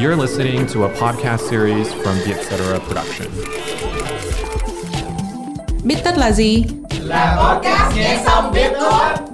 You're 0.00 0.16
listening 0.16 0.66
to 0.74 0.82
a 0.86 0.88
podcast 1.00 1.42
series 1.50 1.88
from 1.88 2.14
the 2.24 2.32
Etc. 2.34 2.80
Production. 2.88 3.28
Biết 5.84 5.96
tất 6.04 6.18
là 6.18 6.30
gì? 6.32 6.64
Là 7.00 7.36
podcast 7.42 7.96
nghe 7.96 8.22
xong 8.26 8.52
biết 8.54 8.70
thôi. 8.80 9.28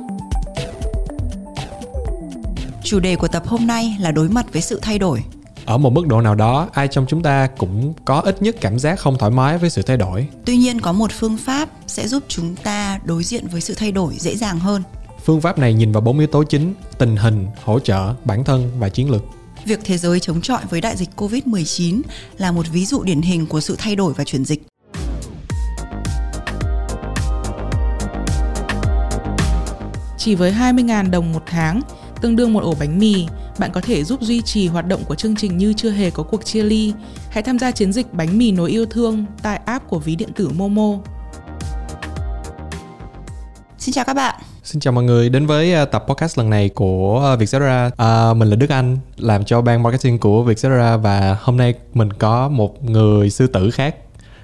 Chủ 2.82 3.00
đề 3.00 3.16
của 3.16 3.28
tập 3.28 3.42
hôm 3.46 3.66
nay 3.66 3.96
là 4.00 4.10
đối 4.10 4.28
mặt 4.28 4.46
với 4.52 4.62
sự 4.62 4.78
thay 4.82 4.98
đổi. 4.98 5.22
ở 5.66 5.78
một 5.78 5.90
mức 5.92 6.06
độ 6.06 6.20
nào 6.20 6.34
đó 6.34 6.68
ai 6.72 6.88
trong 6.88 7.06
chúng 7.08 7.22
ta 7.22 7.48
cũng 7.58 7.94
có 8.04 8.20
ít 8.20 8.42
nhất 8.42 8.56
cảm 8.60 8.78
giác 8.78 8.98
không 9.00 9.18
thoải 9.18 9.30
mái 9.30 9.58
với 9.58 9.70
sự 9.70 9.82
thay 9.82 9.96
đổi 9.96 10.26
Tuy 10.44 10.56
nhiên 10.56 10.80
có 10.80 10.92
một 10.92 11.10
phương 11.12 11.36
pháp 11.36 11.68
sẽ 11.86 12.08
giúp 12.08 12.22
chúng 12.28 12.56
ta 12.56 13.00
đối 13.04 13.24
diện 13.24 13.46
với 13.48 13.60
sự 13.60 13.74
thay 13.74 13.92
đổi 13.92 14.14
dễ 14.18 14.36
dàng 14.36 14.58
hơn. 14.58 14.82
phương 15.24 15.40
pháp 15.40 15.58
này 15.58 15.74
nhìn 15.74 15.92
vào 15.92 16.00
bốn 16.00 16.18
yếu 16.18 16.26
tố 16.26 16.44
chính 16.44 16.74
tình 16.98 17.16
hình 17.16 17.46
hỗ 17.64 17.78
trợ 17.78 18.14
bản 18.24 18.44
thân 18.44 18.70
và 18.78 18.88
chiến 18.88 19.10
lược 19.10 19.22
Việc 19.64 19.80
thế 19.84 19.98
giới 19.98 20.20
chống 20.20 20.40
chọi 20.40 20.60
với 20.70 20.80
đại 20.80 20.96
dịch 20.96 21.08
Covid-19 21.16 22.02
là 22.38 22.52
một 22.52 22.66
ví 22.72 22.86
dụ 22.86 23.02
điển 23.02 23.22
hình 23.22 23.46
của 23.46 23.60
sự 23.60 23.76
thay 23.78 23.96
đổi 23.96 24.12
và 24.12 24.24
chuyển 24.24 24.44
dịch. 24.44 24.62
Chỉ 30.18 30.34
với 30.34 30.52
20.000 30.52 31.10
đồng 31.10 31.32
một 31.32 31.42
tháng, 31.46 31.80
tương 32.20 32.36
đương 32.36 32.52
một 32.52 32.62
ổ 32.62 32.74
bánh 32.80 32.98
mì, 32.98 33.26
bạn 33.58 33.70
có 33.72 33.80
thể 33.80 34.04
giúp 34.04 34.22
duy 34.22 34.42
trì 34.42 34.66
hoạt 34.66 34.86
động 34.86 35.04
của 35.04 35.14
chương 35.14 35.36
trình 35.36 35.58
như 35.58 35.72
chưa 35.72 35.90
hề 35.90 36.10
có 36.10 36.22
cuộc 36.22 36.44
chia 36.44 36.62
ly. 36.62 36.92
Hãy 37.30 37.42
tham 37.42 37.58
gia 37.58 37.70
chiến 37.70 37.92
dịch 37.92 38.14
bánh 38.14 38.38
mì 38.38 38.52
nối 38.52 38.70
yêu 38.70 38.86
thương 38.86 39.24
tại 39.42 39.60
app 39.64 39.88
của 39.88 39.98
ví 39.98 40.16
điện 40.16 40.32
tử 40.34 40.48
Momo. 40.48 40.98
Xin 43.78 43.92
chào 43.92 44.04
các 44.04 44.14
bạn. 44.14 44.40
Xin 44.64 44.80
chào 44.80 44.92
mọi 44.92 45.04
người 45.04 45.28
đến 45.28 45.46
với 45.46 45.82
uh, 45.82 45.90
tập 45.90 46.04
podcast 46.08 46.38
lần 46.38 46.50
này 46.50 46.68
của 46.68 47.30
uh, 47.32 47.38
Vietcetera. 47.38 47.86
Uh, 47.86 48.36
mình 48.36 48.50
là 48.50 48.56
Đức 48.56 48.70
Anh, 48.70 48.98
làm 49.16 49.44
cho 49.44 49.60
ban 49.62 49.82
marketing 49.82 50.18
của 50.18 50.42
Vietcetera 50.42 50.96
và 50.96 51.36
hôm 51.40 51.56
nay 51.56 51.74
mình 51.94 52.12
có 52.12 52.48
một 52.48 52.84
người 52.84 53.30
sư 53.30 53.46
tử 53.46 53.70
khác 53.70 53.96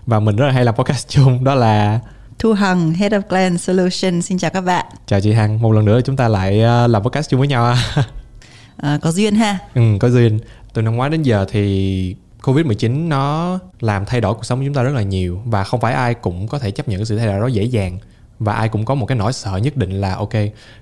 và 0.06 0.20
mình 0.20 0.36
rất 0.36 0.46
là 0.46 0.52
hay 0.52 0.64
làm 0.64 0.74
podcast 0.74 1.08
chung 1.08 1.44
đó 1.44 1.54
là 1.54 2.00
Thu 2.38 2.52
Hằng, 2.52 2.92
Head 2.92 3.12
of 3.12 3.20
Glen 3.28 3.58
Solution. 3.58 4.22
Xin 4.22 4.38
chào 4.38 4.50
các 4.50 4.60
bạn. 4.60 4.86
chào 5.06 5.20
chị 5.20 5.32
Hằng 5.32 5.62
một 5.62 5.72
lần 5.72 5.84
nữa 5.84 6.00
chúng 6.04 6.16
ta 6.16 6.28
lại 6.28 6.58
uh, 6.58 6.90
làm 6.90 7.02
podcast 7.02 7.30
chung 7.30 7.40
với 7.40 7.48
nhau 7.48 7.74
ha. 7.74 8.04
À, 8.76 8.98
có 9.02 9.12
duyên 9.12 9.34
ha. 9.34 9.58
ừ, 9.74 9.82
có 10.00 10.08
duyên. 10.08 10.38
Từ 10.72 10.82
năm 10.82 10.96
ngoái 10.96 11.10
đến 11.10 11.22
giờ 11.22 11.46
thì 11.48 12.16
Covid-19 12.42 13.08
nó 13.08 13.58
làm 13.80 14.04
thay 14.06 14.20
đổi 14.20 14.34
cuộc 14.34 14.44
sống 14.44 14.58
của 14.58 14.64
chúng 14.64 14.74
ta 14.74 14.82
rất 14.82 14.94
là 14.94 15.02
nhiều 15.02 15.42
và 15.44 15.64
không 15.64 15.80
phải 15.80 15.92
ai 15.92 16.14
cũng 16.14 16.48
có 16.48 16.58
thể 16.58 16.70
chấp 16.70 16.88
nhận 16.88 16.98
cái 16.98 17.06
sự 17.06 17.18
thay 17.18 17.26
đổi 17.26 17.40
đó 17.40 17.46
dễ 17.46 17.62
dàng 17.62 17.98
và 18.40 18.52
ai 18.52 18.68
cũng 18.68 18.84
có 18.84 18.94
một 18.94 19.06
cái 19.06 19.18
nỗi 19.18 19.32
sợ 19.32 19.56
nhất 19.56 19.76
định 19.76 19.90
là 19.90 20.14
ok 20.14 20.32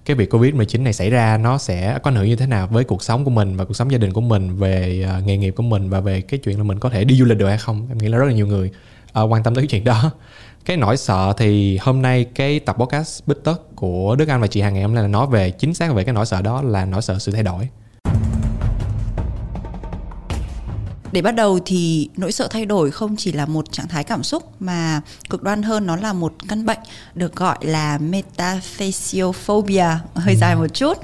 cái 0.04 0.16
việc 0.16 0.34
Covid-19 0.34 0.82
này 0.82 0.92
xảy 0.92 1.10
ra 1.10 1.38
nó 1.38 1.58
sẽ 1.58 1.98
có 2.02 2.10
ảnh 2.10 2.16
hưởng 2.16 2.26
như 2.26 2.36
thế 2.36 2.46
nào 2.46 2.66
với 2.66 2.84
cuộc 2.84 3.02
sống 3.02 3.24
của 3.24 3.30
mình 3.30 3.56
và 3.56 3.64
cuộc 3.64 3.74
sống 3.74 3.92
gia 3.92 3.98
đình 3.98 4.12
của 4.12 4.20
mình 4.20 4.56
về 4.56 5.06
uh, 5.18 5.26
nghề 5.26 5.36
nghiệp 5.36 5.54
của 5.56 5.62
mình 5.62 5.90
và 5.90 6.00
về 6.00 6.20
cái 6.20 6.40
chuyện 6.44 6.58
là 6.58 6.64
mình 6.64 6.78
có 6.78 6.88
thể 6.90 7.04
đi 7.04 7.16
du 7.16 7.24
lịch 7.24 7.38
được 7.38 7.48
hay 7.48 7.58
không? 7.58 7.86
Em 7.88 7.98
nghĩ 7.98 8.08
là 8.08 8.18
rất 8.18 8.24
là 8.24 8.32
nhiều 8.32 8.46
người 8.46 8.70
uh, 9.22 9.32
quan 9.32 9.42
tâm 9.42 9.54
tới 9.54 9.62
cái 9.62 9.68
chuyện 9.68 9.84
đó. 9.84 10.10
Cái 10.64 10.76
nỗi 10.76 10.96
sợ 10.96 11.32
thì 11.36 11.78
hôm 11.78 12.02
nay 12.02 12.24
cái 12.24 12.60
tập 12.60 12.76
podcast 12.78 13.26
bích 13.26 13.38
tất 13.44 13.76
của 13.76 14.16
Đức 14.16 14.28
Anh 14.28 14.40
và 14.40 14.46
chị 14.46 14.60
Hằng 14.60 14.74
ngày 14.74 14.82
hôm 14.82 14.94
nay 14.94 15.02
là 15.02 15.08
nói 15.08 15.26
về 15.26 15.50
chính 15.50 15.74
xác 15.74 15.94
về 15.94 16.04
cái 16.04 16.14
nỗi 16.14 16.26
sợ 16.26 16.42
đó 16.42 16.62
là 16.62 16.84
nỗi 16.84 17.02
sợ 17.02 17.18
sự 17.18 17.32
thay 17.32 17.42
đổi. 17.42 17.68
Để 21.12 21.22
bắt 21.22 21.32
đầu 21.32 21.58
thì 21.64 22.08
nỗi 22.16 22.32
sợ 22.32 22.48
thay 22.50 22.66
đổi 22.66 22.90
không 22.90 23.16
chỉ 23.16 23.32
là 23.32 23.46
một 23.46 23.72
trạng 23.72 23.88
thái 23.88 24.04
cảm 24.04 24.22
xúc 24.22 24.52
mà 24.60 25.00
cực 25.30 25.42
đoan 25.42 25.62
hơn 25.62 25.86
nó 25.86 25.96
là 25.96 26.12
một 26.12 26.34
căn 26.48 26.66
bệnh 26.66 26.78
được 27.14 27.36
gọi 27.36 27.58
là 27.60 27.98
metaphasiophobia, 27.98 29.88
hơi 30.14 30.36
dài 30.36 30.56
một 30.56 30.74
chút. 30.74 30.98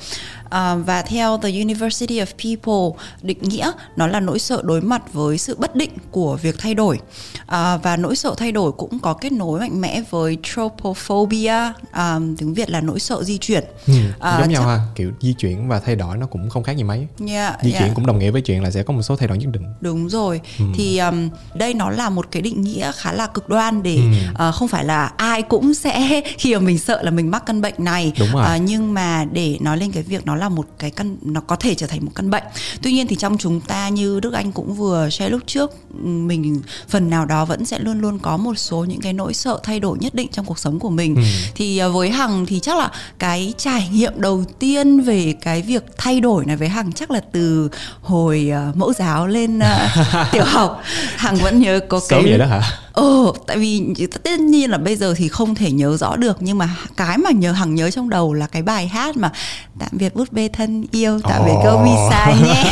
À, 0.50 0.74
và 0.74 1.02
theo 1.02 1.38
The 1.42 1.48
University 1.50 2.20
of 2.20 2.26
People 2.44 3.02
định 3.22 3.38
nghĩa 3.42 3.72
nó 3.96 4.06
là 4.06 4.20
nỗi 4.20 4.38
sợ 4.38 4.62
đối 4.64 4.80
mặt 4.80 5.12
với 5.12 5.38
sự 5.38 5.56
bất 5.58 5.76
định 5.76 5.90
của 6.10 6.38
việc 6.42 6.54
thay 6.58 6.74
đổi 6.74 6.98
à, 7.46 7.76
và 7.76 7.96
nỗi 7.96 8.16
sợ 8.16 8.34
thay 8.38 8.52
đổi 8.52 8.72
cũng 8.72 8.98
có 8.98 9.12
kết 9.14 9.32
nối 9.32 9.60
mạnh 9.60 9.80
mẽ 9.80 10.02
với 10.10 10.38
tropophobia 10.42 11.72
à, 11.90 12.18
tiếng 12.38 12.54
Việt 12.54 12.70
là 12.70 12.80
nỗi 12.80 13.00
sợ 13.00 13.22
di 13.24 13.38
chuyển 13.38 13.64
ừ, 13.86 13.92
À, 14.20 14.38
giống 14.40 14.48
nhau 14.52 14.62
chắc- 14.62 14.68
ha 14.68 14.80
kiểu 14.94 15.12
di 15.20 15.32
chuyển 15.32 15.68
và 15.68 15.80
thay 15.80 15.96
đổi 15.96 16.16
nó 16.16 16.26
cũng 16.26 16.50
không 16.50 16.62
khác 16.62 16.76
gì 16.76 16.82
mấy 16.82 17.06
yeah, 17.28 17.54
di 17.62 17.70
yeah. 17.72 17.82
chuyển 17.84 17.94
cũng 17.94 18.06
đồng 18.06 18.18
nghĩa 18.18 18.30
với 18.30 18.40
chuyện 18.42 18.62
là 18.62 18.70
sẽ 18.70 18.82
có 18.82 18.94
một 18.94 19.02
số 19.02 19.16
thay 19.16 19.28
đổi 19.28 19.38
nhất 19.38 19.50
định 19.52 19.62
Đúng 19.80 20.08
rồi. 20.08 20.40
Thì 20.74 20.98
um, 20.98 21.28
đây 21.54 21.74
nó 21.74 21.90
là 21.90 22.10
một 22.10 22.26
cái 22.30 22.42
định 22.42 22.62
nghĩa 22.62 22.92
khá 22.96 23.12
là 23.12 23.26
cực 23.26 23.48
đoan 23.48 23.82
để 23.82 23.94
Ừ. 24.36 24.48
uh, 24.48 24.54
không 24.54 24.68
phải 24.68 24.84
là 24.84 25.06
ai 25.16 25.42
cũng 25.42 25.74
sẽ 25.74 26.20
khi 26.38 26.54
mà 26.54 26.60
mình 26.60 26.78
sợ 26.78 27.02
là 27.02 27.10
mình 27.10 27.30
mắc 27.30 27.42
căn 27.46 27.60
bệnh 27.60 27.74
này. 27.78 28.12
Đúng 28.18 28.28
rồi. 28.32 28.56
Uh, 28.56 28.62
nhưng 28.62 28.94
mà 28.94 29.24
để 29.32 29.58
nói 29.60 29.76
lên 29.78 29.92
cái 29.92 30.02
việc 30.02 30.26
nó 30.26 30.33
là 30.34 30.48
một 30.48 30.66
cái 30.78 30.90
căn 30.90 31.16
nó 31.22 31.40
có 31.40 31.56
thể 31.56 31.74
trở 31.74 31.86
thành 31.86 32.04
một 32.04 32.12
căn 32.14 32.30
bệnh. 32.30 32.42
Tuy 32.82 32.92
nhiên 32.92 33.06
thì 33.06 33.16
trong 33.16 33.38
chúng 33.38 33.60
ta 33.60 33.88
như 33.88 34.20
Đức 34.20 34.32
Anh 34.32 34.52
cũng 34.52 34.74
vừa 34.74 35.10
share 35.10 35.30
lúc 35.30 35.42
trước 35.46 35.70
mình 36.02 36.62
phần 36.88 37.10
nào 37.10 37.26
đó 37.26 37.44
vẫn 37.44 37.64
sẽ 37.64 37.78
luôn 37.78 38.00
luôn 38.00 38.18
có 38.18 38.36
một 38.36 38.54
số 38.54 38.84
những 38.84 39.00
cái 39.00 39.12
nỗi 39.12 39.34
sợ 39.34 39.60
thay 39.62 39.80
đổi 39.80 39.98
nhất 39.98 40.14
định 40.14 40.28
trong 40.32 40.44
cuộc 40.44 40.58
sống 40.58 40.78
của 40.78 40.90
mình. 40.90 41.14
Ừ. 41.16 41.22
Thì 41.54 41.82
uh, 41.86 41.94
với 41.94 42.10
Hằng 42.10 42.46
thì 42.46 42.60
chắc 42.60 42.78
là 42.78 42.90
cái 43.18 43.54
trải 43.58 43.88
nghiệm 43.92 44.12
đầu 44.16 44.44
tiên 44.58 45.00
về 45.00 45.34
cái 45.40 45.62
việc 45.62 45.84
thay 45.96 46.20
đổi 46.20 46.44
này 46.46 46.56
với 46.56 46.68
Hằng 46.68 46.92
chắc 46.92 47.10
là 47.10 47.20
từ 47.32 47.70
hồi 48.02 48.50
uh, 48.70 48.76
mẫu 48.76 48.92
giáo 48.92 49.26
lên 49.26 49.58
uh, 49.58 49.64
tiểu 50.32 50.44
học. 50.44 50.82
Hằng 51.16 51.36
vẫn 51.36 51.60
nhớ 51.60 51.80
có 51.88 52.00
cái 52.00 52.06
sớm 52.08 52.24
vậy 52.24 52.38
đó 52.38 52.46
hả 52.46 52.83
Ờ, 52.94 53.32
tại 53.46 53.58
vì 53.58 53.94
tất 54.24 54.40
nhiên 54.40 54.70
là 54.70 54.78
bây 54.78 54.96
giờ 54.96 55.14
thì 55.16 55.28
không 55.28 55.54
thể 55.54 55.70
nhớ 55.72 55.96
rõ 55.96 56.16
được 56.16 56.36
nhưng 56.40 56.58
mà 56.58 56.68
cái 56.96 57.18
mà 57.18 57.30
nhớ 57.30 57.52
hằng 57.52 57.74
nhớ 57.74 57.90
trong 57.90 58.10
đầu 58.10 58.34
là 58.34 58.46
cái 58.46 58.62
bài 58.62 58.88
hát 58.88 59.16
mà 59.16 59.32
tạm 59.78 59.88
biệt 59.92 60.14
bút 60.16 60.32
bê 60.32 60.48
thân 60.52 60.84
yêu 60.90 61.20
tạm 61.28 61.42
biệt 61.44 61.52
gấu 61.64 61.78
mi 61.84 61.90
sai 62.10 62.34
nhé. 62.44 62.64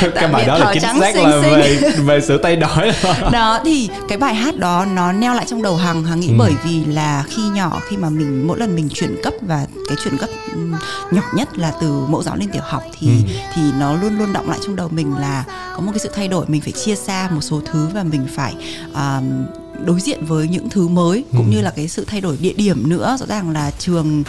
cái 0.14 0.28
bài 0.28 0.44
đó 0.46 0.58
là 0.58 0.70
chính 0.72 0.82
trắng 0.82 1.00
xác 1.00 1.14
xinh 1.14 1.24
là 1.28 1.42
xinh. 1.42 1.52
về 1.52 1.90
về 2.04 2.20
sự 2.20 2.40
thay 2.42 2.56
đổi 2.56 2.92
đó. 3.32 3.60
thì 3.64 3.88
cái 4.08 4.18
bài 4.18 4.34
hát 4.34 4.56
đó 4.58 4.84
nó 4.84 5.12
neo 5.12 5.34
lại 5.34 5.44
trong 5.48 5.62
đầu 5.62 5.76
hằng 5.76 6.04
hằng 6.04 6.20
nghĩ 6.20 6.28
Ừ. 6.28 6.34
bởi 6.38 6.52
vì 6.64 6.84
là 6.84 7.24
khi 7.28 7.42
nhỏ 7.42 7.80
khi 7.88 7.96
mà 7.96 8.10
mình 8.10 8.46
mỗi 8.46 8.58
lần 8.58 8.76
mình 8.76 8.88
chuyển 8.94 9.16
cấp 9.22 9.32
và 9.42 9.66
cái 9.88 9.96
chuyển 10.04 10.18
cấp 10.18 10.28
ừm, 10.52 10.72
nhỏ 11.10 11.22
nhất 11.34 11.58
là 11.58 11.72
từ 11.80 12.04
mẫu 12.08 12.22
giáo 12.22 12.36
lên 12.36 12.48
tiểu 12.52 12.62
học 12.64 12.82
thì 12.98 13.06
Ừ. 13.06 13.34
thì 13.54 13.62
nó 13.78 13.92
luôn 13.94 14.18
luôn 14.18 14.32
động 14.32 14.50
lại 14.50 14.58
trong 14.66 14.76
đầu 14.76 14.88
mình 14.88 15.14
là 15.20 15.44
có 15.74 15.80
một 15.80 15.90
cái 15.92 15.98
sự 15.98 16.10
thay 16.14 16.28
đổi 16.28 16.44
mình 16.48 16.60
phải 16.60 16.72
chia 16.72 16.94
xa 16.94 17.28
một 17.34 17.40
số 17.40 17.60
thứ 17.72 17.88
và 17.94 18.02
mình 18.02 18.26
phải 18.36 18.54
um, 18.94 19.37
đối 19.84 20.00
diện 20.00 20.24
với 20.24 20.48
những 20.48 20.70
thứ 20.70 20.88
mới 20.88 21.24
cũng 21.36 21.46
Ừ. 21.46 21.50
như 21.50 21.60
là 21.60 21.70
cái 21.70 21.88
sự 21.88 22.04
thay 22.08 22.20
đổi 22.20 22.36
địa 22.40 22.52
điểm 22.56 22.88
nữa 22.88 23.16
rõ 23.20 23.26
ràng 23.26 23.50
là 23.50 23.70
trường 23.70 24.20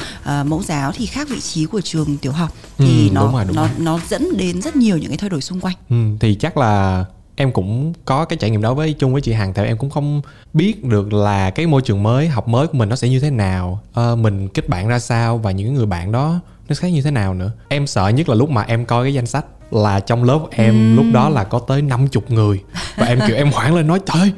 uh, 0.41 0.47
mẫu 0.47 0.63
giáo 0.63 0.91
thì 0.95 1.05
khác 1.05 1.27
vị 1.29 1.39
trí 1.41 1.65
của 1.65 1.81
trường 1.81 2.17
tiểu 2.17 2.31
học 2.31 2.49
thì 2.77 3.07
Ừ, 3.09 3.13
nó 3.13 3.21
đúng 3.21 3.33
rồi, 3.33 3.45
đúng 3.47 3.55
nó 3.55 3.61
rồi. 3.61 3.71
nó 3.77 3.99
dẫn 4.09 4.37
đến 4.37 4.61
rất 4.61 4.75
nhiều 4.75 4.97
những 4.97 5.09
cái 5.09 5.17
thay 5.17 5.29
đổi 5.29 5.41
xung 5.41 5.59
quanh 5.59 5.75
ừ, 5.89 5.95
thì 6.19 6.35
chắc 6.35 6.57
là 6.57 7.05
em 7.35 7.51
cũng 7.51 7.93
có 8.05 8.25
cái 8.25 8.37
trải 8.37 8.49
nghiệm 8.49 8.61
đó 8.61 8.73
với 8.73 8.93
chung 8.93 9.13
với 9.13 9.21
chị 9.21 9.31
Hằng 9.33 9.53
tại 9.53 9.65
em 9.67 9.77
cũng 9.77 9.89
không 9.89 10.21
biết 10.53 10.83
được 10.83 11.13
là 11.13 11.49
cái 11.49 11.67
môi 11.67 11.81
trường 11.81 12.03
mới 12.03 12.27
học 12.27 12.47
mới 12.47 12.67
của 12.67 12.77
mình 12.77 12.89
nó 12.89 12.95
sẽ 12.95 13.09
như 13.09 13.19
thế 13.19 13.29
nào 13.29 13.79
Ờ, 13.93 14.15
mình 14.15 14.47
kết 14.49 14.69
bạn 14.69 14.87
ra 14.87 14.99
sao 14.99 15.37
và 15.37 15.51
những 15.51 15.73
người 15.73 15.85
bạn 15.85 16.11
đó 16.11 16.39
nó 16.69 16.75
khác 16.75 16.87
như 16.87 17.01
thế 17.01 17.11
nào 17.11 17.33
nữa 17.33 17.51
em 17.69 17.87
sợ 17.87 18.07
nhất 18.09 18.29
là 18.29 18.35
lúc 18.35 18.49
mà 18.49 18.61
em 18.61 18.85
coi 18.85 19.05
cái 19.05 19.13
danh 19.13 19.25
sách 19.25 19.45
là 19.71 19.99
trong 19.99 20.23
lớp 20.23 20.39
em 20.51 20.95
lúc 20.95 21.05
đó 21.13 21.29
là 21.29 21.43
có 21.43 21.59
tới 21.59 21.81
50 21.81 22.23
người 22.29 22.61
và 22.97 23.05
em 23.05 23.19
kiểu 23.27 23.35
em 23.35 23.51
hoảng 23.51 23.75
lên 23.75 23.87
nói 23.87 23.99
trời 24.05 24.21
ơi, 24.21 24.31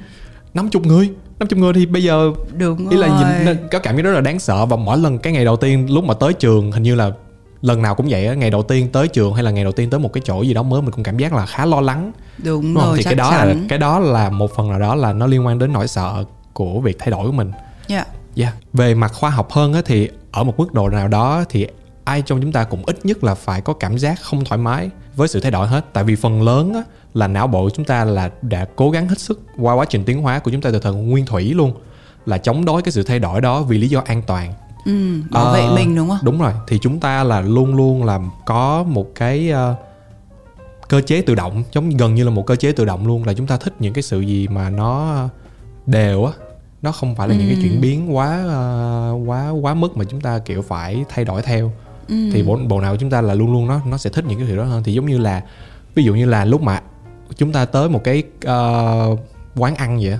50 0.53 0.81
người 0.85 1.09
50 1.39 1.59
người 1.59 1.73
thì 1.73 1.85
bây 1.85 2.03
giờ 2.03 2.31
đúng 2.57 2.89
ý 2.89 2.97
là 2.97 3.07
nhìn 3.07 3.57
có 3.71 3.79
cảm 3.79 3.95
giác 3.97 4.03
rất 4.03 4.11
là 4.11 4.21
đáng 4.21 4.39
sợ 4.39 4.65
và 4.65 4.75
mỗi 4.75 4.97
lần 4.97 5.17
cái 5.17 5.33
ngày 5.33 5.45
đầu 5.45 5.55
tiên 5.55 5.93
lúc 5.93 6.03
mà 6.03 6.13
tới 6.13 6.33
trường 6.33 6.71
hình 6.71 6.83
như 6.83 6.95
là 6.95 7.11
lần 7.61 7.81
nào 7.81 7.95
cũng 7.95 8.07
vậy 8.09 8.27
á 8.27 8.33
ngày 8.33 8.49
đầu 8.49 8.63
tiên 8.63 8.89
tới 8.91 9.07
trường 9.07 9.33
hay 9.33 9.43
là 9.43 9.51
ngày 9.51 9.63
đầu 9.63 9.73
tiên 9.73 9.89
tới 9.89 9.99
một 9.99 10.13
cái 10.13 10.21
chỗ 10.25 10.41
gì 10.41 10.53
đó 10.53 10.63
mới 10.63 10.81
mình 10.81 10.91
cũng 10.91 11.03
cảm 11.03 11.17
giác 11.17 11.33
là 11.33 11.45
khá 11.45 11.65
lo 11.65 11.81
lắng 11.81 12.11
đúng, 12.37 12.61
đúng 12.61 12.75
không? 12.75 12.85
rồi 12.85 12.97
thì 12.97 13.03
chắc 13.03 13.09
cái 13.09 13.15
đó 13.15 13.31
là 13.31 13.45
chắn 13.45 13.65
cái 13.69 13.79
đó 13.79 13.99
là 13.99 14.29
một 14.29 14.55
phần 14.55 14.69
nào 14.69 14.79
đó 14.79 14.95
là 14.95 15.13
nó 15.13 15.27
liên 15.27 15.45
quan 15.45 15.59
đến 15.59 15.73
nỗi 15.73 15.87
sợ 15.87 16.23
của 16.53 16.79
việc 16.79 16.95
thay 16.99 17.11
đổi 17.11 17.25
của 17.25 17.31
mình 17.31 17.51
yeah. 17.87 18.07
yeah. 18.35 18.53
về 18.73 18.95
mặt 18.95 19.13
khoa 19.13 19.29
học 19.29 19.51
hơn 19.51 19.73
á 19.73 19.81
thì 19.85 20.09
ở 20.31 20.43
một 20.43 20.59
mức 20.59 20.73
độ 20.73 20.89
nào 20.89 21.07
đó 21.07 21.43
thì 21.49 21.67
ai 22.03 22.21
trong 22.21 22.41
chúng 22.41 22.51
ta 22.51 22.63
cũng 22.63 22.83
ít 22.85 23.05
nhất 23.05 23.23
là 23.23 23.35
phải 23.35 23.61
có 23.61 23.73
cảm 23.73 23.97
giác 23.97 24.21
không 24.21 24.45
thoải 24.45 24.57
mái 24.57 24.89
với 25.15 25.27
sự 25.27 25.39
thay 25.39 25.51
đổi 25.51 25.67
hết. 25.67 25.85
Tại 25.93 26.03
vì 26.03 26.15
phần 26.15 26.41
lớn 26.41 26.73
á, 26.73 26.81
là 27.13 27.27
não 27.27 27.47
bộ 27.47 27.69
chúng 27.69 27.85
ta 27.85 28.05
là 28.05 28.29
đã 28.41 28.65
cố 28.75 28.91
gắng 28.91 29.07
hết 29.07 29.19
sức 29.19 29.41
qua 29.57 29.73
quá 29.73 29.85
trình 29.85 30.03
tiến 30.03 30.21
hóa 30.21 30.39
của 30.39 30.51
chúng 30.51 30.61
ta 30.61 30.69
từ 30.73 30.79
thời 30.79 30.93
nguyên 30.93 31.25
thủy 31.25 31.53
luôn 31.53 31.73
là 32.25 32.37
chống 32.37 32.65
đối 32.65 32.81
cái 32.81 32.91
sự 32.91 33.03
thay 33.03 33.19
đổi 33.19 33.41
đó 33.41 33.61
vì 33.61 33.77
lý 33.77 33.87
do 33.89 34.01
an 34.05 34.21
toàn. 34.27 34.53
Ừ, 34.85 35.21
bảo 35.31 35.47
vệ 35.53 35.65
Ờ, 35.65 35.71
mình 35.75 35.95
đúng 35.95 36.09
không? 36.09 36.17
đúng 36.23 36.39
rồi. 36.39 36.53
Thì 36.67 36.77
chúng 36.81 36.99
ta 36.99 37.23
là 37.23 37.41
luôn 37.41 37.75
luôn 37.75 38.03
là 38.03 38.19
có 38.45 38.83
một 38.83 39.07
cái 39.15 39.49
ờ, 39.49 39.75
cơ 40.89 41.01
chế 41.01 41.21
tự 41.21 41.35
động 41.35 41.63
giống 41.73 41.89
gần 41.89 42.15
như 42.15 42.23
là 42.23 42.29
một 42.29 42.45
cơ 42.45 42.55
chế 42.55 42.71
tự 42.71 42.85
động 42.85 43.07
luôn 43.07 43.23
là 43.23 43.33
chúng 43.33 43.47
ta 43.47 43.57
thích 43.57 43.73
những 43.79 43.93
cái 43.93 44.01
sự 44.03 44.21
gì 44.21 44.47
mà 44.47 44.69
nó 44.69 45.15
đều 45.85 46.25
á 46.25 46.31
nó 46.81 46.91
không 46.91 47.15
phải 47.15 47.27
là 47.27 47.35
những 47.35 47.47
cái 47.47 47.55
Ừ. 47.55 47.61
chuyển 47.61 47.81
biến 47.81 48.15
quá 48.15 48.43
ờ, 48.47 49.13
quá 49.25 49.49
quá 49.49 49.73
mức 49.73 49.97
mà 49.97 50.03
chúng 50.09 50.21
ta 50.21 50.39
kiểu 50.39 50.61
phải 50.61 51.05
thay 51.09 51.25
đổi 51.25 51.41
theo 51.41 51.71
Ừ. 52.11 52.17
thì 52.31 52.43
bộ 52.43 52.59
bộ 52.67 52.81
não 52.81 52.93
của 52.93 52.97
chúng 52.97 53.09
ta 53.09 53.21
là 53.21 53.33
luôn 53.33 53.51
luôn 53.53 53.67
nó 53.67 53.81
nó 53.85 53.97
sẽ 53.97 54.09
thích 54.09 54.25
những 54.25 54.39
cái 54.39 54.47
điều 54.47 54.57
đó 54.57 54.63
hơn 54.63 54.83
thì 54.83 54.93
giống 54.93 55.05
như 55.05 55.17
là 55.17 55.41
ví 55.95 56.03
dụ 56.03 56.15
như 56.15 56.25
là 56.25 56.45
lúc 56.45 56.61
mà 56.61 56.81
chúng 57.37 57.51
ta 57.51 57.65
tới 57.65 57.89
một 57.89 58.03
cái 58.03 58.23
ờ, 58.45 59.15
quán 59.55 59.75
ăn 59.75 59.99
vậy 60.01 60.11
á, 60.11 60.17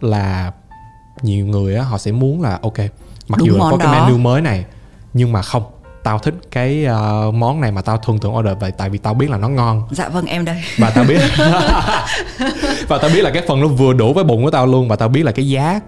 là 0.00 0.52
nhiều 1.22 1.46
người 1.46 1.76
á 1.76 1.82
họ 1.82 1.98
sẽ 1.98 2.12
muốn 2.12 2.42
là 2.42 2.58
ok 2.62 2.78
mặc 3.28 3.38
Đúng 3.38 3.48
dù 3.48 3.54
là 3.54 3.70
có 3.70 3.76
cái 3.76 3.92
đó. 3.92 4.06
menu 4.06 4.18
mới 4.18 4.40
này 4.40 4.64
nhưng 5.12 5.32
mà 5.32 5.42
không 5.42 5.62
tao 6.02 6.18
thích 6.18 6.34
cái 6.50 6.86
uh, 6.86 7.34
món 7.34 7.60
này 7.60 7.72
mà 7.72 7.82
tao 7.82 7.96
thường 7.96 8.18
thường 8.18 8.36
order 8.36 8.58
vậy 8.60 8.72
tại 8.72 8.90
vì 8.90 8.98
tao 8.98 9.14
biết 9.14 9.30
là 9.30 9.36
nó 9.36 9.48
ngon 9.48 9.82
dạ 9.90 10.08
vâng 10.08 10.26
em 10.26 10.44
đây 10.44 10.62
và 10.78 10.90
tao 10.90 11.04
biết 11.04 11.20
và 12.88 12.98
tao 12.98 13.10
biết 13.14 13.22
là 13.22 13.30
cái 13.30 13.42
phần 13.48 13.60
nó 13.60 13.66
vừa 13.66 13.92
đủ 13.92 14.12
với 14.12 14.24
bụng 14.24 14.44
của 14.44 14.50
tao 14.50 14.66
luôn 14.66 14.88
và 14.88 14.96
tao 14.96 15.08
biết 15.08 15.22
là 15.22 15.32
cái 15.32 15.48
giá 15.48 15.80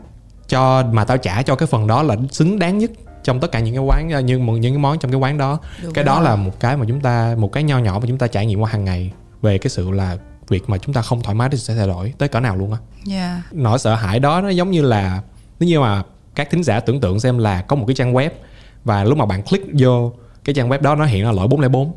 cho 0.49 0.85
mà 0.93 1.05
tao 1.05 1.19
trả 1.19 1.43
cho 1.43 1.55
cái 1.55 1.67
phần 1.67 1.87
đó 1.87 2.03
là 2.03 2.17
xứng 2.31 2.59
đáng 2.59 2.79
nhất 2.79 2.91
trong 3.25 3.41
tất 3.41 3.53
cả 3.53 3.61
những 3.61 3.75
cái 3.75 3.85
quán 3.85 4.09
như 4.27 4.39
những 4.39 4.63
cái 4.63 4.79
món 4.79 4.99
trong 4.99 5.11
cái 5.11 5.19
quán 5.21 5.39
đó. 5.39 5.59
Đúng 5.83 5.93
cái 5.93 6.05
đó 6.05 6.21
là 6.21 6.37
một 6.37 6.61
cái 6.61 6.77
mà 6.77 6.85
chúng 6.89 7.01
ta 7.01 7.35
một 7.39 7.53
cái 7.53 7.63
nho 7.63 7.79
nhỏ 7.79 7.99
mà 8.03 8.07
chúng 8.09 8.19
ta 8.19 8.27
trải 8.27 8.47
nghiệm 8.47 8.61
qua 8.61 8.71
hàng 8.71 8.85
ngày 8.85 9.13
về 9.43 9.59
cái 9.59 9.71
sự 9.71 9.91
là 9.91 10.17
việc 10.49 10.63
mà 10.71 10.79
chúng 10.79 10.95
ta 10.95 11.03
không 11.03 11.23
thoải 11.23 11.35
mái 11.35 11.49
thì 11.49 11.59
sẽ 11.59 11.75
thay 11.75 11.87
đổi 11.87 12.13
tới 12.19 12.29
cỡ 12.29 12.41
nào 12.41 12.57
luôn 12.57 12.73
á. 12.73 12.79
Yeah. 13.11 13.39
nỗi 13.53 13.79
sợ 13.79 13.95
hãi 13.95 14.19
đó 14.21 14.41
nó 14.41 14.49
giống 14.49 14.71
như 14.71 14.83
là 14.83 15.23
nếu 15.61 15.69
như 15.69 15.81
mà 15.81 16.03
các 16.35 16.51
thính 16.51 16.63
giả 16.63 16.81
tưởng 16.81 17.01
tượng 17.01 17.21
xem 17.21 17.39
là 17.39 17.63
có 17.63 17.77
một 17.77 17.85
cái 17.89 17.95
trang 17.95 18.13
web 18.15 18.31
và 18.85 19.05
lúc 19.05 19.19
mà 19.19 19.27
bạn 19.27 19.43
click 19.43 19.67
vô 19.79 20.13
cái 20.45 20.55
trang 20.55 20.69
web 20.69 20.81
đó 20.83 20.95
nó 20.95 21.05
hiện 21.05 21.25
là 21.27 21.33
lỗi 21.33 21.49
404 21.49 21.93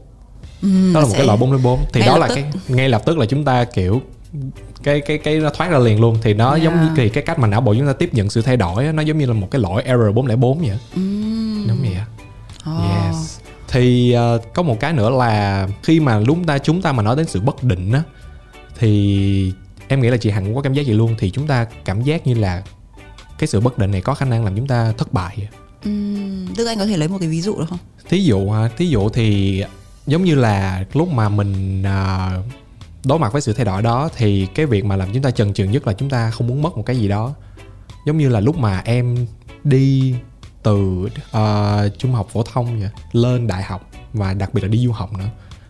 Ừ, 0.62 0.70
đó 0.94 1.00
là 1.00 1.06
một 1.06 1.12
sẽ- 1.12 1.18
cái 1.18 1.28
lỗi 1.28 1.38
404 1.38 1.80
thì 1.94 2.00
ngay 2.02 2.10
đó 2.10 2.18
là 2.18 2.28
tức. 2.28 2.36
cái 2.36 2.46
ngay 2.68 2.90
lập 2.90 3.02
tức 3.06 3.18
là 3.18 3.26
chúng 3.26 3.46
ta 3.46 3.64
kiểu 3.64 4.02
cái 4.84 5.02
cái 5.02 5.18
cái 5.18 5.38
nó 5.40 5.50
thoát 5.50 5.70
ra 5.70 5.78
liền 5.80 6.02
luôn 6.02 6.18
thì 6.22 6.34
nó 6.34 6.50
Yeah. 6.52 6.64
giống 6.64 6.82
như 6.82 6.90
thì 6.96 7.10
cái 7.10 7.24
cách 7.24 7.40
mà 7.40 7.48
não 7.48 7.62
bộ 7.62 7.74
chúng 7.78 7.88
ta 7.88 7.94
tiếp 7.94 8.14
nhận 8.14 8.30
sự 8.30 8.42
thay 8.42 8.58
đổi 8.58 8.94
nó 8.94 9.02
giống 9.02 9.18
như 9.18 9.26
là 9.26 9.34
một 9.34 9.48
cái 9.52 9.62
lỗi 9.62 9.82
error 9.84 10.14
404 10.16 10.60
vậy 10.60 10.78
Ừm. 10.96 11.66
đúng 11.68 11.78
vậy 11.82 11.96
Ồ. 12.66 12.72
yes 12.82 13.40
thì 13.68 14.12
ờ, 14.12 14.40
có 14.54 14.64
một 14.64 14.80
cái 14.80 14.94
nữa 14.94 15.10
là 15.10 15.68
khi 15.84 16.00
mà 16.00 16.20
lúc 16.20 16.38
ta 16.48 16.58
chúng 16.58 16.82
ta 16.82 16.92
mà 16.92 17.04
nói 17.04 17.16
đến 17.16 17.26
sự 17.28 17.40
bất 17.42 17.64
định 17.64 17.92
á 17.92 18.04
thì 18.80 19.54
em 19.88 20.02
nghĩ 20.02 20.10
là 20.10 20.18
chị 20.18 20.30
hằng 20.30 20.46
cũng 20.46 20.56
có 20.56 20.62
cảm 20.62 20.74
giác 20.74 20.86
gì 20.86 20.94
luôn 20.94 21.16
thì 21.20 21.30
chúng 21.30 21.48
ta 21.48 21.66
cảm 21.86 22.02
giác 22.02 22.28
như 22.28 22.34
là 22.34 22.64
cái 23.40 23.48
sự 23.48 23.60
bất 23.60 23.78
định 23.78 23.92
này 23.92 24.02
có 24.02 24.14
khả 24.14 24.26
năng 24.26 24.44
làm 24.46 24.56
chúng 24.58 24.68
ta 24.68 24.94
thất 24.98 25.14
bại 25.14 25.48
Ừm, 25.84 26.54
Đức 26.58 26.66
Anh 26.66 26.80
có 26.80 26.86
thể 26.86 26.98
lấy 26.98 27.08
một 27.08 27.18
cái 27.20 27.30
ví 27.30 27.42
dụ 27.42 27.56
được 27.60 27.66
không? 27.70 27.80
thí 28.10 28.24
dụ 28.24 28.52
thí 28.78 28.88
dụ 28.88 29.10
thì 29.10 29.64
giống 30.08 30.24
như 30.24 30.36
là 30.36 30.86
lúc 30.94 31.10
mà 31.10 31.30
mình 31.30 31.84
à, 31.84 32.32
đối 33.06 33.20
mặt 33.20 33.34
với 33.34 33.42
sự 33.42 33.54
thay 33.54 33.66
đổi 33.66 33.82
đó 33.82 34.10
thì 34.16 34.48
cái 34.56 34.66
việc 34.66 34.86
mà 34.86 34.96
làm 34.96 35.14
chúng 35.14 35.24
ta 35.24 35.32
chần 35.32 35.54
chừ 35.54 35.64
nhất 35.66 35.88
là 35.88 35.94
chúng 35.94 36.10
ta 36.10 36.32
không 36.32 36.48
muốn 36.48 36.62
mất 36.62 36.78
một 36.78 36.84
cái 36.86 36.98
gì 36.98 37.08
đó. 37.08 37.34
Giống 38.08 38.18
như 38.18 38.30
là 38.30 38.40
lúc 38.40 38.58
mà 38.58 38.82
em 38.86 39.28
đi 39.64 40.16
từ 40.64 41.08
à, 41.32 41.78
trung 41.98 42.14
học 42.14 42.28
phổ 42.34 42.44
thông 42.44 42.80
vậy, 42.80 42.90
lên 43.12 43.48
đại 43.48 43.64
học 43.64 43.90
và 44.14 44.34
đặc 44.34 44.54
biệt 44.54 44.62
là 44.62 44.68
đi 44.68 44.80
du 44.86 44.92
học 44.92 45.14
nữa 45.18 45.26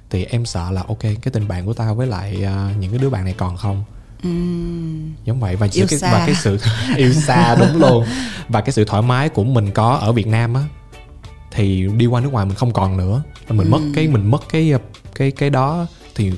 thì 0.10 0.24
em 0.26 0.46
sợ 0.46 0.72
là 0.72 0.84
ok 0.88 1.00
cái 1.02 1.32
tình 1.34 1.48
bạn 1.48 1.66
của 1.66 1.74
tao 1.74 1.96
với 1.96 2.08
lại 2.08 2.44
à, 2.44 2.70
những 2.80 2.92
cái 2.92 3.00
đứa 3.00 3.10
bạn 3.10 3.26
này 3.26 3.34
còn 3.38 3.58
không? 3.58 3.84
Ừm, 4.24 5.14
giống 5.26 5.40
vậy. 5.40 5.56
Và, 5.56 5.68
Yêu 5.74 5.86
cái, 5.90 6.00
xa. 6.00 6.12
và 6.14 6.26
cái 6.26 6.36
sự 6.36 6.58
yêu 6.98 7.14
xa 7.14 7.56
đúng 7.56 7.78
luôn. 7.82 8.06
Và 8.50 8.62
cái 8.62 8.72
sự 8.72 8.86
thoải 8.86 9.02
mái 9.02 9.30
của 9.30 9.44
mình 9.44 9.72
có 9.72 9.96
ở 9.96 10.12
Việt 10.12 10.28
Nam 10.28 10.54
á 10.54 10.64
thì 11.52 11.88
đi 11.98 12.06
qua 12.06 12.22
nước 12.22 12.30
ngoài 12.32 12.46
mình 12.46 12.56
không 12.56 12.74
còn 12.74 12.98
nữa. 12.98 13.22
Mình 13.50 13.68
Ừ. 13.68 13.72
mất 13.72 13.80
cái 13.96 14.08
mình 14.08 14.32
mất 14.32 14.44
cái 14.50 14.74
cái 15.16 15.32
cái 15.32 15.50
đó 15.50 15.86
thì 16.16 16.32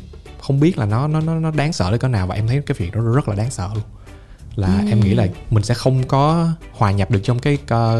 không 0.48 0.60
biết 0.60 0.78
là 0.78 0.86
nó 0.86 1.08
nó 1.08 1.20
nó 1.20 1.36
nó 1.40 1.52
đáng 1.52 1.74
sợ 1.74 1.92
đến 1.92 2.00
cỡ 2.00 2.08
nào 2.08 2.28
và 2.28 2.36
em 2.36 2.48
thấy 2.48 2.62
cái 2.66 2.76
việc 2.80 2.96
đó 2.96 3.02
rất 3.02 3.30
là 3.30 3.36
đáng 3.36 3.52
sợ 3.52 3.70
luôn. 3.74 3.84
Là 4.56 4.68
Ừ. 4.68 4.90
em 4.90 5.00
nghĩ 5.00 5.14
là 5.16 5.28
mình 5.50 5.64
sẽ 5.64 5.74
không 5.74 6.04
có 6.08 6.48
hòa 6.74 6.92
nhập 6.92 7.12
được 7.12 7.20
trong 7.24 7.40
cái 7.40 7.58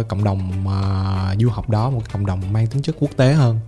cộng 0.08 0.24
đồng 0.24 0.68
ờ, 0.68 1.36
du 1.40 1.50
học 1.50 1.70
đó 1.70 1.90
một 1.90 2.02
cộng 2.14 2.26
đồng 2.26 2.54
mang 2.54 2.68
tính 2.68 2.82
chất 2.82 2.96
quốc 3.00 3.12
tế 3.18 3.34
hơn. 3.34 3.60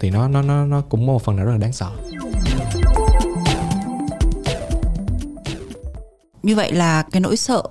Thì 0.00 0.10
nó 0.10 0.28
nó 0.28 0.42
nó 0.42 0.66
nó 0.66 0.80
cũng 0.80 1.06
một 1.06 1.22
phần 1.24 1.36
nào 1.36 1.46
rất 1.46 1.52
là 1.52 1.58
đáng 1.58 1.72
sợ. 1.72 1.90
Như 6.42 6.56
vậy 6.56 6.72
là 6.72 7.02
cái 7.02 7.20
nỗi 7.20 7.36
sợ 7.36 7.62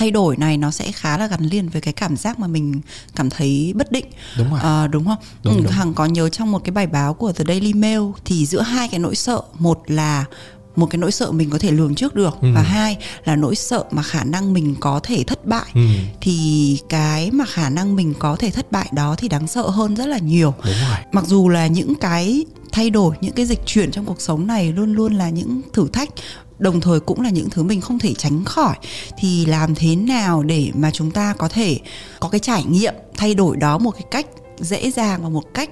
thay 0.00 0.10
đổi 0.10 0.36
này 0.36 0.56
nó 0.56 0.70
sẽ 0.70 0.92
khá 0.92 1.18
là 1.18 1.26
gắn 1.26 1.40
liền 1.44 1.68
với 1.68 1.80
cái 1.82 1.92
cảm 1.92 2.16
giác 2.16 2.38
mà 2.38 2.46
mình 2.46 2.80
cảm 3.16 3.30
thấy 3.30 3.72
bất 3.76 3.92
định 3.92 4.04
đúng 4.38 4.50
rồi 4.50 4.60
Ờ, 4.62 4.86
đúng 4.88 5.04
không? 5.04 5.16
Đúng, 5.44 5.54
ừ, 5.56 5.60
đúng. 5.62 5.72
Hằng 5.72 5.94
có 5.94 6.04
nhớ 6.06 6.28
trong 6.28 6.50
một 6.52 6.64
cái 6.64 6.72
bài 6.72 6.86
báo 6.86 7.14
của 7.14 7.32
The 7.32 7.44
Daily 7.48 7.72
Mail 7.72 8.00
thì 8.24 8.46
giữa 8.46 8.60
hai 8.60 8.88
cái 8.88 9.00
nỗi 9.00 9.14
sợ, 9.16 9.40
một 9.58 9.82
là 9.86 10.24
một 10.76 10.86
cái 10.90 10.98
nỗi 10.98 11.12
sợ 11.12 11.30
mình 11.32 11.50
có 11.50 11.58
thể 11.58 11.70
lường 11.70 11.94
trước 11.94 12.14
được 12.14 12.34
Ừ. 12.40 12.48
và 12.54 12.62
hai 12.62 12.96
là 13.24 13.36
nỗi 13.36 13.56
sợ 13.56 13.84
mà 13.90 14.02
khả 14.02 14.24
năng 14.24 14.52
mình 14.52 14.74
có 14.80 15.00
thể 15.02 15.24
thất 15.26 15.46
bại 15.46 15.66
ừ, 15.74 15.80
thì 16.20 16.78
cái 16.88 17.30
mà 17.30 17.44
khả 17.48 17.70
năng 17.70 17.96
mình 17.96 18.14
có 18.18 18.36
thể 18.36 18.50
thất 18.50 18.72
bại 18.72 18.88
đó 18.92 19.14
thì 19.18 19.28
đáng 19.28 19.46
sợ 19.46 19.62
hơn 19.68 19.94
rất 19.96 20.06
là 20.06 20.18
nhiều. 20.18 20.54
đúng 20.64 20.74
rồi 20.88 20.96
Mặc 21.12 21.24
dù 21.26 21.48
là 21.48 21.66
những 21.66 21.94
cái 21.94 22.44
thay 22.72 22.90
đổi, 22.90 23.14
những 23.20 23.32
cái 23.32 23.46
dịch 23.46 23.60
chuyển 23.66 23.90
trong 23.90 24.04
cuộc 24.04 24.20
sống 24.20 24.46
này 24.46 24.72
luôn 24.72 24.92
luôn 24.94 25.14
là 25.14 25.30
những 25.30 25.60
thử 25.72 25.88
thách 25.92 26.08
đồng 26.60 26.80
thời 26.80 27.00
cũng 27.00 27.20
là 27.20 27.30
những 27.30 27.50
thứ 27.50 27.62
mình 27.62 27.80
không 27.80 27.98
thể 27.98 28.14
tránh 28.14 28.44
khỏi. 28.44 28.76
Thì 29.18 29.46
làm 29.46 29.74
thế 29.74 29.96
nào 29.96 30.42
để 30.42 30.70
mà 30.74 30.90
chúng 30.90 31.10
ta 31.10 31.34
có 31.38 31.48
thể 31.48 31.78
có 32.20 32.28
cái 32.28 32.40
trải 32.40 32.64
nghiệm 32.64 32.94
thay 33.16 33.34
đổi 33.34 33.56
đó 33.56 33.78
một 33.78 33.90
cái 33.90 34.04
cách 34.10 34.26
dễ 34.58 34.90
dàng 34.90 35.22
và 35.22 35.28
một 35.28 35.54
cách 35.54 35.70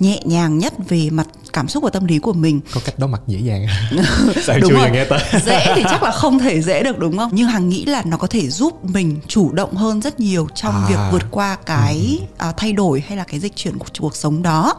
nhẹ 0.00 0.22
nhàng 0.24 0.58
nhất 0.58 0.74
về 0.88 1.10
mặt 1.10 1.28
cảm 1.52 1.68
xúc 1.68 1.82
và 1.84 1.90
tâm 1.90 2.04
lý 2.04 2.18
của 2.18 2.32
mình 2.32 2.60
có 2.74 2.80
cách 2.84 2.98
đó 2.98 3.06
mặt 3.06 3.20
dễ 3.26 3.38
dàng 3.38 3.66
sao 4.42 4.58
Đúng 4.60 4.70
chưa 4.70 4.76
rồi. 4.76 4.90
nghe 4.90 5.04
tới 5.04 5.18
dễ 5.46 5.72
thì 5.76 5.82
chắc 5.90 6.02
là 6.02 6.10
không 6.10 6.38
thể 6.38 6.62
dễ 6.62 6.82
được 6.82 6.98
đúng 6.98 7.18
không 7.18 7.30
nhưng 7.34 7.48
hằng 7.48 7.68
nghĩ 7.68 7.84
là 7.84 8.02
nó 8.06 8.16
có 8.16 8.26
thể 8.26 8.48
giúp 8.50 8.84
mình 8.84 9.20
chủ 9.28 9.52
động 9.52 9.74
hơn 9.74 10.00
rất 10.02 10.20
nhiều 10.20 10.48
trong 10.54 10.74
À. 10.74 10.86
việc 10.88 10.96
vượt 11.12 11.22
qua 11.30 11.56
cái 11.66 12.18
à, 12.38 12.52
thay 12.56 12.72
đổi 12.72 13.02
hay 13.08 13.16
là 13.16 13.24
cái 13.24 13.40
dịch 13.40 13.56
chuyển 13.56 13.78
của 13.78 13.86
cuộc 14.00 14.16
sống 14.16 14.42
đó 14.42 14.74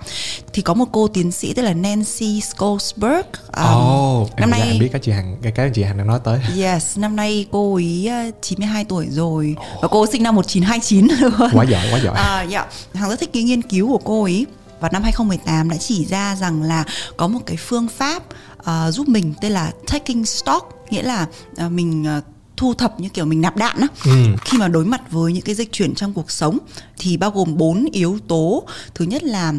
thì 0.53 0.61
có 0.61 0.73
một 0.73 0.85
cô 0.91 1.07
tiến 1.07 1.31
sĩ 1.31 1.53
tên 1.53 1.65
là 1.65 1.73
Nancy 1.73 2.39
Scholzberg 2.39 3.23
um, 3.57 3.63
Ồ, 3.65 4.27
em, 4.35 4.41
năm 4.41 4.49
nay... 4.49 4.61
em 4.71 4.79
biết 4.79 4.89
cái 4.91 5.01
chị 5.03 5.11
Hằng 5.11 5.37
cái 5.41 5.51
cái 5.51 5.69
chị 5.73 5.83
Hằng 5.83 5.97
đang 5.97 6.07
nói 6.07 6.19
tới. 6.23 6.39
Yes, 6.61 6.97
năm 6.97 7.15
nay 7.15 7.45
cô 7.51 7.75
ấy 7.75 8.07
à, 8.09 8.29
92 8.41 8.83
tuổi 8.85 9.07
rồi 9.09 9.55
và 9.81 9.87
cô 9.87 10.05
sinh 10.07 10.23
năm 10.23 10.35
1929 10.35 11.07
luôn. 11.21 11.49
Quá 11.53 11.65
giỏi, 11.69 11.85
quá 11.91 11.99
giỏi. 12.03 12.15
À, 12.23 12.43
dạ. 12.43 12.65
Hằng 12.93 13.09
rất 13.09 13.19
thích 13.19 13.29
cái 13.33 13.43
nghiên 13.43 13.61
cứu 13.61 13.87
của 13.87 13.97
cô 14.03 14.23
ấy 14.23 14.45
vào 14.83 14.89
năm 14.93 15.03
2018 15.03 15.69
đã 15.69 15.77
chỉ 15.77 16.05
ra 16.05 16.35
rằng 16.35 16.63
là 16.63 16.83
có 17.17 17.27
một 17.27 17.39
cái 17.45 17.57
phương 17.57 17.87
pháp 17.87 18.23
à, 18.63 18.91
giúp 18.91 19.07
mình 19.09 19.33
tên 19.41 19.51
là 19.51 19.71
taking 19.91 20.23
stock 20.25 20.75
nghĩa 20.89 21.01
là 21.03 21.27
à, 21.57 21.69
mình 21.69 22.07
à, 22.07 22.21
thu 22.57 22.73
thập 22.73 22.99
như 22.99 23.09
kiểu 23.09 23.25
mình 23.25 23.41
nạp 23.41 23.57
đạn 23.57 23.77
á 23.81 23.87
Ừ. 24.05 24.11
khi 24.45 24.57
mà 24.57 24.67
đối 24.67 24.85
mặt 24.85 25.01
với 25.11 25.33
những 25.33 25.41
cái 25.43 25.55
dịch 25.55 25.71
chuyển 25.71 25.95
trong 25.95 26.13
cuộc 26.13 26.31
sống 26.31 26.57
thì 26.99 27.17
bao 27.17 27.31
gồm 27.31 27.57
bốn 27.57 27.85
yếu 27.91 28.19
tố 28.27 28.63
thứ 28.95 29.05
nhất 29.05 29.23
là 29.23 29.53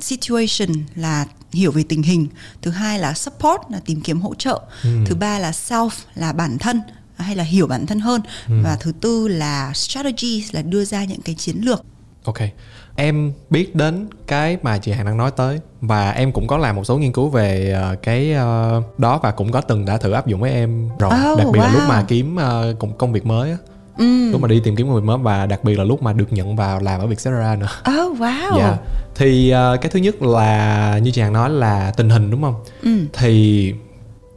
situation 0.00 0.68
là 0.94 1.26
hiểu 1.52 1.72
về 1.72 1.84
tình 1.88 2.02
hình 2.02 2.26
thứ 2.62 2.70
hai 2.70 2.98
là 2.98 3.14
support 3.14 3.60
là 3.70 3.80
tìm 3.86 4.00
kiếm 4.00 4.20
hỗ 4.20 4.34
trợ 4.34 4.60
Ừ. 4.82 4.88
thứ 5.06 5.14
ba 5.14 5.38
là 5.38 5.50
self 5.50 5.90
là 6.14 6.32
bản 6.32 6.58
thân 6.58 6.80
hay 7.16 7.36
là 7.36 7.44
hiểu 7.44 7.66
bản 7.66 7.86
thân 7.86 8.00
hơn 8.00 8.20
Ừ. 8.48 8.54
và 8.64 8.76
thứ 8.80 8.92
tư 9.00 9.28
là 9.28 9.72
strategy 9.74 10.44
là 10.52 10.62
đưa 10.62 10.84
ra 10.84 11.04
những 11.04 11.20
cái 11.20 11.34
chiến 11.34 11.60
lược 11.62 11.82
Ok. 12.24 12.38
Em 13.00 13.32
biết 13.50 13.74
đến 13.76 14.06
cái 14.26 14.56
mà 14.62 14.78
chị 14.78 14.92
Hằng 14.92 15.06
đang 15.06 15.16
nói 15.16 15.30
tới 15.30 15.60
và 15.80 16.10
em 16.10 16.32
cũng 16.32 16.46
có 16.46 16.56
làm 16.58 16.76
một 16.76 16.84
số 16.84 16.98
nghiên 16.98 17.12
cứu 17.12 17.28
về 17.28 17.72
ờ, 17.72 17.96
cái 18.02 18.32
ờ, 18.32 18.82
đó 18.98 19.20
và 19.22 19.30
cũng 19.30 19.52
có 19.52 19.60
từng 19.60 19.84
đã 19.84 19.96
thử 19.96 20.12
áp 20.12 20.26
dụng 20.26 20.40
với 20.40 20.50
em 20.50 20.88
rồi. 20.98 21.10
Oh, 21.32 21.38
đặc 21.38 21.46
biệt 21.52 21.58
là 21.60 21.72
lúc 21.72 21.82
wow. 21.82 21.88
mà 21.88 22.04
kiếm 22.08 22.36
ờ, 22.36 22.74
công 22.98 23.12
việc 23.12 23.26
mới 23.26 23.56
ừ. 23.98 24.30
Lúc 24.32 24.40
mà 24.40 24.48
đi 24.48 24.60
tìm 24.64 24.76
kiếm 24.76 24.86
công 24.86 24.96
việc 24.96 25.04
mới 25.04 25.18
và 25.18 25.46
đặc 25.46 25.64
biệt 25.64 25.78
là 25.78 25.84
lúc 25.84 26.02
mà 26.02 26.12
được 26.12 26.32
nhận 26.32 26.56
vào 26.56 26.80
làm 26.80 27.00
ở 27.00 27.06
Vietcetera 27.06 27.56
nữa. 27.56 27.68
oh 28.02 28.18
wow 28.18 28.58
Dạ. 28.58 28.76
Thì 29.14 29.50
ờ, 29.50 29.76
cái 29.80 29.90
thứ 29.90 29.98
nhất 29.98 30.22
là 30.22 30.98
như 31.02 31.10
chị 31.10 31.20
Hằng 31.22 31.32
nói 31.32 31.50
là 31.50 31.92
tình 31.96 32.10
hình 32.10 32.30
đúng 32.30 32.42
không? 32.42 32.54
ừ. 32.82 32.90
thì 33.12 33.74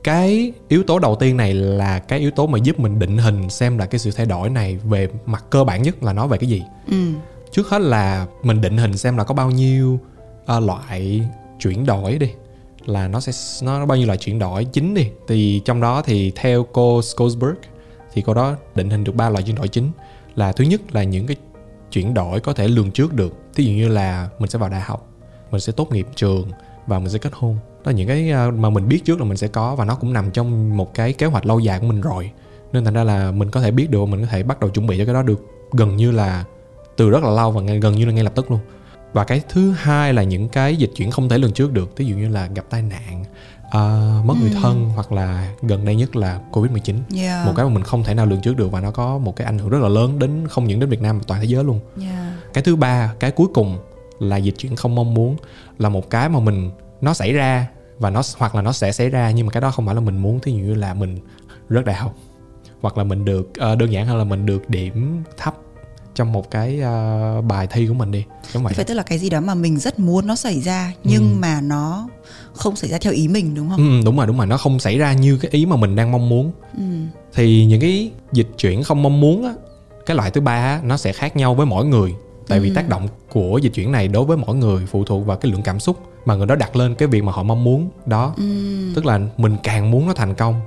cái 0.04 0.52
yếu 0.68 0.84
tố 0.84 1.00
đầu 1.00 1.16
tiên 1.16 1.38
này 1.38 1.54
là 1.54 2.00
cái 2.00 2.20
yếu 2.20 2.32
tố 2.32 2.48
mà 2.48 2.58
giúp 2.58 2.80
mình 2.80 3.00
định 3.00 3.18
hình 3.18 3.50
xem 3.50 3.78
là 3.78 3.86
cái 3.86 4.00
sự 4.00 4.12
thay 4.12 4.26
đổi 4.26 4.50
này 4.50 4.78
về 4.84 5.08
mặt 5.26 5.44
cơ 5.50 5.64
bản 5.64 5.82
nhất 5.84 6.04
là 6.04 6.14
nói 6.14 6.28
về 6.28 6.38
cái 6.38 6.50
gì 6.50 6.64
Ừ 6.88 6.98
trước 7.52 7.70
hết 7.70 7.82
là 7.82 8.28
mình 8.44 8.62
định 8.62 8.78
hình 8.78 8.98
xem 8.98 9.18
là 9.18 9.24
có 9.24 9.34
bao 9.34 9.52
nhiêu 9.52 10.00
uh, 10.58 10.64
loại 10.64 11.30
chuyển 11.60 11.86
đổi 11.86 12.18
đi. 12.18 12.32
Là 12.86 13.08
nó 13.08 13.20
sẽ 13.20 13.32
nó 13.66 13.86
bao 13.86 13.98
nhiêu 13.98 14.08
loại 14.08 14.18
chuyển 14.18 14.40
đổi 14.40 14.66
chính 14.66 14.94
đi. 14.94 15.10
Thì 15.28 15.62
trong 15.66 15.82
đó 15.82 16.02
thì 16.02 16.32
theo 16.36 16.66
cô 16.74 17.00
Scholzberg 17.00 17.56
thì 18.14 18.22
cô 18.22 18.34
đó 18.34 18.56
định 18.76 18.90
hình 18.90 19.04
được 19.04 19.16
ba 19.16 19.30
loại 19.30 19.44
chuyển 19.44 19.56
đổi 19.56 19.68
chính. 19.68 19.92
Là 20.36 20.52
thứ 20.52 20.64
nhất 20.64 20.82
là 20.92 21.04
những 21.04 21.28
cái 21.28 21.36
chuyển 21.92 22.14
đổi 22.14 22.40
có 22.40 22.54
thể 22.54 22.68
lường 22.68 22.92
trước 22.92 23.14
được. 23.14 23.34
Ví 23.56 23.66
dụ 23.66 23.72
như 23.72 23.88
là 23.88 24.30
mình 24.40 24.50
sẽ 24.50 24.60
vào 24.60 24.70
đại 24.70 24.82
học 24.82 25.12
mình 25.52 25.62
sẽ 25.62 25.74
tốt 25.74 25.92
nghiệp 25.92 26.08
trường 26.16 26.48
và 26.88 27.00
mình 27.00 27.10
sẽ 27.10 27.20
kết 27.20 27.32
hôn. 27.34 27.56
Đó 27.56 27.92
là 27.92 27.92
những 27.92 28.08
cái 28.08 28.30
ờ, 28.30 28.52
mà 28.52 28.70
mình 28.70 28.88
biết 28.88 29.06
trước 29.06 29.20
là 29.20 29.26
mình 29.26 29.38
sẽ 29.38 29.48
có 29.48 29.76
và 29.76 29.86
nó 29.86 29.96
cũng 29.96 30.14
nằm 30.14 30.32
trong 30.32 30.78
một 30.78 30.94
cái 30.94 31.14
kế 31.14 31.26
hoạch 31.26 31.46
lâu 31.46 31.60
dài 31.60 31.80
của 31.80 31.88
mình 31.88 32.02
rồi. 32.02 32.32
Nên 32.74 32.86
thành 32.86 32.94
ra 32.94 33.04
là 33.04 33.32
mình 33.32 33.52
có 33.52 33.62
thể 33.62 33.72
biết 33.72 33.90
được 33.90 34.06
mình 34.06 34.22
có 34.22 34.28
thể 34.28 34.44
bắt 34.44 34.60
đầu 34.60 34.70
chuẩn 34.70 34.88
bị 34.88 34.98
cho 34.98 35.06
cái 35.06 35.14
đó 35.14 35.22
được. 35.22 35.42
Gần 35.72 35.96
như 35.96 36.12
là 36.12 36.44
từ 37.02 37.10
rất 37.10 37.24
là 37.24 37.30
lâu 37.30 37.52
và 37.52 37.62
ngay- 37.62 37.80
gần 37.80 37.96
như 37.96 38.06
là 38.06 38.12
ngay 38.12 38.24
lập 38.24 38.32
tức 38.36 38.52
luôn 38.52 38.60
và 39.14 39.24
cái 39.24 39.42
thứ 39.50 39.72
hai 39.72 40.14
là 40.14 40.24
những 40.24 40.50
cái 40.50 40.76
dịch 40.76 40.92
chuyển 40.96 41.12
không 41.12 41.30
thể 41.30 41.38
lường 41.38 41.52
trước 41.54 41.74
được 41.74 41.98
ví 41.98 42.06
dụ 42.06 42.16
như 42.16 42.28
là 42.28 42.48
gặp 42.56 42.66
tai 42.70 42.82
nạn 42.82 43.24
ờ, 43.72 44.12
mất 44.26 44.34
người 44.42 44.52
thân 44.62 44.90
hoặc 44.96 45.12
là 45.12 45.50
gần 45.62 45.86
đây 45.86 45.96
nhất 45.96 46.16
là 46.16 46.40
covid 46.52 46.72
19 46.72 46.96
Yeah. 47.16 47.46
một 47.48 47.54
cái 47.56 47.66
mà 47.66 47.72
mình 47.74 47.84
không 47.84 48.04
thể 48.04 48.14
nào 48.14 48.26
lường 48.26 48.42
trước 48.42 48.58
được 48.58 48.72
và 48.72 48.82
nó 48.82 48.92
có 48.92 49.18
một 49.18 49.36
cái 49.36 49.46
ảnh 49.46 49.58
hưởng 49.58 49.70
rất 49.70 49.80
là 49.82 49.90
lớn 49.90 50.20
đến 50.20 50.48
không 50.48 50.68
những 50.68 50.80
đến 50.80 50.90
Việt 50.90 51.02
Nam 51.02 51.18
mà 51.18 51.24
toàn 51.28 51.42
thế 51.42 51.46
giới 51.48 51.64
luôn 51.64 51.80
Yeah. 52.02 52.34
cái 52.54 52.64
thứ 52.64 52.76
ba 52.76 53.14
cái 53.20 53.32
cuối 53.32 53.48
cùng 53.54 53.78
là 54.20 54.38
dịch 54.38 54.56
chuyển 54.58 54.76
không 54.76 54.96
mong 54.96 55.14
muốn 55.14 55.36
là 55.80 55.90
một 55.90 56.10
cái 56.10 56.30
mà 56.30 56.40
mình 56.40 56.72
nó 57.02 57.14
xảy 57.14 57.34
ra 57.34 57.68
và 58.00 58.10
nó 58.10 58.22
hoặc 58.38 58.56
là 58.56 58.62
nó 58.62 58.72
sẽ 58.72 58.92
xảy 58.92 59.10
ra 59.10 59.32
nhưng 59.32 59.46
mà 59.46 59.52
cái 59.52 59.62
đó 59.62 59.72
không 59.72 59.86
phải 59.86 59.96
là 59.96 60.02
mình 60.02 60.18
muốn 60.18 60.40
thí 60.40 60.52
dụ 60.52 60.58
như 60.58 60.74
là 60.74 60.94
mình 60.94 61.18
rớt 61.70 61.86
đại 61.86 61.96
học 61.96 62.16
hoặc 62.82 62.98
là 62.98 63.04
mình 63.04 63.26
được 63.26 63.50
ờ, 63.60 63.76
đơn 63.76 63.92
giản 63.92 64.08
hơn 64.08 64.18
là 64.18 64.24
mình 64.24 64.46
được 64.46 64.70
điểm 64.70 65.24
thấp 65.38 65.56
trong 66.16 66.32
một 66.32 66.52
cái 66.52 66.80
uh, 67.40 67.46
bài 67.46 67.68
thi 67.68 67.88
của 67.88 67.94
mình 67.94 68.12
đi 68.12 68.24
giống 68.54 68.64
vậy 68.64 68.74
phải 68.74 68.86
tức 68.86 68.94
là 68.94 69.04
cái 69.04 69.20
gì 69.20 69.30
đó 69.30 69.40
mà 69.42 69.56
mình 69.56 69.80
rất 69.80 70.00
muốn 70.00 70.28
nó 70.28 70.36
xảy 70.36 70.62
ra 70.62 70.94
nhưng 71.04 71.22
Ừ. 71.32 71.38
mà 71.40 71.62
nó 71.62 72.08
không 72.54 72.76
xảy 72.76 72.90
ra 72.90 72.98
theo 73.02 73.14
ý 73.14 73.28
mình 73.28 73.56
đúng 73.56 73.70
không 73.70 73.78
ừ, 74.00 74.06
đúng 74.06 74.18
rồi 74.18 74.28
đúng 74.28 74.38
rồi 74.38 74.48
nó 74.48 74.58
không 74.58 74.80
xảy 74.80 74.98
ra 74.98 75.14
như 75.14 75.38
cái 75.38 75.52
ý 75.52 75.66
mà 75.66 75.76
mình 75.76 75.96
đang 75.96 76.12
mong 76.12 76.30
muốn 76.30 76.52
ừ. 76.78 76.84
thì 77.34 77.66
những 77.66 77.82
cái 77.82 78.12
dịch 78.32 78.48
chuyển 78.58 78.84
không 78.84 79.04
mong 79.04 79.20
muốn 79.22 79.44
á 79.46 79.54
cái 80.06 80.16
loại 80.18 80.32
thứ 80.32 80.42
ba 80.42 80.54
á, 80.54 80.82
nó 80.84 80.98
sẽ 80.98 81.14
khác 81.14 81.36
nhau 81.38 81.56
với 81.56 81.66
mỗi 81.66 81.86
người 81.86 82.14
tại 82.48 82.60
vì 82.60 82.70
Ừ. 82.70 82.76
tác 82.76 82.90
động 82.90 83.08
của 83.34 83.58
dịch 83.58 83.74
chuyển 83.74 83.92
này 83.92 84.08
đối 84.08 84.26
với 84.26 84.38
mỗi 84.38 84.56
người 84.56 84.86
phụ 84.92 85.04
thuộc 85.04 85.26
vào 85.26 85.38
cái 85.38 85.52
lượng 85.52 85.62
cảm 85.62 85.80
xúc 85.80 85.98
mà 86.26 86.36
người 86.36 86.46
đó 86.48 86.56
đặt 86.56 86.76
lên 86.76 86.96
cái 86.96 87.08
việc 87.08 87.24
mà 87.24 87.32
họ 87.32 87.44
mong 87.44 87.64
muốn 87.64 87.90
đó 88.06 88.34
Ừ. 88.38 88.44
tức 88.96 89.06
là 89.06 89.20
mình 89.38 89.58
càng 89.64 89.92
muốn 89.92 90.08
nó 90.08 90.14
thành 90.14 90.34
công 90.36 90.62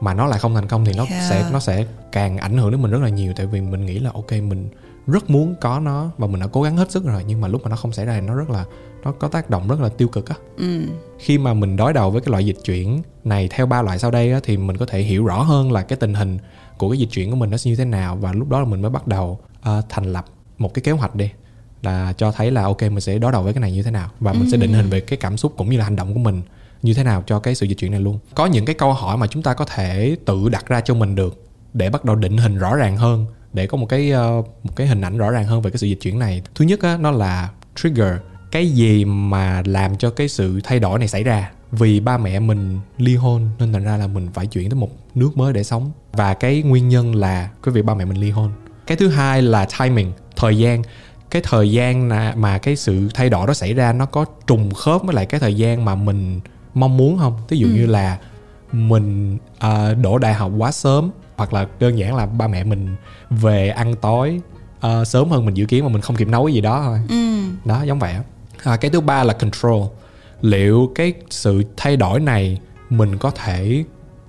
mà 0.00 0.14
nó 0.14 0.26
lại 0.26 0.38
không 0.38 0.54
thành 0.54 0.66
công 0.68 0.84
thì 0.84 0.92
nó 0.96 1.04
Yeah. 1.10 1.22
sẽ 1.30 1.48
nó 1.52 1.60
sẽ 1.60 1.84
càng 2.12 2.38
ảnh 2.38 2.58
hưởng 2.58 2.70
đến 2.70 2.82
mình 2.82 2.90
rất 2.90 3.02
là 3.02 3.08
nhiều 3.08 3.32
tại 3.36 3.46
vì 3.46 3.60
mình 3.60 3.86
nghĩ 3.86 3.98
là 3.98 4.10
ok 4.14 4.32
mình 4.32 4.68
rất 5.06 5.30
muốn 5.30 5.54
có 5.60 5.80
nó 5.80 6.10
và 6.18 6.26
mình 6.26 6.40
đã 6.40 6.46
cố 6.46 6.62
gắng 6.62 6.76
hết 6.76 6.90
sức 6.90 7.04
rồi 7.04 7.24
nhưng 7.26 7.40
mà 7.40 7.48
lúc 7.48 7.62
mà 7.62 7.68
nó 7.70 7.76
không 7.76 7.92
xảy 7.92 8.06
ra 8.06 8.14
thì 8.20 8.26
nó 8.26 8.34
rất 8.34 8.50
là 8.50 8.64
nó 9.04 9.12
có 9.12 9.28
tác 9.28 9.50
động 9.50 9.68
rất 9.68 9.80
là 9.80 9.88
tiêu 9.88 10.08
cực 10.08 10.28
á 10.28 10.36
Ừ. 10.56 10.82
khi 11.18 11.38
mà 11.38 11.54
mình 11.54 11.76
đối 11.76 11.92
đầu 11.92 12.10
với 12.10 12.20
cái 12.20 12.30
loại 12.30 12.46
dịch 12.46 12.56
chuyển 12.64 13.02
này 13.24 13.48
theo 13.52 13.66
ba 13.66 13.82
loại 13.82 13.98
sau 13.98 14.10
đây 14.10 14.32
á, 14.32 14.40
thì 14.42 14.56
mình 14.56 14.76
có 14.76 14.86
thể 14.86 15.00
hiểu 15.02 15.24
rõ 15.24 15.42
hơn 15.42 15.72
là 15.72 15.82
cái 15.82 15.96
tình 15.96 16.14
hình 16.14 16.38
của 16.78 16.90
cái 16.90 16.98
dịch 16.98 17.08
chuyển 17.10 17.30
của 17.30 17.36
mình 17.36 17.50
nó 17.50 17.56
như 17.64 17.76
thế 17.76 17.84
nào 17.84 18.16
và 18.16 18.32
lúc 18.32 18.48
đó 18.48 18.58
là 18.60 18.64
mình 18.66 18.82
mới 18.82 18.90
bắt 18.90 19.06
đầu 19.06 19.38
ờ, 19.62 19.82
thành 19.88 20.12
lập 20.12 20.24
một 20.58 20.74
cái 20.74 20.82
kế 20.82 20.92
hoạch 20.92 21.14
đi 21.14 21.30
là 21.82 22.12
cho 22.16 22.32
thấy 22.32 22.50
là 22.50 22.62
ok 22.62 22.82
mình 22.82 23.00
sẽ 23.00 23.18
đối 23.18 23.32
đầu 23.32 23.42
với 23.42 23.52
cái 23.52 23.60
này 23.60 23.72
như 23.72 23.82
thế 23.82 23.90
nào 23.90 24.08
và 24.20 24.32
mình 24.32 24.50
sẽ 24.50 24.56
định 24.56 24.72
hình 24.72 24.90
về 24.90 25.00
cái 25.00 25.16
cảm 25.16 25.36
xúc 25.36 25.52
cũng 25.56 25.70
như 25.70 25.76
là 25.78 25.84
hành 25.84 25.96
động 25.96 26.12
của 26.14 26.20
mình 26.20 26.42
như 26.82 26.94
thế 26.94 27.04
nào 27.04 27.24
cho 27.26 27.38
cái 27.38 27.54
sự 27.54 27.66
dịch 27.66 27.78
chuyển 27.78 27.90
này 27.90 28.00
luôn. 28.00 28.18
Có 28.34 28.46
những 28.46 28.64
cái 28.64 28.74
câu 28.74 28.92
hỏi 28.92 29.16
mà 29.16 29.26
chúng 29.26 29.42
ta 29.42 29.54
có 29.54 29.64
thể 29.64 30.16
tự 30.24 30.48
đặt 30.48 30.66
ra 30.66 30.80
cho 30.80 30.94
mình 30.94 31.14
được 31.14 31.46
để 31.72 31.90
bắt 31.90 32.04
đầu 32.04 32.16
định 32.16 32.36
hình 32.36 32.58
rõ 32.58 32.76
ràng 32.76 32.96
hơn 32.96 33.26
để 33.52 33.66
có 33.66 33.76
một 33.76 33.86
cái 33.86 34.10
ờ, 34.10 34.42
một 34.62 34.76
cái 34.76 34.86
hình 34.86 35.00
ảnh 35.00 35.18
rõ 35.18 35.30
ràng 35.30 35.44
hơn 35.44 35.62
về 35.62 35.70
cái 35.70 35.78
sự 35.78 35.86
dịch 35.86 35.98
chuyển 36.00 36.18
này. 36.18 36.42
Thứ 36.54 36.64
nhất 36.64 36.82
á, 36.82 36.96
nó 37.00 37.10
là 37.10 37.50
trigger 37.76 38.12
cái 38.50 38.66
gì 38.66 39.04
mà 39.04 39.62
làm 39.66 39.96
cho 39.96 40.10
cái 40.10 40.28
sự 40.28 40.60
thay 40.64 40.78
đổi 40.78 40.98
này 40.98 41.08
xảy 41.08 41.22
ra. 41.24 41.50
Vì 41.72 42.00
ba 42.00 42.18
mẹ 42.18 42.40
mình 42.40 42.80
ly 42.98 43.16
hôn 43.16 43.48
nên 43.58 43.72
thành 43.72 43.84
ra 43.84 43.96
là 43.96 44.06
mình 44.06 44.28
phải 44.34 44.46
chuyển 44.46 44.70
tới 44.70 44.74
một 44.74 44.90
nước 45.14 45.36
mới 45.36 45.52
để 45.52 45.64
sống. 45.64 45.92
Và 46.12 46.34
cái 46.34 46.62
nguyên 46.62 46.88
nhân 46.88 47.14
là 47.14 47.50
cái 47.62 47.72
việc 47.72 47.84
ba 47.84 47.94
mẹ 47.94 48.04
mình 48.04 48.16
ly 48.16 48.30
hôn. 48.30 48.52
Cái 48.86 48.96
thứ 48.96 49.08
hai 49.08 49.42
là 49.42 49.68
timing 49.78 50.12
thời 50.36 50.58
gian. 50.58 50.82
Cái 51.30 51.42
thời 51.44 51.72
gian 51.72 52.08
mà 52.40 52.58
cái 52.58 52.76
sự 52.76 53.08
thay 53.14 53.30
đổi 53.30 53.46
đó 53.46 53.54
xảy 53.54 53.74
ra 53.74 53.92
nó 53.92 54.06
có 54.06 54.24
trùng 54.46 54.74
khớp 54.74 55.02
với 55.04 55.14
lại 55.14 55.26
cái 55.26 55.40
thời 55.40 55.54
gian 55.54 55.84
mà 55.84 55.94
mình 55.94 56.40
mong 56.74 56.96
muốn 56.96 57.18
không? 57.18 57.38
Ví 57.48 57.58
dụ 57.58 57.66
như 57.66 57.86
là 57.86 58.18
mình 58.72 59.38
à, 59.58 59.94
đổ 59.94 60.18
đại 60.18 60.34
học 60.34 60.52
quá 60.58 60.72
sớm 60.72 61.10
hoặc 61.36 61.52
là 61.52 61.66
đơn 61.80 61.98
giản 61.98 62.16
là 62.16 62.26
ba 62.26 62.48
mẹ 62.48 62.64
mình 62.64 62.96
về 63.30 63.68
ăn 63.68 63.94
tối 63.94 64.40
à, 64.80 65.04
sớm 65.04 65.28
hơn 65.28 65.44
mình 65.44 65.54
dự 65.54 65.64
kiến 65.64 65.84
mà 65.84 65.90
mình 65.90 66.02
không 66.02 66.16
kịp 66.16 66.28
nấu 66.28 66.46
cái 66.46 66.54
gì 66.54 66.60
đó 66.60 66.82
thôi. 66.84 67.00
Ừ. 67.08 67.40
đó 67.64 67.82
giống 67.82 67.98
vậy 67.98 68.14
à, 68.64 68.76
cái 68.76 68.90
thứ 68.90 69.00
ba 69.00 69.24
là 69.24 69.32
control. 69.32 69.82
Liệu 70.40 70.92
cái 70.94 71.14
sự 71.30 71.62
thay 71.76 71.96
đổi 71.96 72.20
này 72.20 72.58
mình 72.90 73.18
có 73.18 73.30
thể 73.30 73.84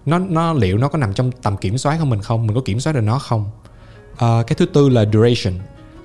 nó 0.06 0.20
nó 0.20 0.54
liệu 0.54 0.78
nó 0.78 0.88
có 0.88 0.98
nằm 0.98 1.14
trong 1.14 1.32
tầm 1.32 1.58
kiểm 1.58 1.78
soát 1.78 1.98
của 2.00 2.06
mình 2.06 2.22
không? 2.22 2.48
Mình 2.48 2.56
có 2.56 2.62
kiểm 2.66 2.80
soát 2.80 2.94
được 2.94 3.02
nó 3.02 3.20
không? 3.20 3.46
À, 4.18 4.44
cái 4.48 4.56
thứ 4.56 4.66
tư 4.66 4.90
là 4.90 5.06
duration 5.14 5.54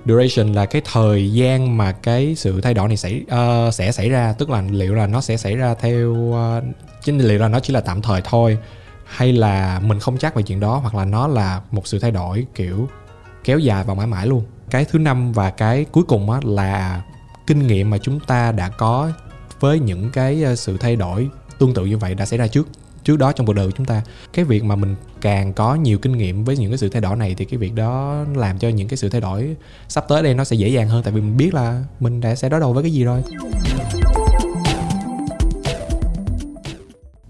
duration 0.07 0.53
là 0.53 0.67
cái 0.67 0.83
thời 0.85 1.33
gian 1.33 1.77
mà 1.77 1.93
cái 1.93 2.35
sự 2.35 2.61
thay 2.61 2.75
đổi 2.75 2.89
này 2.89 2.97
xảy 2.97 3.25
uh, 3.25 3.75
sẽ 3.75 3.93
xảy 3.93 4.09
ra. 4.09 4.33
Tức 4.33 4.51
là 4.51 4.63
liệu 4.71 4.95
là 4.95 5.07
nó 5.07 5.21
sẽ 5.21 5.37
xảy 5.37 5.57
ra 5.57 5.75
theo 5.75 6.11
uh, 6.11 6.65
chính 7.05 7.19
liệu 7.19 7.39
là 7.39 7.49
nó 7.49 7.61
chỉ 7.61 7.73
là 7.73 7.81
tạm 7.81 8.03
thời 8.03 8.21
thôi 8.25 8.59
hay 9.05 9.33
là 9.33 9.81
mình 9.81 10.01
không 10.01 10.19
chắc 10.19 10.35
về 10.35 10.43
chuyện 10.43 10.61
đó 10.61 10.77
hoặc 10.77 10.95
là 10.95 11.05
nó 11.05 11.27
là 11.27 11.61
một 11.71 11.87
sự 11.87 11.99
thay 11.99 12.11
đổi 12.11 12.47
kiểu 12.55 12.89
kéo 13.45 13.59
dài 13.59 13.85
và 13.85 13.95
mãi 13.95 14.07
mãi 14.07 14.27
luôn. 14.27 14.45
Cái 14.71 14.85
thứ 14.85 14.99
năm 14.99 15.33
và 15.33 15.51
cái 15.51 15.87
cuối 15.93 16.05
cùng 16.05 16.31
á 16.31 16.41
là 16.45 17.03
kinh 17.47 17.67
nghiệm 17.67 17.91
mà 17.91 17.99
chúng 17.99 18.21
ta 18.21 18.53
đã 18.53 18.69
có 18.69 19.11
với 19.61 19.79
những 19.79 20.11
cái 20.11 20.43
ờ, 20.43 20.57
sự 20.57 20.77
thay 20.77 20.97
đổi 20.97 21.29
tương 21.59 21.75
tự 21.75 21.87
như 21.87 21.99
vậy 21.99 22.15
đã 22.15 22.27
xảy 22.27 22.39
ra 22.39 22.47
trước 22.47 22.69
trước 23.07 23.19
đó 23.19 23.33
trong 23.33 23.47
cuộc 23.47 23.53
đời 23.53 23.67
của 23.67 23.73
chúng 23.77 23.87
ta 23.87 24.03
cái 24.33 24.45
việc 24.45 24.65
mà 24.65 24.77
mình 24.77 24.95
càng 25.21 25.53
có 25.53 25.75
nhiều 25.75 25.99
kinh 25.99 26.13
nghiệm 26.13 26.45
với 26.45 26.57
những 26.57 26.71
cái 26.71 26.79
sự 26.79 26.89
thay 26.89 27.03
đổi 27.03 27.17
này 27.17 27.35
thì 27.35 27.45
cái 27.45 27.59
việc 27.59 27.75
đó 27.75 28.25
làm 28.35 28.59
cho 28.59 28.69
những 28.69 28.89
cái 28.89 28.97
sự 28.97 29.09
thay 29.09 29.21
đổi 29.21 29.57
sắp 29.89 30.05
tới 30.09 30.23
đây 30.23 30.35
nó 30.35 30.45
sẽ 30.45 30.57
dễ 30.57 30.69
dàng 30.69 30.89
hơn 30.89 31.03
tại 31.03 31.13
vì 31.13 31.21
mình 31.21 31.37
biết 31.37 31.55
là 31.55 31.85
mình 32.01 32.21
đã 32.21 32.35
sẽ 32.35 32.49
đối 32.49 32.61
đầu 32.61 32.73
với 32.73 32.83
cái 32.83 32.93
gì 32.93 33.05
rồi 33.05 33.23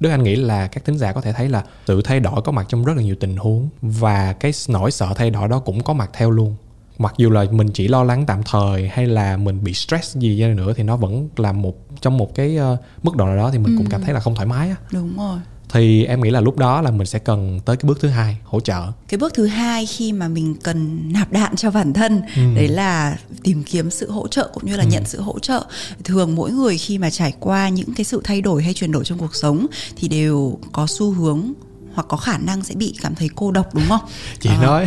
Đức 0.00 0.11
Anh 0.11 0.23
nghĩ 0.23 0.37
là 0.37 0.66
các 0.66 0.85
thính 0.85 0.99
giả 0.99 1.12
có 1.12 1.21
thể 1.21 1.33
thấy 1.33 1.49
là 1.49 1.64
sự 1.87 2.02
thay 2.02 2.21
đổi 2.21 2.42
có 2.42 2.52
mặt 2.52 2.66
trong 2.68 2.85
rất 2.85 2.97
là 2.97 3.02
nhiều 3.02 3.16
tình 3.21 3.37
huống 3.37 3.68
và 3.83 4.33
cái 4.33 4.52
nỗi 4.68 4.90
sợ 4.90 5.12
thay 5.16 5.30
đổi 5.30 5.49
đó 5.49 5.59
cũng 5.59 5.83
có 5.83 5.92
mặt 5.92 6.11
theo 6.12 6.30
luôn. 6.30 6.56
Mặc 6.99 7.14
dù 7.16 7.30
là 7.30 7.45
mình 7.50 7.68
chỉ 7.75 7.88
lo 7.88 8.04
lắng 8.04 8.25
tạm 8.26 8.42
thời 8.42 8.88
hay 8.88 9.06
là 9.06 9.37
mình 9.37 9.64
bị 9.64 9.75
stress 9.75 10.16
gì 10.16 10.40
ra 10.40 10.49
nữa 10.49 10.73
thì 10.76 10.83
nó 10.83 10.97
vẫn 10.97 11.28
là 11.37 11.52
một 11.52 11.75
trong 12.00 12.18
một 12.18 12.35
cái 12.35 12.56
ờ, 12.56 12.76
mức 13.02 13.16
độ 13.16 13.26
nào 13.26 13.37
đó 13.37 13.50
thì 13.50 13.59
mình 13.59 13.75
cũng 13.78 13.87
cảm 13.90 14.02
thấy 14.02 14.14
là 14.14 14.21
không 14.21 14.35
thoải 14.35 14.47
mái 14.47 14.68
á. 14.68 14.76
đúng 14.92 15.16
rồi 15.16 15.38
Thì 15.68 16.04
em 16.04 16.23
nghĩ 16.23 16.30
là 16.30 16.40
lúc 16.40 16.56
đó 16.56 16.80
là 16.80 16.90
mình 16.90 17.06
sẽ 17.06 17.18
cần 17.18 17.61
tới 17.64 17.76
cái 17.76 17.88
bước 17.88 17.99
thứ 18.00 18.08
hai, 18.08 18.37
hỗ 18.44 18.61
trợ. 18.61 18.82
cái 19.08 19.18
bước 19.18 19.35
thứ 19.35 19.46
hai 19.46 19.87
khi 19.87 20.12
mà 20.12 20.28
mình 20.28 20.54
cần 20.62 21.00
nạp 21.12 21.32
đạn 21.32 21.56
cho 21.56 21.70
bản 21.70 21.92
thân 21.92 22.23
Ừ. 22.37 22.42
đấy 22.54 22.68
là 22.68 23.16
tìm 23.42 23.62
kiếm 23.64 23.90
sự 23.90 24.11
hỗ 24.11 24.28
trợ 24.28 24.50
cũng 24.54 24.66
như 24.66 24.76
là 24.76 24.85
nhận 24.85 25.04
sự 25.06 25.20
hỗ 25.20 25.38
trợ 25.38 25.64
thường 26.04 26.35
mỗi 26.35 26.50
người 26.50 26.78
khi 26.78 26.99
mà 26.99 27.11
trải 27.11 27.32
qua 27.40 27.68
những 27.68 27.94
cái 27.94 28.04
sự 28.04 28.20
thay 28.25 28.40
đổi 28.40 28.62
hay 28.62 28.75
chuyển 28.75 28.92
đổi 28.92 29.04
trong 29.04 29.18
cuộc 29.18 29.35
sống 29.37 29.66
thì 29.96 30.08
đều 30.08 30.58
có 30.73 30.87
xu 30.87 31.11
hướng 31.11 31.52
hoặc 31.94 32.06
có 32.08 32.16
khả 32.16 32.38
năng 32.38 32.64
sẽ 32.64 32.75
bị 32.75 32.94
cảm 33.02 33.14
thấy 33.14 33.28
cô 33.37 33.50
độc 33.50 33.75
đúng 33.75 33.85
không 33.88 34.00
Chị 34.40 34.50
Ờ. 34.61 34.62
nói 34.64 34.87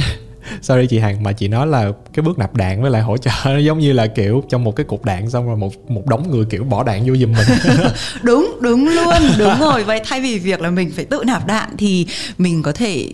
Sorry 0.62 0.88
chị 0.88 1.00
Hằng, 1.00 1.24
mà 1.24 1.32
chị 1.32 1.48
nói 1.48 1.68
là 1.68 1.92
cái 2.14 2.24
bước 2.24 2.38
nạp 2.38 2.56
đạn 2.56 2.82
với 2.82 2.92
lại 2.92 3.02
hỗ 3.02 3.18
trợ 3.18 3.32
nó 3.46 3.58
giống 3.58 3.80
như 3.80 3.94
là 3.94 4.08
kiểu 4.08 4.44
trong 4.50 4.64
một 4.64 4.76
cái 4.76 4.84
cục 4.84 5.06
đạn 5.06 5.30
xong 5.30 5.48
rồi 5.48 5.58
một 5.58 5.90
một 5.90 6.06
đống 6.06 6.32
người 6.32 6.46
kiểu 6.46 6.64
bỏ 6.64 6.84
đạn 6.84 7.02
vô 7.08 7.16
giùm 7.16 7.32
mình. 7.32 7.78
đúng 8.24 8.58
đúng 8.62 8.88
luôn, 8.88 9.14
đúng 9.38 9.60
rồi 9.60 9.84
vậy 9.84 10.02
thay 10.06 10.22
vì 10.22 10.40
việc 10.40 10.62
là 10.62 10.70
mình 10.70 10.92
phải 10.96 11.06
tự 11.06 11.24
nạp 11.26 11.48
đạn 11.48 11.70
thì 11.78 12.08
mình 12.38 12.64
có 12.64 12.72
thể 12.72 13.08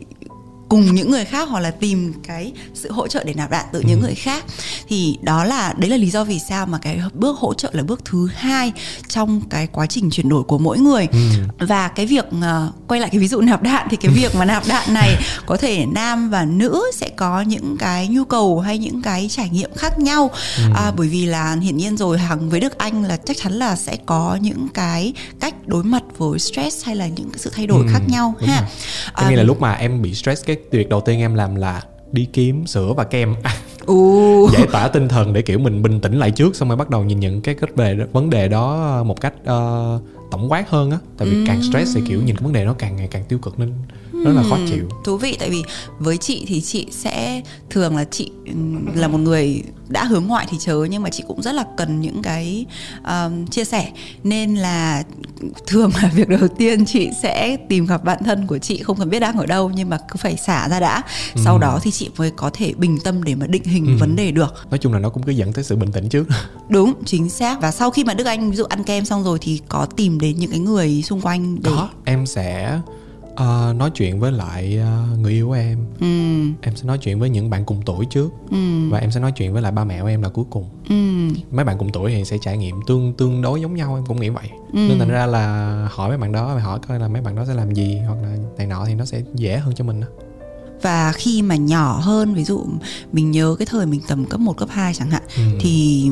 cùng 0.69 0.95
những 0.95 1.11
người 1.11 1.25
khác 1.25 1.49
hoặc 1.49 1.59
là 1.59 1.71
tìm 1.71 2.13
cái 2.27 2.51
sự 2.73 2.91
hỗ 2.91 3.07
trợ 3.07 3.23
để 3.23 3.33
nạp 3.33 3.51
đạn 3.51 3.65
từ 3.73 3.81
những 3.81 3.99
người 3.99 4.15
khác. 4.15 4.43
Thì 4.87 5.17
đó 5.21 5.43
là 5.43 5.73
đấy 5.77 5.89
là 5.89 5.97
lý 5.97 6.09
do 6.09 6.23
vì 6.23 6.39
sao 6.49 6.65
mà 6.65 6.77
cái 6.77 6.99
bước 7.13 7.37
hỗ 7.39 7.53
trợ 7.53 7.69
là 7.73 7.83
bước 7.83 8.05
thứ 8.05 8.27
hai 8.35 8.71
trong 9.07 9.41
cái 9.49 9.67
quá 9.67 9.85
trình 9.85 10.09
chuyển 10.09 10.29
đổi 10.29 10.43
của 10.43 10.57
mỗi 10.57 10.79
người. 10.79 11.07
Và 11.59 11.87
cái 11.87 12.05
việc 12.05 12.25
ờ, 12.41 12.71
quay 12.87 12.99
lại 13.01 13.09
cái 13.09 13.19
ví 13.19 13.27
dụ 13.27 13.41
nạp 13.41 13.61
đạn 13.63 13.87
thì 13.89 13.97
cái 13.97 14.11
việc 14.15 14.35
mà 14.35 14.45
nạp 14.45 14.67
đạn 14.67 14.93
này 14.93 15.15
có 15.45 15.57
thể 15.57 15.85
nam 15.85 16.29
và 16.29 16.45
nữ 16.45 16.83
sẽ 16.93 17.09
có 17.09 17.41
những 17.41 17.77
cái 17.79 18.07
nhu 18.07 18.25
cầu 18.25 18.59
hay 18.59 18.77
những 18.77 19.01
cái 19.01 19.27
trải 19.31 19.49
nghiệm 19.49 19.69
khác 19.75 19.99
nhau. 19.99 20.31
À, 20.75 20.91
bởi 20.97 21.07
vì 21.07 21.25
là 21.25 21.55
hiển 21.61 21.77
nhiên 21.77 21.97
rồi 21.97 22.17
hằng 22.17 22.49
với 22.49 22.59
đức 22.59 22.77
anh 22.77 23.03
là 23.03 23.17
chắc 23.25 23.37
chắn 23.37 23.53
là 23.53 23.75
sẽ 23.75 23.97
có 24.05 24.37
những 24.41 24.67
cái 24.73 25.13
cách 25.39 25.55
đối 25.67 25.83
mặt 25.83 26.03
với 26.17 26.39
stress 26.39 26.85
hay 26.85 26.95
là 26.95 27.07
những 27.07 27.29
cái 27.29 27.39
sự 27.39 27.51
thay 27.55 27.67
đổi 27.67 27.85
Ừ, 27.87 27.89
khác 27.93 28.01
nhau 28.07 28.33
đúng 28.39 28.49
ha. 28.49 28.67
À, 29.13 29.23
Em 29.23 29.29
nghĩ 29.29 29.35
là 29.35 29.43
lúc 29.43 29.61
mà 29.61 29.73
em 29.73 30.01
bị 30.01 30.13
stress 30.15 30.45
cái 30.45 30.54
việc 30.71 30.89
đầu 30.89 31.01
tiên 31.01 31.19
em 31.19 31.35
làm 31.35 31.55
là 31.55 31.83
đi 32.11 32.25
kiếm 32.33 32.65
sữa 32.67 32.93
và 32.97 33.03
kem. 33.03 33.35
Ồ. 33.85 34.49
giải 34.53 34.67
tỏa 34.71 34.87
tinh 34.87 35.07
thần 35.07 35.33
để 35.33 35.41
kiểu 35.41 35.59
mình 35.59 35.83
bình 35.83 35.99
tĩnh 36.01 36.19
lại 36.19 36.31
trước 36.31 36.55
xong 36.55 36.69
rồi 36.69 36.77
bắt 36.77 36.89
đầu 36.89 37.03
nhìn 37.03 37.19
nhận 37.19 37.41
cái 37.41 37.55
vấn 37.55 37.75
đề 37.75 37.95
vấn 38.11 38.29
đề 38.29 38.47
đó 38.47 39.03
một 39.03 39.21
cách 39.21 39.33
ờ, 39.45 39.99
tổng 40.31 40.51
quát 40.51 40.69
hơn 40.69 40.91
á. 40.91 40.97
Tại 41.17 41.27
vì 41.27 41.45
càng 41.47 41.63
stress 41.63 41.95
thì 41.95 42.01
kiểu 42.07 42.21
nhìn 42.23 42.35
cái 42.35 42.43
vấn 42.43 42.53
đề 42.53 42.65
nó 42.65 42.73
càng 42.73 42.95
ngày 42.95 43.07
càng 43.11 43.23
tiêu 43.29 43.39
cực 43.39 43.59
nên 43.59 43.73
rất 44.25 44.33
là 44.33 44.43
khó 44.49 44.57
chịu. 44.67 44.89
thú 45.03 45.17
vị 45.17 45.37
tại 45.39 45.49
vì 45.49 45.63
với 45.99 46.17
chị 46.17 46.45
thì 46.47 46.61
chị 46.61 46.87
sẽ 46.91 47.41
thường 47.69 47.97
là 47.97 48.03
chị 48.03 48.31
là 48.95 49.07
một 49.07 49.17
người 49.17 49.63
đã 49.89 50.03
hướng 50.03 50.27
ngoại 50.27 50.47
thì 50.49 50.57
chớ 50.59 50.87
nhưng 50.89 51.03
mà 51.03 51.09
chị 51.09 51.23
cũng 51.27 51.41
rất 51.41 51.51
là 51.51 51.65
cần 51.77 52.01
những 52.01 52.21
cái 52.21 52.65
um, 53.07 53.45
chia 53.45 53.63
sẻ. 53.63 53.91
Nên 54.23 54.55
là 54.55 55.03
thường 55.67 55.91
là 56.01 56.11
việc 56.15 56.29
đầu 56.29 56.47
tiên 56.57 56.85
chị 56.85 57.09
sẽ 57.21 57.57
tìm 57.69 57.85
gặp 57.85 58.03
bạn 58.03 58.23
thân 58.23 58.47
của 58.47 58.57
chị 58.57 58.83
không 58.83 58.97
cần 58.97 59.09
biết 59.09 59.19
đang 59.19 59.37
ở 59.37 59.45
đâu 59.45 59.71
nhưng 59.75 59.89
mà 59.89 59.97
cứ 59.97 60.17
phải 60.17 60.37
xả 60.37 60.69
ra 60.69 60.79
đã. 60.79 61.03
Sau 61.35 61.57
đó 61.57 61.79
thì 61.83 61.91
chị 61.91 62.09
mới 62.17 62.31
có 62.31 62.49
thể 62.53 62.73
bình 62.77 62.97
tâm 63.03 63.23
để 63.23 63.35
mà 63.35 63.47
định 63.47 63.63
hình 63.63 63.97
vấn 63.99 64.15
đề 64.15 64.31
được. 64.31 64.53
Nói 64.69 64.77
chung 64.77 64.93
là 64.93 64.99
nó 64.99 65.09
cũng 65.09 65.23
cứ 65.23 65.31
dẫn 65.31 65.53
tới 65.53 65.63
sự 65.63 65.75
bình 65.75 65.91
tĩnh 65.91 66.09
trước 66.09 66.27
đúng 66.69 66.93
chính 67.05 67.29
xác. 67.29 67.61
Và 67.61 67.71
sau 67.71 67.91
khi 67.91 68.03
mà 68.03 68.13
đức 68.13 68.25
anh 68.27 68.51
ví 68.51 68.57
dụ 68.57 68.63
ăn 68.63 68.83
kem 68.83 69.05
xong 69.05 69.23
rồi 69.23 69.37
thì 69.41 69.61
có 69.69 69.85
tìm 69.85 70.19
đến 70.19 70.39
những 70.39 70.51
cái 70.51 70.59
người 70.59 71.01
xung 71.01 71.21
quanh 71.21 71.63
để 71.63 71.71
có 71.75 71.89
em 72.05 72.25
sẽ 72.25 72.79
ờ, 73.35 73.73
nói 73.77 73.89
chuyện 73.95 74.19
với 74.19 74.31
lại 74.31 74.77
ờ, 74.77 75.03
người 75.17 75.31
yêu 75.33 75.47
của 75.47 75.53
em. 75.53 75.79
Ừm, 75.99 76.53
em 76.61 76.75
sẽ 76.75 76.83
nói 76.87 76.97
chuyện 76.97 77.19
với 77.19 77.29
những 77.29 77.49
bạn 77.49 77.65
cùng 77.65 77.81
tuổi 77.85 78.05
trước. 78.05 78.29
Ừm, 78.51 78.89
và 78.91 78.99
em 78.99 79.11
sẽ 79.11 79.19
nói 79.19 79.31
chuyện 79.31 79.53
với 79.53 79.61
lại 79.61 79.71
ba 79.71 79.83
mẹ 79.83 80.01
của 80.01 80.07
em 80.07 80.21
là 80.21 80.29
cuối 80.29 80.45
cùng. 80.49 80.65
Ừm. 80.89 81.33
mấy 81.51 81.65
bạn 81.65 81.77
cùng 81.77 81.89
tuổi 81.91 82.11
thì 82.11 82.25
sẽ 82.25 82.37
trải 82.41 82.57
nghiệm 82.57 82.75
tương 82.87 83.13
tương 83.13 83.41
đối 83.41 83.61
giống 83.61 83.75
nhau 83.75 83.95
em 83.95 84.05
cũng 84.05 84.19
nghĩ 84.21 84.29
vậy. 84.29 84.49
Nên 84.73 84.99
thành 84.99 85.09
ra 85.09 85.25
là 85.25 85.87
hỏi 85.91 86.09
mấy 86.09 86.17
bạn 86.17 86.31
đó 86.31 86.57
hỏi 86.57 86.79
coi 86.87 86.99
là 86.99 87.07
mấy 87.07 87.21
bạn 87.21 87.35
đó 87.35 87.45
sẽ 87.47 87.53
làm 87.53 87.73
gì 87.73 87.97
hoặc 88.07 88.17
là 88.23 88.37
này 88.57 88.67
nọ 88.67 88.85
thì 88.85 88.95
nó 88.95 89.05
sẽ 89.05 89.21
dễ 89.35 89.57
hơn 89.57 89.75
cho 89.75 89.83
mình 89.85 90.01
đó. 90.01 90.07
và 90.81 91.11
khi 91.11 91.41
mà 91.41 91.55
nhỏ 91.55 91.99
hơn 92.03 92.33
ví 92.33 92.43
dụ 92.43 92.65
mình 93.11 93.31
nhớ 93.31 93.55
cái 93.59 93.65
thời 93.65 93.85
mình 93.85 94.01
tầm 94.07 94.25
cấp 94.25 94.39
1, 94.39 94.57
cấp 94.57 94.69
2 94.71 94.93
chẳng 94.93 95.09
hạn 95.11 95.21
Ừ. 95.37 95.41
thì 95.59 96.07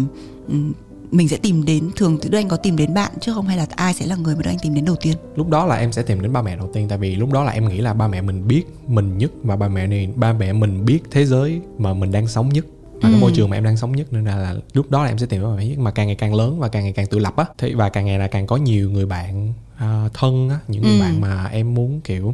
ừm, 0.47 0.73
mình 1.13 1.29
sẽ 1.29 1.37
tìm 1.37 1.65
đến 1.65 1.89
thường 1.95 2.17
thì 2.21 2.29
Đức 2.29 2.37
Anh 2.37 2.47
có 2.49 2.57
tìm 2.57 2.75
đến 2.77 2.93
bạn 2.93 3.11
trước 3.21 3.33
không 3.33 3.47
hay 3.47 3.57
là 3.57 3.65
ai 3.75 3.93
sẽ 3.93 4.05
là 4.05 4.15
người 4.15 4.35
mà 4.35 4.41
Đức 4.41 4.49
Anh 4.51 4.57
tìm 4.61 4.73
đến 4.75 4.85
đầu 4.85 4.95
tiên 4.95 5.17
lúc 5.35 5.49
đó 5.49 5.65
là 5.65 5.75
em 5.75 5.91
sẽ 5.91 6.01
tìm 6.01 6.21
đến 6.21 6.33
ba 6.33 6.41
mẹ 6.41 6.55
đầu 6.57 6.69
tiên 6.73 6.87
tại 6.87 6.97
vì 6.97 7.15
lúc 7.15 7.31
đó 7.31 7.43
là 7.43 7.51
em 7.51 7.69
nghĩ 7.69 7.77
là 7.77 7.93
ba 7.93 8.07
mẹ 8.07 8.21
mình 8.21 8.47
biết 8.47 8.63
mình 8.87 9.17
nhất 9.17 9.31
và 9.43 9.55
ba 9.55 9.67
mẹ 9.67 9.87
này 9.87 10.09
ba 10.15 10.33
mẹ 10.33 10.53
mình 10.53 10.85
biết 10.85 10.99
thế 11.11 11.25
giới 11.25 11.61
mà 11.77 11.93
mình 11.93 12.11
đang 12.11 12.27
sống 12.27 12.49
nhất 12.49 12.65
và 12.93 13.09
cái 13.09 13.13
Ừ. 13.13 13.17
môi 13.21 13.31
trường 13.35 13.49
mà 13.49 13.57
em 13.57 13.63
đang 13.63 13.77
sống 13.77 13.91
nhất 13.91 14.07
nên 14.13 14.25
là, 14.25 14.35
là 14.37 14.55
lúc 14.73 14.91
đó 14.91 15.03
là 15.03 15.09
em 15.09 15.17
sẽ 15.17 15.25
tìm 15.25 15.41
đến 15.41 15.55
bạn 15.57 15.69
nhất 15.69 15.79
mà 15.79 15.91
càng 15.91 16.07
ngày 16.07 16.15
càng 16.15 16.33
lớn 16.35 16.59
và 16.59 16.67
càng 16.67 16.83
ngày 16.83 16.93
càng 16.93 17.07
tự 17.07 17.19
lập 17.19 17.35
á 17.35 17.45
thì 17.57 17.73
và 17.73 17.89
càng 17.89 18.05
ngày 18.05 18.19
là 18.19 18.27
càng 18.27 18.47
có 18.47 18.55
nhiều 18.57 18.91
người 18.91 19.05
bạn 19.05 19.53
à, 19.77 20.09
thân 20.13 20.49
á 20.49 20.59
những 20.67 20.81
người 20.83 20.93
Ừ. 20.95 20.99
bạn 20.99 21.21
mà 21.21 21.45
em 21.45 21.73
muốn 21.73 22.01
kiểu 22.03 22.33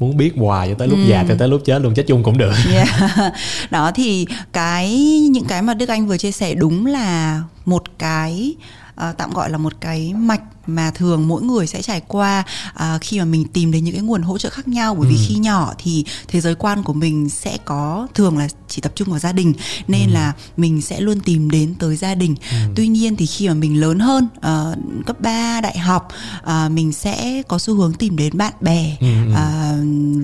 muốn 0.00 0.16
biết 0.16 0.32
hoài 0.36 0.68
cho 0.68 0.74
tới 0.74 0.88
lúc 0.88 0.98
Ừ. 0.98 1.04
già 1.08 1.24
cho 1.28 1.34
tới 1.38 1.48
lúc 1.48 1.62
chết 1.64 1.78
luôn 1.82 1.94
chết 1.94 2.04
chung 2.08 2.22
cũng 2.22 2.38
được 2.38 2.52
Yeah. 2.72 2.88
Đó 3.70 3.90
thì 3.94 4.26
cái 4.52 4.98
những 5.30 5.44
cái 5.44 5.62
mà 5.62 5.74
Đức 5.74 5.88
Anh 5.88 6.06
vừa 6.06 6.16
chia 6.16 6.32
sẻ 6.32 6.54
đúng 6.54 6.86
là 6.86 7.42
một 7.64 7.82
cái 7.98 8.54
ờ, 8.94 9.12
tạm 9.18 9.30
gọi 9.34 9.50
là 9.50 9.58
một 9.58 9.72
cái 9.80 10.12
mạch 10.16 10.40
mà 10.74 10.90
thường 10.90 11.28
mỗi 11.28 11.42
người 11.42 11.66
sẽ 11.66 11.82
trải 11.82 12.00
qua 12.08 12.44
à, 12.74 12.98
khi 13.00 13.18
mà 13.18 13.24
mình 13.24 13.44
tìm 13.52 13.72
đến 13.72 13.84
những 13.84 13.94
cái 13.94 14.02
nguồn 14.04 14.22
hỗ 14.22 14.38
trợ 14.38 14.50
khác 14.50 14.68
nhau 14.68 14.94
bởi 14.94 15.08
vì 15.08 15.16
Ừ. 15.16 15.22
khi 15.26 15.34
nhỏ 15.34 15.74
thì 15.78 16.04
thế 16.28 16.40
giới 16.40 16.54
quan 16.54 16.82
của 16.82 16.92
mình 16.92 17.28
sẽ 17.28 17.58
có 17.64 18.06
thường 18.14 18.38
là 18.38 18.48
chỉ 18.68 18.80
tập 18.82 18.92
trung 18.94 19.08
vào 19.10 19.18
gia 19.18 19.32
đình 19.32 19.52
nên 19.88 20.08
Ừ. 20.08 20.12
là 20.14 20.32
mình 20.56 20.82
sẽ 20.82 21.00
luôn 21.00 21.20
tìm 21.20 21.50
đến 21.50 21.74
tới 21.78 21.96
gia 21.96 22.14
đình 22.14 22.34
Ừ. 22.50 22.56
tuy 22.76 22.88
nhiên 22.88 23.16
thì 23.16 23.26
khi 23.26 23.48
mà 23.48 23.54
mình 23.54 23.80
lớn 23.80 23.98
hơn 23.98 24.28
ờ, 24.40 24.76
cấp 25.06 25.20
3, 25.20 25.60
đại 25.60 25.78
học 25.78 26.08
ờ, 26.42 26.68
mình 26.68 26.92
sẽ 26.92 27.42
có 27.48 27.58
xu 27.58 27.74
hướng 27.74 27.92
tìm 27.92 28.16
đến 28.16 28.38
bạn 28.38 28.52
bè 28.60 28.96
ừ. 29.00 29.06
à, 29.34 29.72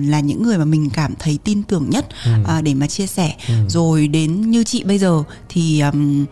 là 0.01 0.19
những 0.19 0.43
người 0.43 0.57
mà 0.57 0.65
mình 0.65 0.89
cảm 0.89 1.13
thấy 1.19 1.39
tin 1.43 1.63
tưởng 1.63 1.89
nhất 1.89 2.07
Ừ. 2.25 2.31
à, 2.47 2.61
để 2.61 2.73
mà 2.73 2.87
chia 2.87 3.07
sẻ 3.07 3.35
Ừ. 3.47 3.53
rồi 3.69 4.07
đến 4.07 4.51
như 4.51 4.63
chị 4.63 4.83
bây 4.83 4.99
giờ 4.99 5.23
thì 5.49 5.79
um, 5.81 6.25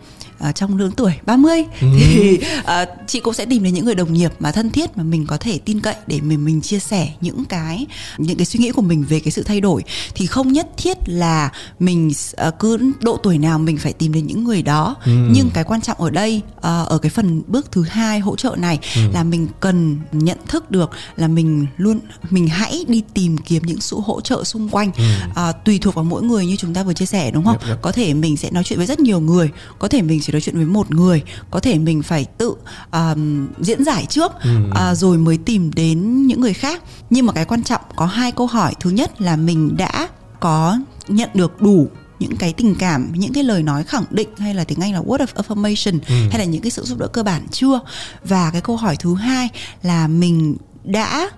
trong 0.54 0.76
lứa 0.76 0.90
tuổi 0.96 1.12
30 1.26 1.64
Ừ. 1.80 1.86
thì 1.98 2.38
à, 2.64 2.86
chị 3.06 3.20
cũng 3.20 3.34
sẽ 3.34 3.44
tìm 3.46 3.62
đến 3.62 3.74
những 3.74 3.84
người 3.84 3.94
đồng 3.94 4.12
nghiệp 4.12 4.32
mà 4.38 4.52
thân 4.52 4.70
thiết 4.70 4.96
mà 4.96 5.02
mình 5.02 5.26
có 5.26 5.36
thể 5.36 5.58
tin 5.58 5.80
cậy 5.80 5.94
để 6.06 6.20
mình 6.20 6.44
mình 6.44 6.60
chia 6.60 6.78
sẻ 6.78 7.08
những 7.20 7.44
cái 7.44 7.86
những 8.18 8.36
cái 8.36 8.46
suy 8.46 8.58
nghĩ 8.60 8.70
của 8.70 8.82
mình 8.82 9.04
về 9.08 9.20
cái 9.20 9.32
sự 9.32 9.42
thay 9.42 9.60
đổi 9.60 9.84
thì 10.14 10.26
không 10.26 10.52
nhất 10.52 10.66
thiết 10.76 10.96
là 11.06 11.50
mình 11.78 12.10
à, 12.36 12.50
cứ 12.50 12.92
độ 13.00 13.16
tuổi 13.22 13.38
nào 13.38 13.58
mình 13.58 13.76
phải 13.78 13.92
tìm 13.92 14.12
đến 14.12 14.26
những 14.26 14.44
người 14.44 14.62
đó 14.62 14.96
Ừ. 15.04 15.12
nhưng 15.32 15.50
cái 15.54 15.64
quan 15.64 15.80
trọng 15.80 16.00
ở 16.00 16.10
đây 16.10 16.40
à, 16.62 16.80
ở 16.80 16.98
cái 16.98 17.10
phần 17.10 17.42
bước 17.46 17.72
thứ 17.72 17.82
hai 17.82 18.20
hỗ 18.20 18.36
trợ 18.36 18.54
này 18.58 18.78
Ừ. 18.96 19.00
là 19.12 19.24
mình 19.24 19.46
cần 19.60 19.96
nhận 20.12 20.38
thức 20.48 20.70
được 20.70 20.90
là 21.16 21.28
mình 21.28 21.66
luôn 21.76 21.98
mình 22.30 22.48
hãy 22.48 22.84
đi 22.88 23.02
tìm 23.14 23.38
kiếm 23.38 23.62
những 23.66 23.80
sự 23.80 23.96
hỗ 24.04 24.20
trợ 24.20 24.44
xung 24.44 24.68
quanh 24.68 24.90
Ừ. 24.96 25.02
à, 25.34 25.52
tùy 25.52 25.78
thuộc 25.78 25.94
vào 25.94 26.04
mỗi 26.04 26.22
người 26.22 26.46
như 26.46 26.56
chúng 26.56 26.74
ta 26.74 26.82
vừa 26.82 26.92
chia 26.94 27.06
sẻ 27.06 27.30
đúng 27.30 27.44
không 27.44 27.56
Yep, 27.58 27.68
yep. 27.68 27.82
có 27.82 27.92
thể 27.92 28.14
mình 28.14 28.36
sẽ 28.36 28.50
nói 28.50 28.64
chuyện 28.64 28.78
với 28.78 28.86
rất 28.86 29.00
nhiều 29.00 29.20
người 29.20 29.50
có 29.78 29.88
thể 29.88 30.02
mình 30.02 30.22
chỉ 30.26 30.32
nói 30.32 30.40
chuyện 30.40 30.56
với 30.56 30.64
một 30.64 30.90
người 30.90 31.22
có 31.50 31.60
thể 31.60 31.78
mình 31.78 32.02
phải 32.02 32.24
tự 32.38 32.54
um, 32.92 33.48
diễn 33.60 33.84
giải 33.84 34.06
trước 34.08 34.32
Ừ. 34.42 34.50
à, 34.74 34.94
rồi 34.94 35.18
mới 35.18 35.38
tìm 35.38 35.70
đến 35.74 36.26
những 36.26 36.40
người 36.40 36.52
khác 36.54 36.82
nhưng 37.10 37.26
mà 37.26 37.32
cái 37.32 37.44
quan 37.44 37.62
trọng 37.64 37.80
có 37.96 38.06
hai 38.06 38.32
câu 38.32 38.46
hỏi 38.46 38.74
thứ 38.80 38.90
nhất 38.90 39.20
là 39.20 39.36
mình 39.36 39.76
đã 39.76 40.08
có 40.40 40.78
nhận 41.08 41.30
được 41.34 41.62
đủ 41.62 41.88
những 42.18 42.36
cái 42.36 42.52
tình 42.52 42.74
cảm 42.74 43.12
những 43.14 43.32
cái 43.32 43.44
lời 43.44 43.62
nói 43.62 43.84
khẳng 43.84 44.04
định 44.10 44.28
hay 44.38 44.54
là 44.54 44.64
tiếng 44.64 44.80
anh 44.80 44.92
là 44.92 45.00
word 45.00 45.18
of 45.26 45.42
affirmation 45.42 45.98
Ừ. 46.08 46.14
hay 46.30 46.38
là 46.38 46.44
những 46.44 46.62
cái 46.62 46.70
sự 46.70 46.82
giúp 46.84 46.98
đỡ 46.98 47.06
cơ 47.06 47.22
bản 47.22 47.46
chưa 47.50 47.80
và 48.24 48.50
cái 48.50 48.60
câu 48.60 48.76
hỏi 48.76 48.96
thứ 48.96 49.14
hai 49.14 49.48
là 49.82 50.08
mình 50.08 50.56
đã 50.84 51.30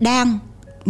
đang 0.00 0.38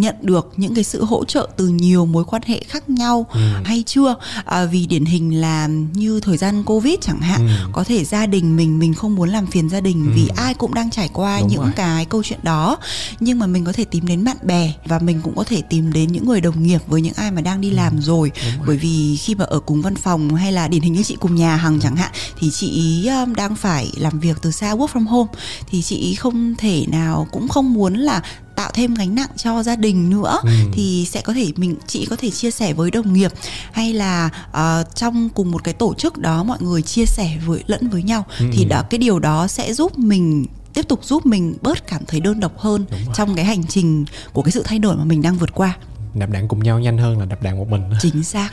nhận 0.01 0.15
được 0.23 0.53
những 0.57 0.75
cái 0.75 0.85
sự 0.85 1.05
hỗ 1.05 1.25
trợ 1.25 1.49
từ 1.57 1.69
nhiều 1.69 2.07
mối 2.07 2.25
quan 2.25 2.43
hệ 2.47 2.61
khác 2.69 2.91
nhau 2.91 3.27
Ừ. 3.33 3.41
hay 3.65 3.83
chưa 3.87 4.15
à, 4.45 4.65
vì 4.65 4.87
điển 4.87 5.05
hình 5.05 5.41
là 5.41 5.69
như 5.95 6.21
thời 6.21 6.37
gian 6.37 6.65
covid 6.65 6.95
chẳng 7.01 7.21
hạn 7.21 7.47
Ừ. 7.47 7.53
có 7.73 7.85
thể 7.85 8.05
gia 8.05 8.27
đình 8.27 8.57
mình 8.57 8.79
mình 8.79 8.95
không 8.95 9.15
muốn 9.15 9.29
làm 9.29 9.47
phiền 9.47 9.69
gia 9.69 9.81
đình 9.81 10.05
Ừ. 10.07 10.13
vì 10.15 10.29
ai 10.37 10.55
cũng 10.55 10.75
đang 10.75 10.91
trải 10.91 11.09
qua 11.13 11.41
Đúng 11.41 11.49
những 11.49 11.61
rồi. 11.63 11.71
cái 11.77 12.05
câu 12.05 12.23
chuyện 12.23 12.39
đó 12.43 12.77
nhưng 13.21 13.39
mà 13.39 13.47
mình 13.47 13.65
có 13.65 13.73
thể 13.73 13.85
tìm 13.85 14.07
đến 14.07 14.25
bạn 14.25 14.37
bè 14.43 14.73
và 14.85 14.99
mình 14.99 15.21
cũng 15.23 15.37
có 15.37 15.45
thể 15.45 15.63
tìm 15.63 15.93
đến 15.93 16.13
những 16.13 16.27
người 16.27 16.41
đồng 16.41 16.63
nghiệp 16.63 16.81
với 16.87 17.03
những 17.03 17.15
ai 17.17 17.31
mà 17.31 17.41
đang 17.41 17.61
đi 17.61 17.71
làm 17.71 18.01
rồi 18.01 18.31
Ừ. 18.35 18.43
Đúng 18.49 18.57
rồi. 18.59 18.67
bởi 18.67 18.77
vì 18.77 19.17
khi 19.17 19.35
mà 19.35 19.45
ở 19.45 19.61
cùng 19.61 19.83
văn 19.83 19.95
phòng 19.95 20.35
hay 20.35 20.53
là 20.53 20.69
điển 20.69 20.83
hình 20.83 20.93
như 20.93 21.03
chị 21.03 21.17
cùng 21.21 21.35
nhà 21.35 21.57
hàng 21.57 21.81
chẳng 21.81 21.97
hạn 21.97 22.11
thì 22.39 22.51
chị 22.51 22.71
ý 22.71 23.07
um, 23.09 23.35
đang 23.35 23.57
phải 23.57 23.91
làm 23.97 24.21
việc 24.21 24.37
từ 24.43 24.51
xa 24.51 24.75
work 24.75 24.87
from 24.87 25.07
home 25.07 25.31
thì 25.71 25.83
chị 25.83 25.97
ý 25.97 26.15
không 26.15 26.55
thể 26.59 26.85
nào 26.89 27.27
cũng 27.33 27.49
không 27.49 27.73
muốn 27.75 27.95
là 27.95 28.23
tạo 28.59 28.71
thêm 28.75 28.95
gánh 28.95 29.15
nặng 29.15 29.29
cho 29.37 29.63
gia 29.63 29.77
đình 29.77 30.11
nữa 30.11 30.39
Ừ. 30.43 30.51
thì 30.73 31.07
sẽ 31.11 31.21
có 31.21 31.33
thể 31.33 31.53
mình 31.57 31.77
chị 31.87 32.07
có 32.11 32.17
thể 32.17 32.31
chia 32.31 32.51
sẻ 32.51 32.73
với 32.73 32.91
đồng 32.91 33.13
nghiệp 33.13 33.33
hay 33.73 33.93
là 33.93 34.31
ờ, 34.53 34.85
trong 34.95 35.29
cùng 35.29 35.51
một 35.51 35.65
cái 35.65 35.75
tổ 35.75 35.95
chức 35.95 36.19
đó 36.19 36.43
mọi 36.45 36.59
người 36.61 36.83
chia 36.83 37.07
sẻ 37.07 37.39
với 37.47 37.63
lẫn 37.67 37.89
với 37.89 38.03
nhau 38.03 38.25
Ừ. 38.39 38.45
thì 38.53 38.65
đó 38.65 38.83
cái 38.91 38.99
điều 38.99 39.19
đó 39.19 39.47
sẽ 39.47 39.73
giúp 39.75 39.99
mình 39.99 40.47
tiếp 40.75 40.89
tục 40.89 41.05
giúp 41.05 41.27
mình 41.27 41.55
bớt 41.63 41.87
cảm 41.87 42.03
thấy 42.07 42.21
đơn 42.21 42.41
độc 42.41 42.59
hơn 42.59 42.85
trong 43.15 43.35
cái 43.35 43.45
hành 43.45 43.67
trình 43.67 44.05
của 44.33 44.43
cái 44.43 44.53
sự 44.53 44.63
thay 44.67 44.79
đổi 44.79 44.97
mà 44.97 45.05
mình 45.05 45.23
đang 45.23 45.37
vượt 45.39 45.55
qua 45.55 45.77
nạp 46.15 46.31
đạn 46.31 46.49
cùng 46.49 46.63
nhau 46.63 46.79
nhanh 46.79 46.99
hơn 46.99 47.19
là 47.19 47.25
nạp 47.25 47.43
đạn 47.43 47.59
một 47.59 47.69
mình 47.71 47.83
chính 48.01 48.25
xác 48.25 48.49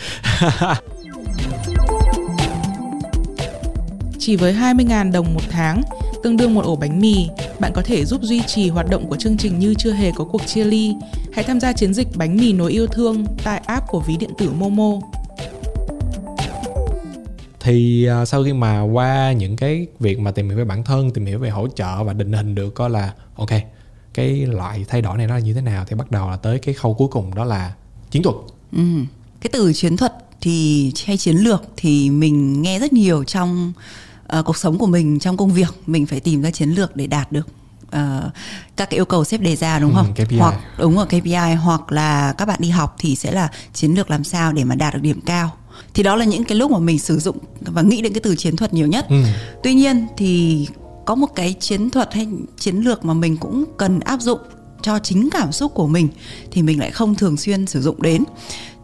Chỉ 4.20 4.36
với 4.36 4.54
20.000 4.54 5.12
đồng 5.12 5.34
một 5.34 5.42
tháng, 5.50 5.82
tương 6.26 6.38
đương 6.38 6.54
một 6.54 6.66
ổ 6.66 6.76
bánh 6.76 7.00
mì, 7.02 7.28
bạn 7.60 7.72
có 7.76 7.82
thể 7.82 8.06
giúp 8.06 8.22
duy 8.22 8.42
trì 8.48 8.70
hoạt 8.70 8.90
động 8.90 9.10
của 9.10 9.16
chương 9.16 9.38
trình 9.38 9.60
như 9.60 9.74
chưa 9.78 9.92
hề 9.92 10.12
có 10.16 10.24
cuộc 10.24 10.42
chia 10.48 10.64
ly. 10.64 10.94
Hãy 11.34 11.44
tham 11.44 11.60
gia 11.60 11.74
chiến 11.74 11.94
dịch 11.94 12.08
bánh 12.16 12.38
mì 12.38 12.54
nối 12.54 12.72
yêu 12.72 12.88
thương 12.88 13.26
tại 13.44 13.62
app 13.66 13.88
của 13.88 14.00
ví 14.00 14.18
điện 14.18 14.30
tử 14.38 14.52
Momo. 14.52 15.00
thì 17.60 18.06
à, 18.06 18.26
sau 18.26 18.44
khi 18.44 18.54
mà 18.54 18.82
qua 18.82 19.32
những 19.32 19.56
cái 19.56 19.88
việc 20.00 20.20
mà 20.20 20.32
tìm 20.32 20.50
hiểu 20.50 20.58
về 20.58 20.66
bản 20.66 20.84
thân 20.84 21.12
tìm 21.12 21.26
hiểu 21.26 21.40
về 21.40 21.50
hỗ 21.50 21.68
trợ 21.68 22.04
và 22.04 22.14
định 22.14 22.34
hình 22.34 22.56
được 22.56 22.76
coi 22.76 22.90
là 22.90 23.14
ok 23.36 23.50
cái 24.14 24.46
loại 24.46 24.86
thay 24.88 25.02
đổi 25.02 25.18
này 25.18 25.28
nó 25.28 25.34
là 25.34 25.40
như 25.40 25.54
thế 25.54 25.62
nào 25.62 25.86
thì 25.88 25.96
bắt 25.96 26.12
đầu 26.12 26.30
là 26.30 26.38
tới 26.38 26.60
cái 26.60 26.74
khâu 26.74 26.94
cuối 26.94 27.08
cùng 27.12 27.36
đó 27.36 27.44
là 27.44 27.74
chiến 28.12 28.24
thuật 28.24 28.36
Ừ. 28.72 28.84
Cái 29.42 29.50
từ 29.54 29.74
chiến 29.74 29.98
thuật 29.98 30.14
thì 30.42 30.92
hay 31.06 31.18
chiến 31.18 31.36
lược 31.36 31.64
thì 31.78 32.10
mình 32.10 32.62
nghe 32.62 32.80
rất 32.80 32.94
nhiều 32.94 33.24
trong 33.24 33.74
ờ, 34.28 34.44
cuộc 34.44 34.58
sống 34.58 34.78
của 34.78 34.86
mình 34.88 35.20
trong 35.20 35.38
công 35.38 35.52
việc 35.54 35.68
mình 35.88 36.06
phải 36.06 36.20
tìm 36.20 36.42
ra 36.42 36.52
chiến 36.52 36.70
lược 36.70 36.96
để 36.96 37.08
đạt 37.08 37.32
được 37.32 37.48
ờ, 37.92 38.30
các 38.76 38.90
cái 38.90 38.98
yêu 38.98 39.06
cầu 39.06 39.24
sếp 39.24 39.42
đề 39.42 39.56
ra 39.56 39.80
đúng 39.80 39.92
Ừ, 39.92 39.96
không? 39.96 40.14
KPI. 40.14 40.38
Hoặc 40.38 40.56
đúng 40.80 40.96
rồi 40.96 41.06
KPI 41.06 41.54
hoặc 41.64 41.92
là 41.92 42.34
các 42.38 42.46
bạn 42.46 42.60
đi 42.62 42.70
học 42.70 42.96
thì 43.00 43.16
sẽ 43.16 43.32
là 43.32 43.50
chiến 43.74 43.94
lược 43.96 44.10
làm 44.10 44.24
sao 44.24 44.54
để 44.54 44.64
mà 44.64 44.76
đạt 44.76 44.94
được 44.94 45.00
điểm 45.02 45.22
cao. 45.22 45.52
Thì 45.94 46.04
đó 46.04 46.16
là 46.16 46.26
những 46.26 46.44
cái 46.44 46.58
lúc 46.58 46.72
mà 46.72 46.80
mình 46.80 47.00
sử 47.00 47.20
dụng 47.20 47.38
và 47.62 47.82
nghĩ 47.82 48.02
đến 48.02 48.14
cái 48.14 48.22
từ 48.24 48.36
chiến 48.36 48.56
thuật 48.56 48.74
nhiều 48.74 48.88
nhất. 48.88 49.06
ừ. 49.10 49.24
Tuy 49.64 49.74
nhiên 49.74 50.08
thì 50.18 50.68
có 51.06 51.16
một 51.16 51.28
cái 51.36 51.54
chiến 51.54 51.90
thuật 51.90 52.14
hay 52.14 52.28
chiến 52.60 52.76
lược 52.78 53.06
mà 53.06 53.14
mình 53.14 53.38
cũng 53.38 53.66
cần 53.78 54.00
áp 54.00 54.22
dụng 54.22 54.40
cho 54.82 55.00
chính 55.00 55.30
cảm 55.32 55.52
xúc 55.52 55.72
của 55.76 55.88
mình 55.88 56.08
thì 56.52 56.62
mình 56.62 56.80
lại 56.80 56.92
không 56.92 57.16
thường 57.16 57.38
xuyên 57.38 57.68
sử 57.68 57.82
dụng 57.82 58.02
đến. 58.02 58.24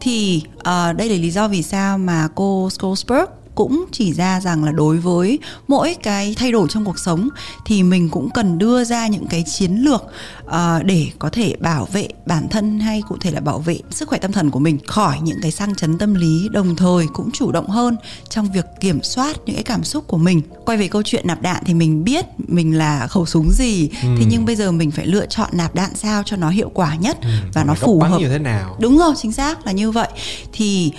Thì 0.00 0.42
ờ, 0.58 0.92
đây 0.92 1.08
là 1.08 1.16
lý 1.16 1.30
do 1.30 1.48
vì 1.48 1.62
sao 1.62 1.98
mà 1.98 2.28
cô 2.34 2.70
Schoolsberg 2.70 3.24
cũng 3.54 3.84
chỉ 3.92 4.12
ra 4.12 4.40
rằng 4.40 4.64
là 4.64 4.72
đối 4.72 4.98
với 4.98 5.38
mỗi 5.68 5.96
cái 6.02 6.34
thay 6.38 6.52
đổi 6.52 6.68
trong 6.70 6.84
cuộc 6.84 6.98
sống 6.98 7.28
thì 7.66 7.82
mình 7.82 8.08
cũng 8.10 8.30
cần 8.30 8.58
đưa 8.58 8.84
ra 8.84 9.06
những 9.06 9.26
cái 9.26 9.44
chiến 9.46 9.72
lược 9.76 10.02
ờ, 10.44 10.82
để 10.84 11.06
có 11.18 11.28
thể 11.30 11.54
bảo 11.60 11.88
vệ 11.92 12.08
bản 12.26 12.48
thân 12.48 12.80
hay 12.80 13.02
cụ 13.08 13.16
thể 13.20 13.30
là 13.30 13.40
bảo 13.40 13.58
vệ 13.58 13.78
sức 13.90 14.08
khỏe 14.08 14.18
tâm 14.18 14.32
thần 14.32 14.50
của 14.50 14.58
mình 14.58 14.78
khỏi 14.86 15.18
những 15.22 15.38
cái 15.42 15.50
sang 15.50 15.74
chấn 15.74 15.98
tâm 15.98 16.14
lý 16.14 16.48
đồng 16.52 16.76
thời 16.76 17.06
cũng 17.12 17.30
chủ 17.30 17.52
động 17.52 17.68
hơn 17.68 17.96
trong 18.28 18.52
việc 18.52 18.66
kiểm 18.80 19.02
soát 19.02 19.36
những 19.46 19.54
cái 19.56 19.64
cảm 19.64 19.84
xúc 19.84 20.04
của 20.08 20.18
mình 20.18 20.42
quay 20.64 20.78
về 20.78 20.88
câu 20.88 21.02
chuyện 21.02 21.26
nạp 21.26 21.42
đạn 21.42 21.62
thì 21.66 21.74
mình 21.74 22.04
biết 22.04 22.24
mình 22.38 22.78
là 22.78 23.06
khẩu 23.06 23.26
súng 23.26 23.50
gì 23.52 23.88
Ừ. 24.02 24.08
thế 24.18 24.24
nhưng 24.30 24.44
bây 24.44 24.56
giờ 24.56 24.72
mình 24.72 24.90
phải 24.90 25.06
lựa 25.06 25.26
chọn 25.26 25.48
nạp 25.52 25.74
đạn 25.74 25.94
sao 25.94 26.22
cho 26.26 26.36
nó 26.36 26.48
hiệu 26.50 26.70
quả 26.74 26.94
nhất 26.96 27.18
và 27.22 27.28
Ừ. 27.28 27.38
Còn 27.54 27.66
nó 27.66 27.74
phù 27.74 28.00
hợp 28.00 28.18
như 28.20 28.28
thế 28.28 28.38
nào 28.38 28.76
Đúng 28.80 28.98
rồi, 28.98 29.14
chính 29.16 29.32
xác 29.32 29.66
là 29.66 29.72
như 29.72 29.90
vậy. 29.90 30.08
Thì 30.52 30.92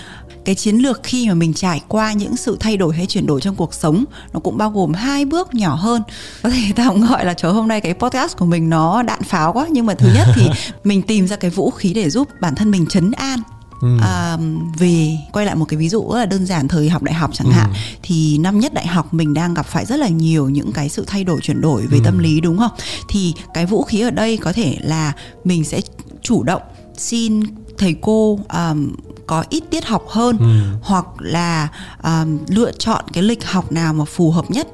cái 0.46 0.56
chiến 0.56 0.76
lược 0.78 1.00
khi 1.04 1.28
mà 1.28 1.34
mình 1.34 1.54
trải 1.54 1.82
qua 1.88 2.14
những 2.14 2.38
sự 2.38 2.58
thay 2.60 2.78
đổi 2.78 2.96
hay 2.96 3.06
chuyển 3.06 3.26
đổi 3.26 3.42
trong 3.42 3.56
cuộc 3.56 3.74
sống 3.74 4.04
nó 4.34 4.40
cũng 4.40 4.58
bao 4.58 4.72
gồm 4.72 4.94
hai 4.94 5.26
bước 5.26 5.54
nhỏ 5.56 5.76
hơn 5.76 6.02
có 6.44 6.50
thể 6.50 6.62
tạm 6.76 7.02
gọi 7.02 7.26
là 7.26 7.34
trời 7.34 7.52
hôm 7.54 7.68
nay 7.68 7.82
cái 7.82 7.94
podcast 7.94 8.38
của 8.38 8.46
mình 8.46 8.70
nó 8.70 9.04
đạn 9.04 9.24
pháo 9.24 9.54
quá 9.54 9.68
nhưng 9.72 9.86
mà 9.86 9.94
thứ 9.94 10.08
nhất 10.16 10.28
thì 10.36 10.48
mình 10.84 11.02
tìm 11.02 11.28
ra 11.28 11.36
cái 11.36 11.52
vũ 11.52 11.72
khí 11.72 11.94
để 11.94 12.10
giúp 12.10 12.28
bản 12.42 12.56
thân 12.56 12.72
mình 12.72 12.86
chấn 12.90 13.12
an 13.12 13.40
Ừ. 13.82 13.98
à, 14.02 14.38
về 14.78 15.18
quay 15.32 15.46
lại 15.46 15.56
một 15.56 15.66
cái 15.66 15.78
ví 15.78 15.90
dụ 15.90 16.10
rất 16.14 16.20
là 16.20 16.26
đơn 16.26 16.46
giản 16.46 16.68
thời 16.68 16.90
học 16.90 17.04
đại 17.04 17.14
học 17.14 17.30
chẳng 17.34 17.48
Ừ. 17.48 17.54
hạn 17.54 17.74
thì 18.04 18.38
năm 18.38 18.60
nhất 18.60 18.74
đại 18.74 18.88
học 18.88 19.14
mình 19.14 19.34
đang 19.34 19.54
gặp 19.54 19.66
phải 19.66 19.86
rất 19.86 19.96
là 20.00 20.08
nhiều 20.08 20.50
những 20.50 20.72
cái 20.72 20.90
sự 20.90 21.04
thay 21.08 21.24
đổi 21.24 21.40
chuyển 21.42 21.62
đổi 21.62 21.82
về 21.88 21.98
Ừ. 21.98 22.02
tâm 22.06 22.20
lý 22.20 22.42
đúng 22.42 22.58
không 22.58 22.72
thì 23.10 23.34
cái 23.54 23.66
vũ 23.66 23.84
khí 23.84 24.02
ở 24.02 24.10
đây 24.12 24.38
có 24.38 24.54
thể 24.54 24.78
là 24.82 25.14
mình 25.44 25.64
sẽ 25.64 25.82
chủ 26.22 26.44
động 26.44 26.62
xin 26.98 27.42
thầy 27.78 27.96
cô 28.02 28.40
um, 28.54 28.92
có 29.28 29.44
ít 29.50 29.64
tiết 29.70 29.86
học 29.86 30.04
hơn 30.10 30.38
Ừ. 30.40 30.78
hoặc 30.82 31.06
là 31.20 31.68
um, 32.04 32.38
lựa 32.48 32.72
chọn 32.72 33.04
cái 33.14 33.24
lịch 33.24 33.46
học 33.46 33.72
nào 33.72 33.94
mà 33.94 34.06
phù 34.06 34.32
hợp 34.32 34.52
nhất 34.52 34.68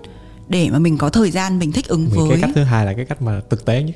để 0.50 0.70
mà 0.72 0.80
mình 0.80 0.98
có 0.98 1.10
thời 1.10 1.32
gian 1.32 1.60
mình 1.60 1.72
thích 1.72 1.88
ứng 1.88 2.08
Vì 2.12 2.18
với 2.18 2.30
cái 2.30 2.40
cách 2.42 2.50
thứ 2.56 2.64
hai 2.64 2.86
là 2.86 2.94
cái 2.94 3.06
cách 3.06 3.22
mà 3.22 3.42
thực 3.50 3.66
tế 3.66 3.84
nhất. 3.84 3.96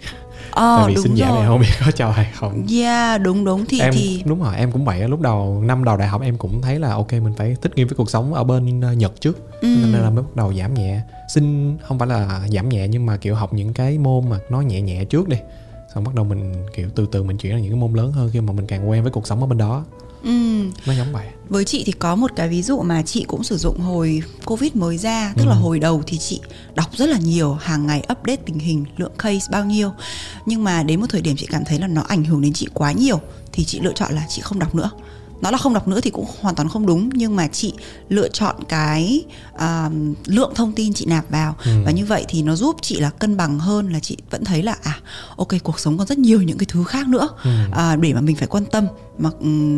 Ờ 0.51 0.77
tại 0.81 0.87
vì 0.87 0.95
đúng 0.95 1.15
rồi 1.15 1.29
này 1.37 1.47
không 1.47 1.59
biết 1.59 1.67
có 1.85 1.91
cho 1.91 2.11
hay 2.11 2.31
không. 2.35 2.65
Yeah 2.71 3.21
đúng 3.21 3.45
đúng. 3.45 3.65
Thì 3.65 3.79
em 3.79 3.93
thì 3.93 4.23
đúng 4.25 4.41
rồi 4.43 4.55
em 4.55 4.71
cũng 4.71 4.85
vậy 4.85 5.07
lúc 5.09 5.21
đầu 5.21 5.61
năm 5.65 5.83
đầu 5.83 5.97
đại 5.97 6.07
học 6.07 6.21
em 6.21 6.37
cũng 6.37 6.61
thấy 6.61 6.79
là 6.79 6.91
ok 6.93 7.11
mình 7.13 7.33
phải 7.37 7.55
thích 7.61 7.71
nghi 7.75 7.83
với 7.83 7.95
cuộc 7.95 8.09
sống 8.09 8.33
ở 8.33 8.43
bên 8.43 8.81
ờ, 8.81 8.93
Nhật 8.93 9.21
trước. 9.21 9.61
Ừ. 9.61 9.67
nên 9.67 10.01
là 10.01 10.09
mới 10.09 10.23
bắt 10.23 10.35
đầu 10.35 10.53
giảm 10.53 10.73
nhẹ. 10.73 11.01
Xin 11.33 11.77
không 11.87 11.99
phải 11.99 12.07
là 12.07 12.41
giảm 12.51 12.69
nhẹ 12.69 12.87
nhưng 12.87 13.05
mà 13.05 13.17
kiểu 13.17 13.35
học 13.35 13.53
những 13.53 13.73
cái 13.73 13.97
môn 13.97 14.29
mà 14.29 14.37
nó 14.49 14.61
nhẹ 14.61 14.81
nhẹ 14.81 15.05
trước 15.05 15.27
đi 15.29 15.37
xong 15.95 16.03
bắt 16.03 16.15
đầu 16.15 16.25
mình 16.25 16.53
kiểu 16.75 16.89
từ 16.95 17.05
từ 17.11 17.23
mình 17.23 17.37
chuyển 17.37 17.53
sang 17.53 17.61
những 17.61 17.71
cái 17.71 17.79
môn 17.79 17.93
lớn 17.93 18.11
hơn 18.11 18.29
khi 18.33 18.41
mà 18.41 18.53
mình 18.53 18.67
càng 18.67 18.89
quen 18.89 19.03
với 19.03 19.11
cuộc 19.11 19.27
sống 19.27 19.41
ở 19.41 19.47
bên 19.47 19.57
đó. 19.57 19.85
Ừ. 20.23 20.63
nó 20.85 20.93
giống 20.93 21.13
vậy. 21.13 21.27
Với 21.49 21.65
chị 21.65 21.83
thì 21.85 21.91
có 21.91 22.15
một 22.15 22.31
cái 22.35 22.49
ví 22.49 22.61
dụ 22.61 22.81
mà 22.81 23.01
chị 23.01 23.25
cũng 23.27 23.43
sử 23.43 23.57
dụng 23.57 23.79
hồi 23.79 24.23
Covid 24.45 24.75
mới 24.75 24.97
ra 24.97 25.33
Tức 25.37 25.45
là 25.45 25.55
hồi 25.55 25.79
đầu 25.79 26.01
thì 26.07 26.17
chị 26.17 26.41
đọc 26.75 26.89
rất 26.93 27.09
là 27.09 27.17
nhiều 27.17 27.53
Hàng 27.53 27.87
ngày 27.87 27.99
update 27.99 28.41
tình 28.45 28.59
hình 28.59 28.85
lượng 28.97 29.11
case 29.17 29.47
bao 29.51 29.65
nhiêu. 29.65 29.91
Nhưng 30.45 30.63
mà 30.63 30.83
đến 30.83 30.99
một 30.99 31.07
thời 31.09 31.21
điểm 31.21 31.35
chị 31.35 31.47
cảm 31.51 31.65
thấy 31.65 31.79
là 31.79 31.87
nó 31.87 32.01
ảnh 32.01 32.23
hưởng 32.23 32.41
đến 32.41 32.53
chị 32.53 32.67
quá 32.73 32.91
nhiều 32.91 33.19
Thì 33.51 33.63
chị 33.63 33.79
lựa 33.79 33.93
chọn 33.95 34.13
là 34.13 34.25
chị 34.29 34.41
không 34.41 34.59
đọc 34.59 34.75
nữa 34.75 34.89
nó 35.43 35.51
là 35.51 35.57
không 35.57 35.73
đọc 35.73 35.87
nữa 35.87 35.99
thì 36.03 36.09
cũng 36.09 36.25
hoàn 36.41 36.55
toàn 36.55 36.69
không 36.69 36.85
đúng 36.85 37.09
nhưng 37.13 37.35
mà 37.35 37.47
chị 37.47 37.73
lựa 38.09 38.29
chọn 38.29 38.55
cái 38.69 39.23
à, 39.57 39.89
lượng 40.25 40.51
thông 40.55 40.71
tin 40.73 40.93
chị 40.93 41.05
nạp 41.05 41.29
vào 41.29 41.55
Ừ. 41.65 41.71
và 41.85 41.91
như 41.91 42.05
vậy 42.05 42.25
thì 42.27 42.41
nó 42.41 42.55
giúp 42.55 42.75
chị 42.81 42.99
là 42.99 43.09
cân 43.09 43.37
bằng 43.37 43.59
hơn 43.59 43.93
là 43.93 43.99
chị 43.99 44.17
vẫn 44.29 44.43
thấy 44.45 44.63
là 44.63 44.75
à 44.83 44.97
ok 45.37 45.47
cuộc 45.63 45.79
sống 45.79 45.97
còn 45.97 46.07
rất 46.07 46.17
nhiều 46.17 46.41
những 46.41 46.57
cái 46.57 46.65
thứ 46.69 46.83
khác 46.83 47.07
nữa 47.07 47.27
Ừ. 47.43 47.49
à, 47.71 47.95
để 47.95 48.13
mà 48.13 48.21
mình 48.21 48.35
phải 48.35 48.47
quan 48.47 48.65
tâm 48.65 48.87
mặc 49.17 49.33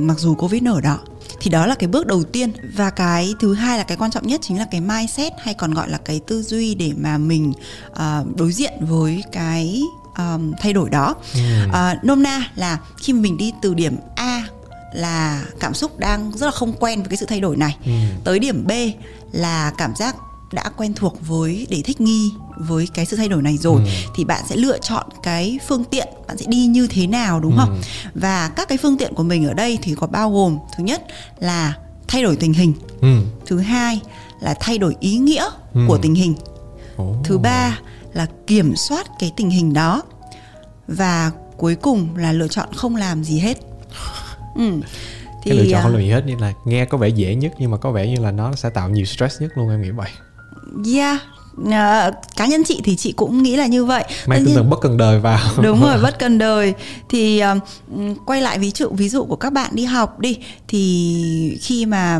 mặc 0.08 0.20
dù 0.20 0.36
covid 0.36 0.62
nó 0.64 0.74
ở 0.74 0.82
đó 0.82 1.00
thì 1.40 1.52
đó 1.52 1.66
là 1.66 1.76
cái 1.76 1.88
bước 1.88 2.08
đầu 2.08 2.24
tiên 2.24 2.52
và 2.76 2.90
cái 2.90 3.34
thứ 3.40 3.54
hai 3.54 3.78
là 3.78 3.84
cái 3.84 3.98
quan 3.98 4.12
trọng 4.12 4.28
nhất 4.28 4.42
chính 4.44 4.60
là 4.60 4.66
cái 4.72 4.82
mindset 4.82 5.34
hay 5.44 5.54
còn 5.54 5.74
gọi 5.74 5.90
là 5.90 5.98
cái 5.98 6.20
tư 6.28 6.42
duy 6.42 6.76
để 6.76 6.92
mà 6.98 7.18
mình 7.18 7.54
à, 7.94 8.24
đối 8.36 8.52
diện 8.52 8.74
với 8.82 9.24
cái 9.32 9.82
um, 10.18 10.54
thay 10.62 10.74
đổi 10.74 10.90
đó 10.90 11.16
Ừ. 11.34 11.40
à, 11.74 12.00
nôm 12.04 12.24
na 12.24 12.42
là 12.56 12.78
khi 12.98 13.14
mình 13.14 13.38
đi 13.38 13.54
từ 13.62 13.74
điểm 13.74 13.96
A 14.16 14.35
là 14.96 15.46
cảm 15.60 15.74
xúc 15.74 16.00
đang 16.00 16.32
rất 16.32 16.46
là 16.46 16.52
không 16.52 16.74
quen 16.74 17.00
với 17.00 17.10
cái 17.10 17.18
sự 17.18 17.26
thay 17.26 17.40
đổi 17.42 17.58
này 17.58 17.78
Ừ. 17.86 17.92
tới 18.24 18.40
điểm 18.40 18.68
B 18.68 18.72
là 19.32 19.72
cảm 19.78 19.96
giác 19.96 20.16
đã 20.54 20.64
quen 20.78 20.94
thuộc 20.94 21.28
với 21.28 21.68
để 21.70 21.82
thích 21.86 22.02
nghi 22.02 22.32
với 22.58 22.88
cái 22.94 23.06
sự 23.06 23.18
thay 23.18 23.28
đổi 23.30 23.42
này 23.42 23.58
rồi 23.58 23.82
Ừ. 23.82 23.88
thì 24.16 24.24
bạn 24.24 24.44
sẽ 24.50 24.56
lựa 24.56 24.78
chọn 24.80 25.06
cái 25.24 25.60
phương 25.68 25.84
tiện 25.84 26.08
bạn 26.28 26.38
sẽ 26.38 26.46
đi 26.48 26.66
như 26.66 26.88
thế 26.88 27.08
nào 27.08 27.40
đúng 27.40 27.52
Ừ. 27.52 27.58
không 27.60 27.82
và 28.16 28.50
các 28.56 28.68
cái 28.68 28.78
phương 28.78 28.98
tiện 28.98 29.14
của 29.14 29.24
mình 29.24 29.46
ở 29.48 29.54
đây 29.54 29.78
thì 29.82 29.96
có 29.96 30.08
bao 30.08 30.32
gồm 30.32 30.58
thứ 30.78 30.84
nhất 30.84 31.04
là 31.40 31.74
thay 32.08 32.24
đổi 32.24 32.36
tình 32.36 32.54
hình 32.54 32.74
Ừ. 33.02 33.22
thứ 33.46 33.60
hai 33.60 34.00
là 34.42 34.56
thay 34.60 34.78
đổi 34.78 34.96
ý 35.00 35.18
nghĩa 35.18 35.46
Ừ. 35.74 35.82
của 35.88 35.98
tình 35.98 36.16
hình 36.16 36.36
Ồ. 36.98 37.16
thứ 37.24 37.38
ba 37.38 37.80
là 38.14 38.28
kiểm 38.48 38.76
soát 38.76 39.08
cái 39.20 39.32
tình 39.38 39.50
hình 39.50 39.74
đó 39.74 40.02
và 40.88 41.32
cuối 41.58 41.76
cùng 41.76 42.16
là 42.16 42.32
lựa 42.32 42.48
chọn 42.48 42.70
không 42.76 42.96
làm 42.96 43.24
gì 43.24 43.40
hết 43.40 43.58
ừ. 44.56 44.72
cái 45.44 45.54
lựa 45.54 45.66
chọn 45.72 45.80
à, 45.80 45.84
không 45.84 45.92
làm 45.92 46.02
gì 46.02 46.10
hết 46.10 46.26
như 46.26 46.36
là 46.40 46.54
nghe 46.66 46.86
có 46.86 46.98
vẻ 46.98 47.08
dễ 47.10 47.36
nhất 47.36 47.54
nhưng 47.60 47.72
mà 47.72 47.78
có 47.78 47.92
vẻ 47.92 48.08
như 48.08 48.24
là 48.24 48.32
nó 48.32 48.56
sẽ 48.56 48.70
tạo 48.70 48.90
nhiều 48.90 49.06
stress 49.06 49.42
nhất 49.42 49.52
luôn 49.58 49.70
em 49.70 49.82
nghĩ 49.82 49.90
vậy. 49.90 50.10
Yeah 50.96 51.22
à, 51.72 52.12
cá 52.36 52.46
nhân 52.46 52.64
chị 52.64 52.82
thì 52.84 52.96
chị 52.96 53.12
cũng 53.12 53.44
nghĩ 53.44 53.56
là 53.56 53.66
như 53.66 53.86
vậy. 53.86 54.04
Mang 54.28 54.40
tinh 54.40 54.46
nhiên- 54.48 54.56
thần 54.56 54.70
bất 54.70 54.78
cần 54.82 54.98
đời 54.98 55.20
vào. 55.20 55.40
Đúng 55.62 55.82
rồi 55.82 56.02
bất 56.02 56.20
cần 56.20 56.38
đời. 56.38 56.74
Thì 57.10 57.40
um, 57.40 57.60
quay 58.26 58.42
lại 58.42 58.60
ví 58.60 58.72
dụ 58.76 58.90
ví 58.90 59.10
dụ 59.10 59.26
của 59.26 59.36
các 59.36 59.54
bạn 59.54 59.70
đi 59.74 59.86
học 59.86 60.20
đi. 60.20 60.38
Thì 60.68 61.58
khi 61.62 61.86
mà 61.86 62.20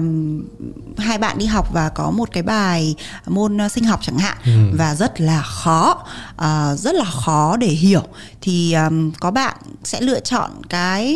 hai 0.98 1.18
bạn 1.18 1.38
đi 1.38 1.46
học 1.46 1.68
và 1.74 1.90
có 1.90 2.12
một 2.12 2.30
cái 2.32 2.44
bài 2.44 2.96
môn 3.28 3.58
sinh 3.70 3.84
học 3.84 4.00
chẳng 4.04 4.18
hạn 4.18 4.38
Ừ. 4.46 4.52
và 4.78 4.96
rất 4.96 5.22
là 5.22 5.42
khó 5.42 6.04
uh, 6.36 6.80
rất 6.80 6.96
là 6.96 7.06
khó 7.06 7.58
để 7.58 7.68
hiểu 7.68 8.02
thì 8.42 8.74
um, 8.74 9.12
có 9.20 9.32
bạn 9.32 9.56
sẽ 9.84 10.02
lựa 10.02 10.20
chọn 10.20 10.52
cái 10.70 11.16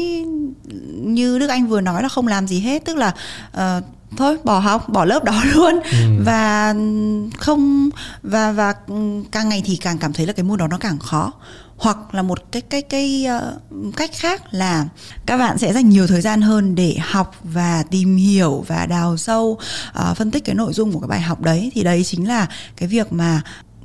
như 1.01 1.39
đức 1.39 1.47
anh 1.47 1.67
vừa 1.67 1.81
nói 1.81 2.03
là 2.03 2.09
không 2.09 2.27
làm 2.27 2.47
gì 2.47 2.59
hết. 2.59 2.85
Tức 2.85 2.97
là 2.97 3.13
uh, 3.57 3.83
thôi 4.17 4.37
bỏ 4.43 4.59
học 4.59 4.89
bỏ 4.89 5.05
lớp 5.05 5.23
đó 5.23 5.43
luôn. 5.53 5.79
Ừ. 5.91 6.23
và 6.25 6.73
không 7.37 7.89
và 8.23 8.51
và 8.51 8.73
càng 9.31 9.49
ngày 9.49 9.61
thì 9.65 9.75
càng 9.75 9.97
cảm 9.97 10.13
thấy 10.13 10.25
là 10.25 10.33
cái 10.33 10.43
môn 10.43 10.57
đó 10.57 10.67
nó 10.67 10.77
càng 10.77 10.99
khó. 10.99 11.33
Hoặc 11.77 11.97
là 12.15 12.21
một 12.21 12.51
cái 12.51 12.61
cái 12.61 12.81
cái 12.81 13.25
ờ, 13.25 13.57
cách 13.97 14.11
khác 14.13 14.41
là 14.51 14.85
các 15.25 15.37
bạn 15.37 15.57
sẽ 15.57 15.73
dành 15.73 15.89
nhiều 15.89 16.07
thời 16.07 16.21
gian 16.21 16.41
hơn 16.41 16.75
để 16.75 16.95
học 17.01 17.35
và 17.43 17.83
tìm 17.91 18.15
hiểu 18.17 18.65
và 18.67 18.85
đào 18.85 19.17
sâu 19.17 19.57
ờ, 19.93 20.13
phân 20.13 20.31
tích 20.31 20.45
cái 20.45 20.55
nội 20.55 20.73
dung 20.73 20.91
của 20.91 20.99
cái 20.99 21.07
bài 21.07 21.21
học 21.21 21.41
đấy. 21.41 21.71
Thì 21.75 21.83
đấy 21.83 22.03
chính 22.03 22.27
là 22.27 22.47
cái 22.77 22.89
việc 22.89 23.13
mà 23.13 23.41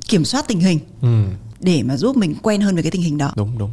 kiểm 0.09 0.25
soát 0.25 0.45
tình 0.49 0.61
hình 0.61 0.79
ừ. 1.03 1.25
để 1.61 1.83
mà 1.83 1.97
giúp 1.97 2.17
mình 2.17 2.35
quen 2.43 2.61
hơn 2.61 2.75
với 2.75 2.83
cái 2.83 2.91
tình 2.91 3.03
hình 3.03 3.19
đó. 3.19 3.33
Đúng 3.37 3.59
đúng 3.59 3.71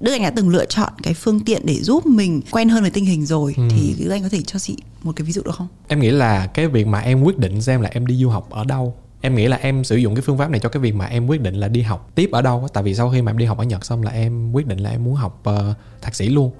Đức 0.00 0.12
Anh 0.12 0.22
đã 0.22 0.30
từng 0.30 0.48
lựa 0.48 0.66
chọn 0.66 0.92
cái 1.02 1.14
phương 1.14 1.40
tiện 1.40 1.62
để 1.64 1.74
giúp 1.74 2.06
mình 2.06 2.40
quen 2.50 2.68
hơn 2.68 2.82
với 2.82 2.90
tình 2.90 3.04
hình 3.04 3.26
rồi. 3.26 3.54
Ừ. 3.56 3.62
thì 3.70 3.94
Đức 3.98 4.10
Anh 4.10 4.22
có 4.22 4.28
thể 4.28 4.42
cho 4.46 4.58
chị 4.58 4.76
một 5.02 5.12
cái 5.16 5.24
ví 5.24 5.32
dụ 5.32 5.42
được 5.42 5.54
không? 5.54 5.68
em 5.88 6.00
nghĩ 6.00 6.10
là 6.10 6.46
cái 6.46 6.68
việc 6.68 6.86
mà 6.86 7.00
em 7.00 7.22
quyết 7.22 7.38
định 7.38 7.62
xem 7.62 7.80
là 7.80 7.90
em 7.92 8.06
đi 8.06 8.16
du 8.16 8.28
học 8.28 8.50
ở 8.50 8.64
đâu 8.64 8.94
em 9.20 9.34
nghĩ 9.34 9.48
là 9.48 9.56
em 9.56 9.84
sử 9.84 9.96
dụng 9.96 10.14
cái 10.14 10.22
phương 10.22 10.38
pháp 10.38 10.50
này 10.50 10.60
cho 10.60 10.68
cái 10.68 10.80
việc 10.80 10.94
mà 10.94 11.04
em 11.04 11.26
quyết 11.26 11.40
định 11.40 11.54
là 11.54 11.68
đi 11.68 11.82
học 11.82 12.10
tiếp 12.14 12.30
ở 12.32 12.42
đâu 12.42 12.68
tại 12.72 12.84
vì 12.84 12.94
sau 12.94 13.10
khi 13.10 13.22
mà 13.22 13.30
em 13.30 13.38
đi 13.38 13.44
học 13.44 13.58
ở 13.58 13.64
nhật 13.64 13.84
xong 13.84 14.02
là 14.02 14.10
em 14.10 14.52
quyết 14.52 14.66
định 14.66 14.78
là 14.78 14.90
em 14.90 15.04
muốn 15.04 15.14
học 15.14 15.40
ờ, 15.44 15.74
thạc 16.02 16.14
sĩ 16.14 16.28
luôn. 16.28 16.50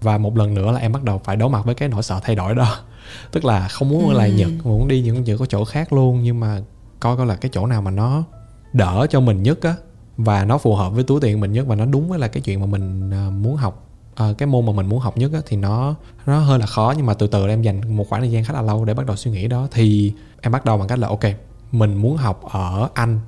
Và 0.00 0.18
một 0.18 0.36
lần 0.36 0.54
nữa 0.54 0.72
là 0.72 0.78
em 0.78 0.92
bắt 0.92 1.02
đầu 1.02 1.20
phải 1.24 1.36
đối 1.36 1.48
mặt 1.48 1.64
với 1.64 1.74
cái 1.74 1.88
nỗi 1.88 2.02
sợ 2.02 2.20
thay 2.22 2.36
đổi 2.36 2.54
đó. 2.54 2.76
Tức 3.32 3.44
là 3.44 3.68
không 3.68 3.88
muốn 3.88 4.08
ở 4.08 4.14
lại 4.14 4.30
nhật 4.30 4.48
mà 4.48 4.64
muốn 4.64 4.88
đi 4.88 5.02
những 5.02 5.24
những 5.24 5.38
cái 5.38 5.46
chỗ 5.50 5.64
khác 5.64 5.92
luôn. 5.92 6.20
Nhưng 6.22 6.40
mà 6.40 6.60
coi 7.00 7.16
coi 7.16 7.26
là 7.26 7.36
cái 7.36 7.50
chỗ 7.54 7.66
nào 7.66 7.82
mà 7.82 7.90
nó 7.90 8.24
đỡ 8.72 9.06
cho 9.10 9.20
mình 9.20 9.42
nhất 9.42 9.62
á 9.62 9.74
và 10.16 10.44
nó 10.44 10.58
phù 10.58 10.74
hợp 10.74 10.92
với 10.92 11.04
túi 11.04 11.20
tiền 11.20 11.40
mình 11.40 11.52
nhất 11.52 11.66
và 11.66 11.76
nó 11.76 11.84
đúng 11.84 12.08
với 12.08 12.18
là 12.18 12.28
cái 12.28 12.40
chuyện 12.40 12.60
mà 12.60 12.66
mình 12.66 13.10
à, 13.10 13.30
muốn 13.30 13.56
học. 13.56 13.86
À, 14.14 14.32
cái 14.38 14.46
môn 14.46 14.66
mà 14.66 14.72
mình 14.72 14.86
muốn 14.86 15.00
học 15.00 15.16
nhất 15.16 15.30
á, 15.34 15.40
thì 15.46 15.56
nó 15.56 15.94
nó 16.26 16.38
hơi 16.38 16.58
là 16.58 16.66
khó 16.66 16.94
nhưng 16.96 17.06
mà 17.06 17.14
từ 17.14 17.26
từ 17.26 17.48
em 17.48 17.62
dành 17.62 17.96
một 17.96 18.08
khoảng 18.08 18.22
thời 18.22 18.30
gian 18.30 18.44
khá 18.44 18.54
là 18.54 18.62
lâu 18.62 18.84
để 18.84 18.94
bắt 18.94 19.06
đầu 19.06 19.16
suy 19.16 19.30
nghĩ 19.30 19.48
đó. 19.48 19.68
Thì 19.70 20.12
em 20.40 20.52
bắt 20.52 20.64
đầu 20.64 20.78
bằng 20.78 20.88
cách 20.88 20.98
là 20.98 21.08
ok 21.08 21.24
mình 21.72 21.94
muốn 21.94 22.16
học 22.16 22.42
ở 22.50 22.88
anh. 22.94 23.20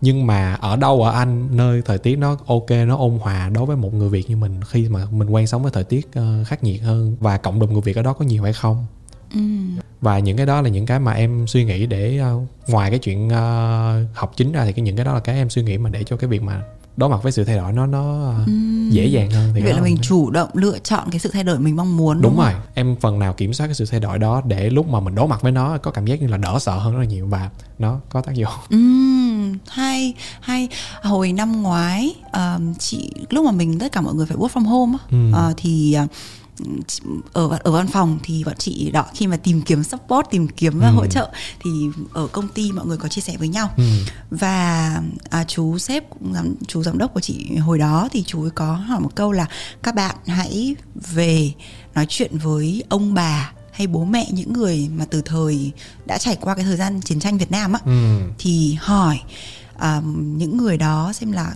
Nhưng 0.00 0.26
mà 0.26 0.54
ở 0.54 0.76
đâu 0.76 1.02
ở 1.02 1.10
anh 1.12 1.48
nơi 1.56 1.82
thời 1.82 1.98
tiết 1.98 2.16
nó 2.16 2.36
ok 2.46 2.70
nó 2.86 2.96
ôn 2.96 3.18
hòa 3.20 3.48
đối 3.48 3.66
với 3.66 3.76
một 3.76 3.94
người 3.94 4.08
việt 4.08 4.30
như 4.30 4.36
mình 4.36 4.60
khi 4.64 4.88
mà 4.88 5.06
mình 5.10 5.30
quen 5.30 5.46
sống 5.46 5.62
với 5.62 5.72
thời 5.72 5.84
tiết 5.84 6.08
ờ, 6.14 6.44
khắc 6.46 6.64
nghiệt 6.64 6.82
hơn 6.82 7.16
và 7.20 7.36
cộng 7.36 7.60
đồng 7.60 7.72
người 7.72 7.82
việt 7.82 7.96
ở 7.96 8.02
đó 8.02 8.12
có 8.12 8.24
nhiều 8.24 8.42
hay 8.42 8.52
không? 8.52 8.86
Ừ 9.34 9.40
và 10.06 10.18
những 10.18 10.36
cái 10.36 10.46
đó 10.46 10.62
là 10.62 10.68
những 10.68 10.86
cái 10.86 10.98
mà 10.98 11.12
em 11.12 11.46
suy 11.46 11.64
nghĩ 11.64 11.86
để 11.86 12.18
ờ, 12.18 12.38
ngoài 12.68 12.90
cái 12.90 12.98
chuyện 12.98 13.28
ờ, 13.28 14.04
học 14.14 14.32
chính 14.36 14.52
ra 14.52 14.64
thì 14.64 14.72
cái 14.72 14.82
những 14.82 14.96
cái 14.96 15.04
đó 15.04 15.14
là 15.14 15.20
cái 15.20 15.36
em 15.36 15.50
suy 15.50 15.62
nghĩ 15.62 15.78
mà 15.78 15.90
để 15.90 16.04
cho 16.04 16.16
cái 16.16 16.28
việc 16.30 16.42
mà 16.42 16.62
đối 16.96 17.08
mặt 17.10 17.22
với 17.22 17.32
sự 17.32 17.44
thay 17.44 17.56
đổi 17.56 17.72
nó 17.72 17.86
nó 17.86 18.22
ờ, 18.22 18.44
dễ 18.90 19.06
dàng 19.06 19.30
hơn 19.30 19.50
thì 19.54 19.62
Vậy 19.62 19.72
là 19.72 19.80
mình 19.80 19.96
chủ 20.02 20.30
động 20.30 20.48
lựa 20.54 20.78
chọn 20.78 21.10
cái 21.10 21.18
sự 21.18 21.30
thay 21.32 21.44
đổi 21.44 21.58
mình 21.58 21.76
mong 21.76 21.96
muốn 21.96 22.20
đúng 22.20 22.36
không? 22.36 22.44
rồi. 22.44 22.54
Em 22.74 22.96
phần 23.00 23.18
nào 23.18 23.32
kiểm 23.32 23.52
soát 23.54 23.66
cái 23.66 23.74
sự 23.74 23.86
thay 23.90 24.00
đổi 24.00 24.18
đó 24.18 24.42
để 24.46 24.70
lúc 24.70 24.88
mà 24.88 25.00
mình 25.00 25.14
đối 25.14 25.28
mặt 25.28 25.42
với 25.42 25.52
nó 25.52 25.78
có 25.78 25.90
cảm 25.90 26.06
giác 26.06 26.20
như 26.22 26.26
là 26.26 26.36
đỡ 26.36 26.58
sợ 26.60 26.78
hơn 26.78 26.92
rất 26.92 26.98
là 27.00 27.04
nhiều 27.06 27.26
và 27.26 27.50
nó 27.78 28.00
có 28.08 28.20
tác 28.20 28.32
dụng. 28.34 28.48
Ừm, 28.70 29.58
hay 29.68 30.14
hay. 30.40 30.68
Hồi 31.02 31.32
năm 31.32 31.62
ngoái 31.62 32.14
um, 32.32 32.74
chị 32.78 33.10
lúc 33.30 33.44
mà 33.44 33.50
mình 33.50 33.78
tất 33.78 33.92
cả 33.92 34.00
mọi 34.00 34.14
người 34.14 34.26
phải 34.26 34.36
work 34.36 34.48
from 34.48 34.64
home 34.66 34.98
á, 35.00 35.04
Ừ. 35.10 35.32
ờ, 35.32 35.54
thì 35.56 35.96
chị- 35.96 36.16
ở 37.32 37.58
ở 37.64 37.70
văn 37.72 37.86
phòng 37.86 38.18
thì 38.22 38.44
bọn 38.44 38.54
chị 38.58 38.90
đó 38.90 39.04
khi 39.14 39.26
mà 39.26 39.36
tìm 39.36 39.62
kiếm 39.62 39.82
support 39.84 40.26
tìm 40.30 40.48
kiếm 40.48 40.78
và 40.78 40.88
Ừ. 40.88 40.94
hỗ 40.94 41.06
trợ 41.06 41.30
thì 41.64 41.70
ở 42.12 42.26
công 42.26 42.48
ty 42.48 42.72
mọi 42.72 42.86
người 42.86 42.96
có 42.96 43.08
chia 43.08 43.20
sẻ 43.20 43.36
với 43.38 43.48
nhau 43.48 43.70
Ừ. 43.76 43.82
và 44.30 45.00
à, 45.30 45.44
chú 45.44 45.78
sếp 45.78 46.10
cũng 46.10 46.34
giám, 46.34 46.54
chú 46.66 46.82
giám 46.82 46.98
đốc 46.98 47.14
của 47.14 47.20
chị 47.20 47.56
hồi 47.56 47.78
đó 47.78 48.08
thì 48.12 48.24
chú 48.26 48.42
ấy 48.42 48.50
có 48.50 48.72
hỏi 48.74 49.00
một 49.00 49.14
câu 49.14 49.32
là 49.32 49.46
các 49.82 49.94
bạn 49.94 50.16
hãy 50.26 50.76
về 50.94 51.52
nói 51.94 52.06
chuyện 52.08 52.38
với 52.38 52.82
ông 52.88 53.14
bà 53.14 53.52
hay 53.72 53.86
bố 53.86 54.04
mẹ 54.04 54.28
những 54.30 54.52
người 54.52 54.88
mà 54.96 55.04
từ 55.10 55.22
thời 55.22 55.72
đã 56.06 56.18
trải 56.18 56.36
qua 56.40 56.54
cái 56.54 56.64
thời 56.64 56.76
gian 56.76 57.00
chiến 57.00 57.20
tranh 57.20 57.38
Việt 57.38 57.50
Nam 57.50 57.72
á 57.72 57.80
Ừ. 57.84 58.18
thì 58.38 58.76
hỏi 58.80 59.20
à, 59.78 60.02
những 60.16 60.56
người 60.56 60.76
đó 60.76 61.12
xem 61.12 61.32
là 61.32 61.54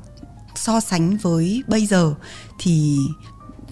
so 0.54 0.80
sánh 0.80 1.16
với 1.16 1.62
bây 1.68 1.86
giờ 1.86 2.14
thì 2.58 2.98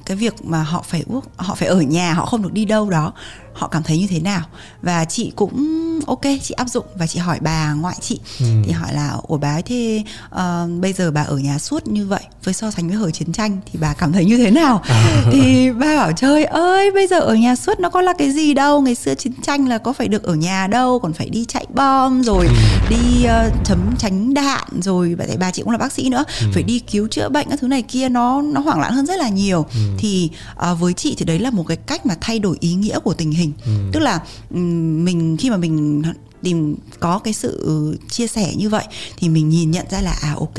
cái 0.09 0.17
việc 0.17 0.45
mà 0.45 0.63
họ 0.63 0.83
phải 0.83 1.05
họ 1.37 1.55
phải 1.55 1.69
ở 1.69 1.81
nhà, 1.81 2.13
họ 2.13 2.27
không 2.27 2.43
được 2.43 2.53
đi 2.53 2.65
đâu 2.65 2.91
đó, 2.91 3.13
họ 3.53 3.69
cảm 3.69 3.83
thấy 3.83 3.99
như 3.99 4.07
thế 4.07 4.21
nào? 4.21 4.41
Và 4.83 5.05
chị 5.05 5.33
cũng 5.37 5.98
ok 6.09 6.21
chị 6.43 6.55
áp 6.57 6.69
dụng. 6.69 6.85
Và 6.99 7.07
chị 7.07 7.19
hỏi 7.19 7.39
bà 7.41 7.73
ngoại 7.73 7.97
chị. 8.01 8.21
Ừ. 8.41 8.47
thì 8.65 8.73
hỏi 8.73 8.95
là 8.95 9.17
ủa 9.29 9.37
bà 9.37 9.53
ấy 9.57 9.63
thế 9.63 10.03
ờ, 10.31 10.69
bây 10.81 10.93
giờ 10.93 11.11
bà 11.11 11.23
ở 11.23 11.37
nhà 11.37 11.59
suốt 11.59 11.89
như 11.89 12.07
vậy 12.07 12.23
với 12.45 12.55
so 12.55 12.71
sánh 12.71 12.89
với 12.89 12.97
hồi 12.97 13.13
chiến 13.13 13.33
tranh 13.33 13.59
thì 13.73 13.79
bà 13.83 13.95
cảm 13.95 14.13
thấy 14.13 14.25
như 14.25 14.37
thế 14.37 14.51
nào? 14.51 14.83
Thì 15.33 15.71
bà 15.73 15.97
bảo 15.97 16.13
trời 16.13 16.45
ơi 16.45 16.91
bây 16.91 17.07
giờ 17.07 17.21
ở 17.21 17.35
nhà 17.35 17.57
suốt 17.57 17.81
nó 17.81 17.89
có 17.89 18.01
là 18.01 18.13
cái 18.19 18.33
gì 18.33 18.55
đâu 18.55 18.81
ngày 18.81 18.95
xưa 18.95 19.15
chiến 19.15 19.33
tranh 19.43 19.69
là 19.69 19.79
có 19.79 19.93
phải 19.93 20.09
được 20.09 20.23
ở 20.23 20.35
nhà 20.35 20.67
đâu 20.67 20.99
còn 20.99 21.13
phải 21.13 21.29
đi 21.29 21.45
chạy 21.45 21.67
bom 21.75 22.23
rồi 22.23 22.49
đi 22.91 23.25
ờ, 23.25 23.51
chấm 23.65 23.79
tránh 23.99 24.35
đạn 24.35 24.81
rồi 24.83 25.15
bà, 25.19 25.25
bà 25.41 25.51
chị 25.51 25.63
cũng 25.63 25.73
là 25.73 25.79
bác 25.79 25.93
sĩ 25.93 26.09
nữa 26.09 26.25
phải 26.55 26.63
đi 26.63 26.79
cứu 26.79 27.09
chữa 27.09 27.29
bệnh 27.29 27.47
các 27.51 27.61
thứ 27.61 27.67
này 27.69 27.83
kia 27.83 28.09
nó 28.09 28.43
nó 28.43 28.61
hoảng 28.61 28.81
loạn 28.81 28.93
hơn 28.93 29.07
rất 29.07 29.19
là 29.19 29.29
nhiều. 29.29 29.67
Thì 29.99 30.31
ờ, 30.57 30.75
với 30.75 30.93
chị 30.93 31.15
thì 31.19 31.25
đấy 31.25 31.39
là 31.39 31.51
một 31.51 31.65
cái 31.69 31.77
cách 31.77 32.07
mà 32.07 32.15
thay 32.21 32.39
đổi 32.39 32.57
ý 32.61 32.75
nghĩa 32.75 32.99
của 32.99 33.15
tình 33.15 33.31
hình. 33.31 33.53
Tức 33.93 34.01
là 34.01 34.21
ừm, 34.51 35.05
mình 35.05 35.37
khi 35.41 35.51
mà 35.51 35.57
mình 35.57 35.98
tìm 36.43 36.77
có 37.01 37.19
cái 37.19 37.35
sự 37.35 37.99
chia 38.09 38.27
sẻ 38.27 38.55
như 38.57 38.69
vậy 38.69 38.85
thì 39.17 39.29
mình 39.29 39.49
nhìn 39.49 39.71
nhận 39.71 39.87
ra 39.91 40.01
là 40.01 40.13
à 40.21 40.35
ok, 40.39 40.59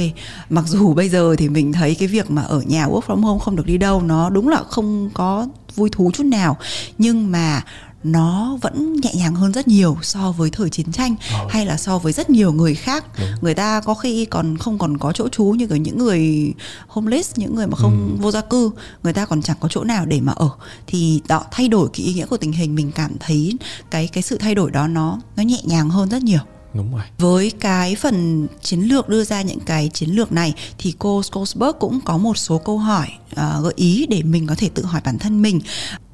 mặc 0.50 0.66
dù 0.68 0.94
bây 0.94 1.10
giờ 1.10 1.36
thì 1.38 1.50
mình 1.50 1.74
thấy 1.74 1.96
cái 1.96 2.08
việc 2.08 2.32
mà 2.32 2.42
ở 2.42 2.62
nhà 2.62 2.88
work 2.88 3.02
from 3.02 3.22
home 3.22 3.40
không 3.40 3.56
được 3.56 3.66
đi 3.66 3.78
đâu, 3.78 4.02
nó 4.02 4.30
đúng 4.30 4.50
là 4.50 4.64
không 4.70 5.10
có 5.14 5.48
vui 5.76 5.90
thú 5.90 6.12
chút 6.14 6.26
nào. 6.26 6.58
Nhưng 6.98 7.32
mà 7.32 7.64
nó 8.04 8.58
vẫn 8.62 8.96
nhẹ 9.02 9.14
nhàng 9.16 9.36
hơn 9.36 9.52
rất 9.52 9.68
nhiều 9.68 9.98
so 10.02 10.32
với 10.32 10.50
thời 10.50 10.70
chiến 10.70 10.92
tranh 10.92 11.16
Ờ. 11.34 11.48
hay 11.50 11.66
là 11.66 11.78
so 11.78 11.98
với 12.00 12.14
rất 12.14 12.30
nhiều 12.30 12.52
người 12.54 12.76
khác 12.76 13.06
Đúng. 13.20 13.28
người 13.42 13.54
ta 13.56 13.82
có 13.82 13.94
khi 13.94 14.26
còn 14.26 14.58
không 14.58 14.78
còn 14.78 14.98
có 14.98 15.12
chỗ 15.12 15.30
trú 15.30 15.44
như 15.46 15.68
những 15.68 15.98
người 15.98 16.54
homeless 16.88 17.34
những 17.38 17.56
người 17.56 17.68
mà 17.68 17.76
không 17.76 18.16
Ừ. 18.18 18.22
vô 18.22 18.32
gia 18.32 18.42
cư 18.42 18.72
người 19.04 19.14
ta 19.14 19.26
còn 19.26 19.42
chẳng 19.42 19.58
có 19.60 19.68
chỗ 19.68 19.84
nào 19.84 20.06
để 20.06 20.22
mà 20.22 20.34
ở 20.34 20.50
thì 20.88 21.22
đó 21.28 21.44
thay 21.52 21.68
đổi 21.68 21.90
cái 21.94 22.06
ý 22.06 22.14
nghĩa 22.14 22.26
của 22.26 22.38
tình 22.38 22.52
hình 22.52 22.76
mình 22.76 22.92
cảm 22.92 23.12
thấy 23.20 23.54
cái 23.92 24.08
cái 24.08 24.24
sự 24.24 24.38
thay 24.38 24.56
đổi 24.56 24.72
đó 24.72 24.88
nó 24.88 25.20
nó 25.36 25.44
nhẹ 25.44 25.60
nhàng 25.64 25.90
hơn 25.90 26.10
rất 26.10 26.24
nhiều 26.24 26.40
đúng 26.74 26.92
rồi. 26.96 27.02
Với 27.18 27.52
cái 27.60 27.96
phần 27.96 28.48
chiến 28.62 28.82
lược 28.82 29.10
đưa 29.10 29.24
ra 29.24 29.42
những 29.42 29.60
cái 29.60 29.90
chiến 29.94 30.10
lược 30.10 30.32
này 30.32 30.54
thì 30.78 30.94
cô 31.00 31.22
Scholzberg 31.22 31.74
cũng 31.74 32.00
có 32.06 32.18
một 32.18 32.38
số 32.38 32.58
câu 32.58 32.78
hỏi 32.78 33.08
à, 33.36 33.60
gợi 33.64 33.74
ý 33.76 34.06
để 34.10 34.24
mình 34.24 34.48
có 34.48 34.56
thể 34.58 34.70
tự 34.74 34.86
hỏi 34.86 35.02
bản 35.06 35.20
thân 35.20 35.42
mình. 35.42 35.62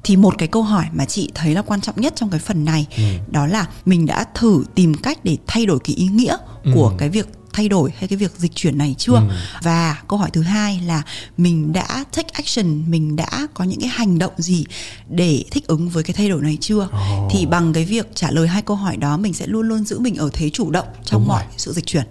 Thì 0.04 0.16
một 0.16 0.34
cái 0.38 0.48
câu 0.48 0.62
hỏi 0.62 0.84
mà 0.92 1.04
chị 1.04 1.30
thấy 1.34 1.54
là 1.54 1.62
quan 1.62 1.80
trọng 1.80 2.00
nhất 2.00 2.12
trong 2.16 2.30
cái 2.30 2.40
phần 2.40 2.64
này 2.64 2.86
Ừ. 2.96 3.02
đó 3.30 3.46
là 3.46 3.66
mình 3.84 4.06
đã 4.06 4.24
thử 4.34 4.64
tìm 4.74 4.94
cách 4.94 5.18
để 5.24 5.36
thay 5.46 5.66
đổi 5.66 5.78
cái 5.84 5.96
ý 5.96 6.06
nghĩa 6.06 6.36
của 6.74 6.92
cái 6.98 7.08
việc 7.08 7.28
thay 7.56 7.68
đổi 7.68 7.90
hay 7.98 8.08
cái 8.08 8.16
việc 8.16 8.32
dịch 8.36 8.54
chuyển 8.54 8.78
này 8.78 8.94
chưa 8.98 9.12
Ừ. 9.14 9.22
và 9.62 10.02
câu 10.08 10.18
hỏi 10.18 10.30
thứ 10.32 10.42
hai 10.42 10.80
là 10.86 11.02
mình 11.36 11.72
đã 11.72 12.04
take 12.16 12.28
action 12.32 12.90
mình 12.90 13.16
đã 13.16 13.46
có 13.54 13.64
những 13.64 13.80
cái 13.80 13.88
hành 13.88 14.18
động 14.18 14.32
gì 14.36 14.64
để 15.08 15.44
thích 15.50 15.66
ứng 15.66 15.88
với 15.88 16.02
cái 16.02 16.14
thay 16.14 16.28
đổi 16.28 16.42
này 16.42 16.58
chưa 16.60 16.88
Ồ. 16.92 17.28
thì 17.30 17.46
bằng 17.46 17.72
cái 17.72 17.84
việc 17.84 18.06
trả 18.14 18.30
lời 18.30 18.48
hai 18.48 18.62
câu 18.62 18.76
hỏi 18.76 18.96
đó 18.96 19.16
mình 19.16 19.32
sẽ 19.32 19.46
luôn 19.46 19.68
luôn 19.68 19.84
giữ 19.84 19.98
mình 19.98 20.16
ở 20.16 20.30
thế 20.32 20.50
chủ 20.50 20.70
động 20.70 20.86
trong 21.04 21.20
Đúng 21.20 21.28
mọi 21.28 21.42
rồi. 21.44 21.52
sự 21.56 21.72
dịch 21.72 21.86
chuyển 21.86 22.04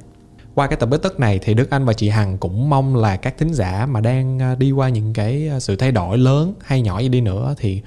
qua 0.56 0.68
cái 0.68 0.78
tập 0.78 0.86
bít 0.86 1.02
tất 1.04 1.20
này 1.20 1.40
thì 1.44 1.54
Đức 1.54 1.70
Anh 1.72 1.86
và 1.86 1.94
chị 1.94 2.10
Hằng 2.10 2.38
cũng 2.38 2.70
mong 2.70 2.96
là 2.96 3.16
các 3.18 3.34
thính 3.38 3.54
giả 3.54 3.86
mà 3.90 4.02
đang 4.02 4.40
à, 4.42 4.56
đi 4.56 4.72
qua 4.72 4.90
những 4.90 5.14
cái 5.14 5.48
à, 5.48 5.60
sự 5.60 5.76
thay 5.76 5.92
đổi 5.92 6.18
lớn 6.18 6.54
hay 6.66 6.82
nhỏ 6.82 7.00
gì 7.00 7.10
đi 7.10 7.22
nữa 7.22 7.56
thì 7.58 7.82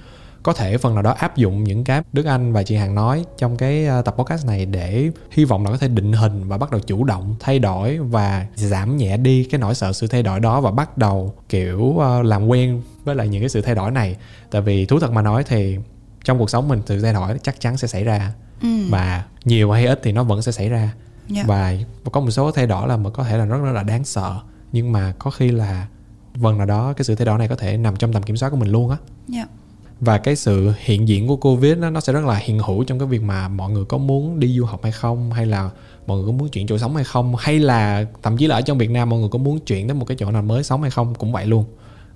có 0.48 0.52
thể 0.54 0.78
phần 0.78 0.94
nào 0.94 1.02
đó 1.02 1.10
áp 1.18 1.36
dụng 1.36 1.64
những 1.64 1.84
cái 1.84 2.02
Đức 2.12 2.26
Anh 2.26 2.52
và 2.52 2.62
chị 2.62 2.76
Hằng 2.76 2.94
nói 2.94 3.24
trong 3.38 3.56
cái 3.56 3.86
à, 3.86 4.02
tập 4.02 4.14
podcast 4.18 4.46
này 4.46 4.66
để 4.66 5.10
hy 5.30 5.44
vọng 5.44 5.64
là 5.64 5.70
có 5.70 5.76
thể 5.78 5.88
định 5.88 6.12
hình 6.12 6.48
và 6.48 6.58
bắt 6.58 6.70
đầu 6.70 6.80
chủ 6.80 7.04
động 7.04 7.34
thay 7.40 7.58
đổi 7.58 7.98
và 7.98 8.46
giảm 8.54 8.96
nhẹ 8.96 9.16
đi 9.16 9.44
cái 9.44 9.60
nỗi 9.60 9.74
sợ 9.74 9.92
sự 9.92 10.06
thay 10.06 10.22
đổi 10.22 10.40
đó 10.40 10.60
và 10.60 10.70
bắt 10.70 10.98
đầu 10.98 11.34
kiểu 11.48 11.98
à, 12.04 12.22
làm 12.22 12.46
quen 12.46 12.82
với 13.04 13.14
lại 13.14 13.28
những 13.28 13.42
cái 13.42 13.48
sự 13.48 13.60
thay 13.62 13.74
đổi 13.74 13.90
này 13.90 14.16
tại 14.50 14.62
vì 14.62 14.86
thú 14.86 14.98
thật 15.00 15.12
mà 15.12 15.22
nói 15.22 15.44
thì 15.44 15.76
trong 16.24 16.38
cuộc 16.38 16.50
sống 16.50 16.68
mình 16.68 16.82
sự 16.86 17.00
thay 17.02 17.12
đổi 17.12 17.38
chắc 17.42 17.60
chắn 17.60 17.76
sẽ 17.76 17.88
xảy 17.88 18.04
ra 18.04 18.32
Ừ. 18.62 18.68
và 18.90 19.24
nhiều 19.44 19.70
hay 19.70 19.86
ít 19.86 20.00
thì 20.02 20.12
nó 20.12 20.24
vẫn 20.24 20.42
sẽ 20.42 20.52
xảy 20.52 20.68
ra 20.68 20.92
Dạ. 21.28 21.44
và 21.46 21.74
có 22.12 22.20
một 22.20 22.30
số 22.30 22.50
thay 22.50 22.66
đổi 22.66 22.88
là 22.88 22.96
mà 22.96 23.10
có 23.10 23.24
thể 23.24 23.36
là 23.38 23.44
rất 23.44 23.56
rất 23.64 23.72
là 23.72 23.82
đáng 23.82 24.04
sợ 24.04 24.40
nhưng 24.72 24.92
mà 24.92 25.12
có 25.18 25.30
khi 25.30 25.48
là 25.50 25.86
phần 26.42 26.58
nào 26.58 26.66
đó 26.66 26.92
cái 26.92 27.04
sự 27.04 27.14
thay 27.14 27.26
đổi 27.26 27.38
này 27.38 27.48
có 27.48 27.56
thể 27.56 27.76
nằm 27.76 27.96
trong 27.96 28.12
tầm 28.12 28.22
kiểm 28.22 28.36
soát 28.36 28.50
của 28.50 28.56
mình 28.56 28.68
luôn 28.72 28.90
á 28.90 28.96
Dạ 29.28 29.46
và 30.00 30.18
cái 30.18 30.36
sự 30.36 30.72
hiện 30.78 31.08
diện 31.08 31.28
của 31.28 31.36
covid 31.36 31.78
nó 31.78 31.90
nó 31.90 32.00
sẽ 32.00 32.12
rất 32.12 32.24
là 32.24 32.34
hiện 32.34 32.58
hữu 32.58 32.84
trong 32.84 32.98
cái 32.98 33.08
việc 33.08 33.22
mà 33.22 33.48
mọi 33.48 33.70
người 33.70 33.84
có 33.84 33.98
muốn 33.98 34.40
đi 34.40 34.58
du 34.58 34.64
học 34.64 34.80
hay 34.82 34.92
không, 34.92 35.32
hay 35.32 35.46
là 35.46 35.70
mọi 36.06 36.18
người 36.18 36.26
có 36.26 36.32
muốn 36.32 36.48
chuyển 36.48 36.66
chỗ 36.66 36.78
sống 36.78 36.94
hay 36.94 37.04
không, 37.04 37.36
hay 37.36 37.58
là 37.58 38.06
thậm 38.22 38.36
chí 38.36 38.46
là 38.46 38.54
ở 38.54 38.60
trong 38.60 38.78
Việt 38.78 38.90
Nam 38.90 39.10
mọi 39.10 39.20
người 39.20 39.28
có 39.28 39.38
muốn 39.38 39.60
chuyển 39.60 39.86
đến 39.86 39.96
một 39.98 40.04
cái 40.04 40.16
chỗ 40.20 40.30
nào 40.30 40.42
mới 40.42 40.64
sống 40.64 40.82
hay 40.82 40.90
không, 40.90 41.14
cũng 41.14 41.32
vậy 41.32 41.46
luôn. 41.46 41.64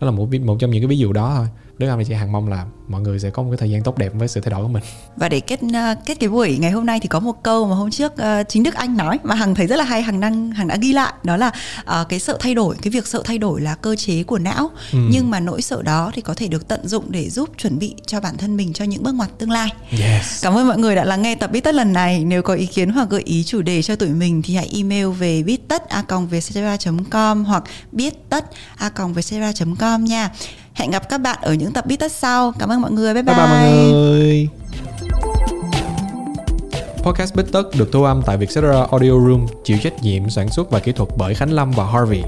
Đó 0.01 0.05
là 0.05 0.11
một 0.11 0.29
một 0.45 0.57
trong 0.59 0.71
những 0.71 0.83
cái 0.83 0.87
ví 0.87 0.99
dụ 0.99 1.13
đó 1.13 1.35
thôi. 1.37 1.47
Đức 1.79 1.89
Anh 1.89 1.99
và 1.99 2.05
chị 2.05 2.15
Hằng 2.15 2.33
mong 2.33 2.49
là 2.49 2.65
mọi 2.89 3.01
người 3.01 3.19
sẽ 3.19 3.31
có 3.31 3.43
một 3.43 3.49
cái 3.51 3.57
thời 3.57 3.71
gian 3.71 3.83
tốt 3.83 3.99
đẹp 3.99 4.13
với 4.15 4.29
sự 4.29 4.41
thay 4.41 4.51
đổi 4.51 4.63
của 4.63 4.69
mình 4.69 4.83
Và 5.17 5.29
để 5.29 5.41
kết 5.41 5.61
ờ, 5.75 5.95
kết 6.07 6.15
cái 6.21 6.29
buổi 6.29 6.57
ngày 6.61 6.71
hôm 6.71 6.87
nay 6.87 7.01
thì 7.01 7.09
có 7.09 7.21
một 7.21 7.43
câu 7.43 7.67
mà 7.67 7.75
hôm 7.75 7.91
trước 7.91 8.17
ờ, 8.17 8.43
chính 8.49 8.63
Đức 8.63 8.75
Anh 8.75 8.97
nói 8.97 9.19
mà 9.23 9.35
Hằng 9.35 9.55
thấy 9.55 9.67
rất 9.67 9.77
là 9.77 9.85
hay, 9.85 10.03
Hằng 10.03 10.21
đang 10.21 10.51
Hằng 10.51 10.69
đã 10.69 10.77
ghi 10.77 10.93
lại 10.93 11.13
đó 11.25 11.37
là 11.37 11.51
ờ, 11.85 12.05
cái 12.09 12.19
sợ 12.21 12.37
thay 12.41 12.55
đổi, 12.55 12.77
cái 12.83 12.91
việc 12.91 13.07
sợ 13.07 13.23
thay 13.25 13.39
đổi 13.39 13.61
là 13.61 13.75
cơ 13.75 13.97
chế 13.97 14.23
của 14.23 14.39
não, 14.39 14.71
Ừ. 14.93 14.99
nhưng 15.11 15.31
mà 15.31 15.41
nỗi 15.41 15.63
sợ 15.63 15.83
đó 15.83 16.11
thì 16.15 16.23
có 16.23 16.35
thể 16.35 16.49
được 16.49 16.69
tận 16.69 16.89
dụng 16.89 17.05
để 17.09 17.31
giúp 17.31 17.49
chuẩn 17.59 17.79
bị 17.79 17.95
cho 18.07 18.21
bản 18.21 18.37
thân 18.37 18.57
mình 18.57 18.73
cho 18.73 18.85
những 18.85 19.03
bước 19.03 19.15
ngoặt 19.15 19.31
tương 19.39 19.51
lai. 19.51 19.69
yes 19.91 20.45
Cảm 20.45 20.55
ơn 20.57 20.69
mọi 20.69 20.79
người 20.79 20.95
đã 20.97 21.05
lắng 21.05 21.23
nghe 21.23 21.35
tập 21.35 21.51
Biết 21.53 21.61
Tất 21.65 21.75
lần 21.75 21.93
này. 21.93 22.25
Nếu 22.25 22.43
có 22.43 22.55
ý 22.55 22.67
kiến 22.67 22.91
hoặc 22.91 23.09
gợi 23.11 23.23
ý 23.25 23.45
chủ 23.45 23.63
đề 23.63 23.83
cho 23.83 23.97
tụi 23.97 24.09
mình 24.09 24.43
thì 24.43 24.55
hãy 24.57 24.71
email 24.75 25.07
về 25.07 25.43
biết 25.43 25.69
tất 25.69 25.83
com 27.11 27.45
hoặc 27.45 27.65
biết 27.93 28.15
tất 28.31 28.45
com 29.79 30.05
nha. 30.05 30.31
Hẹn 30.75 30.91
gặp 30.91 31.09
các 31.09 31.19
bạn 31.19 31.39
ở 31.43 31.55
những 31.55 31.73
tập 31.73 31.87
Tất 31.97 32.13
sau. 32.13 32.53
Cảm 32.59 32.69
ơn 32.69 32.81
mọi 32.81 32.91
người. 32.91 33.15
Bye 33.15 33.23
bye. 33.23 33.35
Bye 33.37 33.47
bye 33.47 33.57
mọi 33.57 33.91
người. 33.93 34.49
Podcast 37.03 37.35
Bít 37.35 37.47
Tất 37.53 37.63
được 37.79 37.89
thu 37.93 38.05
âm 38.05 38.23
tại 38.27 38.37
Vietcetera 38.37 38.87
Audio 38.91 39.11
Room, 39.11 39.47
chịu 39.65 39.79
trách 39.83 40.03
nhiệm 40.03 40.31
sản 40.31 40.49
xuất 40.49 40.71
và 40.71 40.81
kỹ 40.81 40.93
thuật 40.93 41.09
bởi 41.17 41.35
Khánh 41.35 41.51
Lâm 41.51 41.71
và 41.71 41.85
Harvey. 41.87 42.23